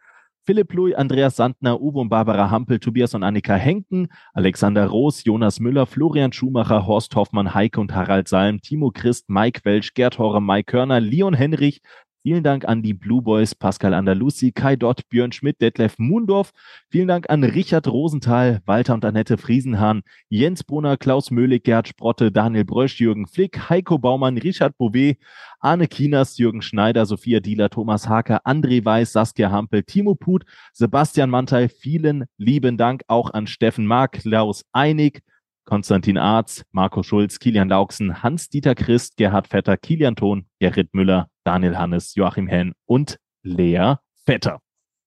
Philipp 0.46 0.72
Lui, 0.72 0.94
Andreas 0.94 1.36
Sandner, 1.36 1.80
Uwe 1.80 2.00
und 2.00 2.08
Barbara 2.08 2.50
Hampel, 2.50 2.78
Tobias 2.78 3.14
und 3.14 3.22
Annika 3.22 3.54
Henken, 3.54 4.08
Alexander 4.32 4.86
Roos, 4.86 5.24
Jonas 5.24 5.60
Müller, 5.60 5.86
Florian 5.86 6.32
Schumacher, 6.32 6.86
Horst 6.86 7.14
Hoffmann, 7.14 7.54
Heike 7.54 7.80
und 7.80 7.94
Harald 7.94 8.28
Salm, 8.28 8.60
Timo 8.60 8.90
Christ, 8.90 9.28
Mike 9.28 9.60
Welsch, 9.64 9.94
Gerd 9.94 10.18
Horre, 10.18 10.40
Mike 10.40 10.72
Körner, 10.72 11.00
Leon 11.00 11.34
Henrich, 11.34 11.82
Vielen 12.22 12.44
Dank 12.44 12.66
an 12.66 12.82
die 12.82 12.92
Blue 12.92 13.22
Boys, 13.22 13.54
Pascal 13.54 13.94
Andalusi, 13.94 14.52
Kai 14.52 14.76
Dott, 14.76 15.08
Björn 15.08 15.32
Schmidt, 15.32 15.62
Detlef 15.62 15.98
Mundorf. 15.98 16.52
Vielen 16.90 17.08
Dank 17.08 17.30
an 17.30 17.42
Richard 17.42 17.88
Rosenthal, 17.88 18.60
Walter 18.66 18.92
und 18.92 19.06
Annette 19.06 19.38
Friesenhahn, 19.38 20.02
Jens 20.28 20.62
Brunner, 20.62 20.98
Klaus 20.98 21.30
Möhlig, 21.30 21.64
Gerd 21.64 21.88
Sprotte, 21.88 22.30
Daniel 22.30 22.66
Brösch, 22.66 23.00
Jürgen 23.00 23.26
Flick, 23.26 23.70
Heiko 23.70 23.96
Baumann, 23.96 24.36
Richard 24.36 24.76
Bouvet, 24.76 25.16
Arne 25.60 25.88
Kinas, 25.88 26.36
Jürgen 26.36 26.60
Schneider, 26.60 27.06
Sophia 27.06 27.40
Dieler, 27.40 27.70
Thomas 27.70 28.06
Haker, 28.06 28.46
André 28.46 28.84
Weiß, 28.84 29.12
Saskia 29.12 29.50
Hampel, 29.50 29.82
Timo 29.82 30.14
Put, 30.14 30.44
Sebastian 30.74 31.30
Mantel. 31.30 31.70
Vielen 31.70 32.26
lieben 32.36 32.76
Dank 32.76 33.02
auch 33.06 33.30
an 33.30 33.46
Steffen 33.46 33.86
Mark, 33.86 34.20
Klaus 34.20 34.66
Einig, 34.72 35.22
Konstantin 35.64 36.18
Arz, 36.18 36.64
Marco 36.72 37.02
Schulz, 37.02 37.38
Kilian 37.38 37.68
Lauksen, 37.68 38.22
Hans-Dieter 38.22 38.74
Christ, 38.74 39.16
Gerhard 39.16 39.48
Vetter, 39.48 39.76
Kilian 39.76 40.16
Thon, 40.16 40.46
Gerrit 40.58 40.94
Müller, 40.94 41.28
Daniel 41.44 41.78
Hannes, 41.78 42.14
Joachim 42.14 42.46
Henn 42.46 42.72
und 42.86 43.18
Lea 43.42 43.94
Vetter. 44.24 44.60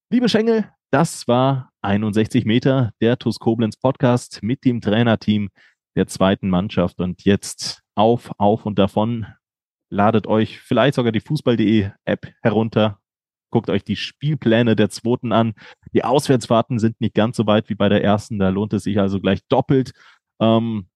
Liebe 0.10 0.30
Schengel, 0.30 0.70
das 0.92 1.28
war 1.28 1.72
61 1.82 2.46
Meter 2.46 2.92
der 3.02 3.18
TuS 3.18 3.40
Koblenz 3.40 3.78
Podcast 3.78 4.44
mit 4.44 4.64
dem 4.64 4.80
Trainerteam 4.80 5.50
der 5.96 6.08
zweiten 6.08 6.50
Mannschaft 6.50 7.00
und 7.00 7.24
jetzt 7.24 7.82
auf, 7.96 8.32
auf 8.38 8.66
und 8.66 8.80
davon. 8.80 9.26
Ladet 9.90 10.28
euch 10.28 10.60
vielleicht 10.60 10.96
sogar 10.96 11.12
die 11.12 11.20
Fußball.de 11.20 11.92
App 12.06 12.32
herunter. 12.42 13.00
Guckt 13.52 13.70
euch 13.70 13.84
die 13.84 13.96
Spielpläne 13.96 14.76
der 14.76 14.90
zweiten 14.90 15.32
an. 15.32 15.54
Die 15.94 16.04
Auswärtsfahrten 16.04 16.80
sind 16.80 17.00
nicht 17.00 17.14
ganz 17.14 17.38
so 17.38 17.46
weit 17.46 17.70
wie 17.70 17.76
bei 17.76 17.90
der 17.90 18.04
ersten. 18.04 18.40
Da 18.40 18.50
lohnt 18.50 18.74
es 18.74 18.84
sich 18.84 19.00
also 19.00 19.20
gleich 19.20 19.42
doppelt 19.50 19.94
ähm, 20.44 20.88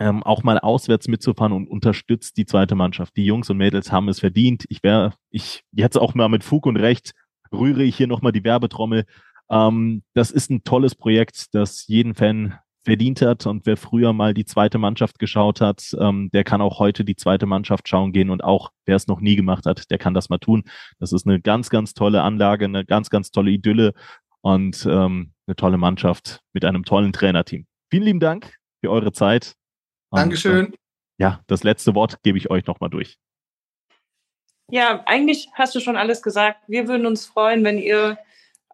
ähm, 0.00 0.22
auch 0.22 0.42
mal 0.42 0.58
auswärts 0.58 1.08
mitzufahren 1.08 1.52
und 1.52 1.68
unterstützt 1.68 2.36
die 2.36 2.46
zweite 2.46 2.74
Mannschaft. 2.74 3.16
Die 3.16 3.24
Jungs 3.24 3.48
und 3.50 3.58
Mädels 3.58 3.92
haben 3.92 4.08
es 4.08 4.20
verdient. 4.20 4.64
Ich 4.68 4.82
wäre, 4.82 5.14
ich 5.30 5.62
jetzt 5.72 5.96
auch 5.96 6.14
mal 6.14 6.28
mit 6.28 6.44
Fug 6.44 6.66
und 6.66 6.76
Recht 6.76 7.12
rühre 7.52 7.84
ich 7.84 7.96
hier 7.96 8.08
nochmal 8.08 8.32
die 8.32 8.44
Werbetrommel. 8.44 9.04
Ähm, 9.50 10.02
das 10.14 10.30
ist 10.30 10.50
ein 10.50 10.64
tolles 10.64 10.94
Projekt, 10.94 11.54
das 11.54 11.86
jeden 11.86 12.14
Fan 12.14 12.58
verdient 12.84 13.22
hat. 13.22 13.46
Und 13.46 13.66
wer 13.66 13.76
früher 13.76 14.12
mal 14.12 14.34
die 14.34 14.44
zweite 14.44 14.78
Mannschaft 14.78 15.18
geschaut 15.18 15.60
hat, 15.60 15.96
ähm, 15.98 16.28
der 16.32 16.44
kann 16.44 16.60
auch 16.60 16.80
heute 16.80 17.04
die 17.04 17.16
zweite 17.16 17.46
Mannschaft 17.46 17.88
schauen 17.88 18.12
gehen. 18.12 18.30
Und 18.30 18.42
auch 18.42 18.70
wer 18.86 18.96
es 18.96 19.06
noch 19.06 19.20
nie 19.20 19.36
gemacht 19.36 19.64
hat, 19.64 19.90
der 19.90 19.98
kann 19.98 20.12
das 20.12 20.28
mal 20.28 20.38
tun. 20.38 20.64
Das 20.98 21.12
ist 21.12 21.26
eine 21.26 21.40
ganz, 21.40 21.70
ganz 21.70 21.94
tolle 21.94 22.22
Anlage, 22.22 22.64
eine 22.64 22.84
ganz, 22.84 23.10
ganz 23.10 23.30
tolle 23.30 23.52
Idylle 23.52 23.94
und 24.40 24.86
ähm, 24.90 25.32
eine 25.46 25.56
tolle 25.56 25.78
Mannschaft 25.78 26.40
mit 26.52 26.64
einem 26.64 26.84
tollen 26.84 27.12
Trainerteam. 27.12 27.66
Vielen 27.90 28.02
lieben 28.02 28.20
Dank 28.20 28.54
für 28.84 28.90
eure 28.90 29.12
Zeit. 29.12 29.56
Und, 30.10 30.20
Dankeschön. 30.20 30.72
Äh, 30.72 30.76
ja, 31.18 31.40
das 31.46 31.64
letzte 31.64 31.94
Wort 31.94 32.22
gebe 32.22 32.36
ich 32.36 32.50
euch 32.50 32.66
nochmal 32.66 32.90
durch. 32.90 33.16
Ja, 34.70 35.02
eigentlich 35.06 35.48
hast 35.54 35.74
du 35.74 35.80
schon 35.80 35.96
alles 35.96 36.22
gesagt. 36.22 36.60
Wir 36.66 36.86
würden 36.86 37.06
uns 37.06 37.24
freuen, 37.26 37.64
wenn 37.64 37.78
ihr 37.78 38.18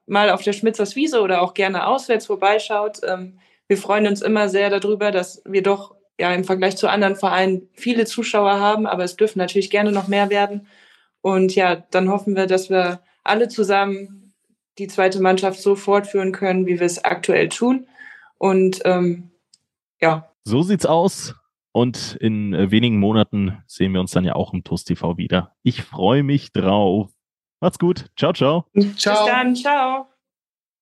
mal 0.06 0.30
auf 0.30 0.42
der 0.42 0.52
Schmitzers 0.52 0.96
Wiese 0.96 1.20
oder 1.20 1.42
auch 1.42 1.54
gerne 1.54 1.86
auswärts 1.86 2.26
vorbeischaut. 2.26 3.00
Ähm, 3.06 3.38
wir 3.68 3.76
freuen 3.76 4.08
uns 4.08 4.20
immer 4.20 4.48
sehr 4.48 4.68
darüber, 4.70 5.12
dass 5.12 5.42
wir 5.44 5.62
doch 5.62 5.94
ja 6.18 6.32
im 6.34 6.44
Vergleich 6.44 6.76
zu 6.76 6.88
anderen 6.88 7.14
Vereinen 7.14 7.68
viele 7.74 8.04
Zuschauer 8.04 8.58
haben, 8.58 8.86
aber 8.86 9.04
es 9.04 9.16
dürfen 9.16 9.38
natürlich 9.38 9.70
gerne 9.70 9.92
noch 9.92 10.08
mehr 10.08 10.28
werden. 10.28 10.66
Und 11.20 11.54
ja, 11.54 11.76
dann 11.76 12.08
hoffen 12.08 12.34
wir, 12.34 12.46
dass 12.46 12.68
wir 12.68 13.00
alle 13.22 13.48
zusammen 13.48 14.32
die 14.78 14.88
zweite 14.88 15.20
Mannschaft 15.20 15.60
so 15.60 15.76
fortführen 15.76 16.32
können, 16.32 16.66
wie 16.66 16.80
wir 16.80 16.86
es 16.86 17.04
aktuell 17.04 17.48
tun. 17.48 17.86
Und 18.38 18.80
ähm, 18.84 19.29
ja. 20.00 20.30
So 20.44 20.62
sieht's 20.62 20.86
aus. 20.86 21.34
Und 21.72 22.16
in 22.20 22.52
äh, 22.52 22.70
wenigen 22.70 22.98
Monaten 22.98 23.62
sehen 23.66 23.92
wir 23.92 24.00
uns 24.00 24.10
dann 24.10 24.24
ja 24.24 24.34
auch 24.34 24.52
im 24.52 24.64
TUS 24.64 24.84
TV 24.84 25.16
wieder. 25.16 25.54
Ich 25.62 25.82
freue 25.82 26.22
mich 26.22 26.52
drauf. 26.52 27.10
Macht's 27.60 27.78
gut. 27.78 28.06
Ciao, 28.16 28.32
ciao. 28.32 28.66
Ciao. 28.96 29.24
Bis 29.24 29.26
dann. 29.26 29.54
Ciao. 29.54 30.09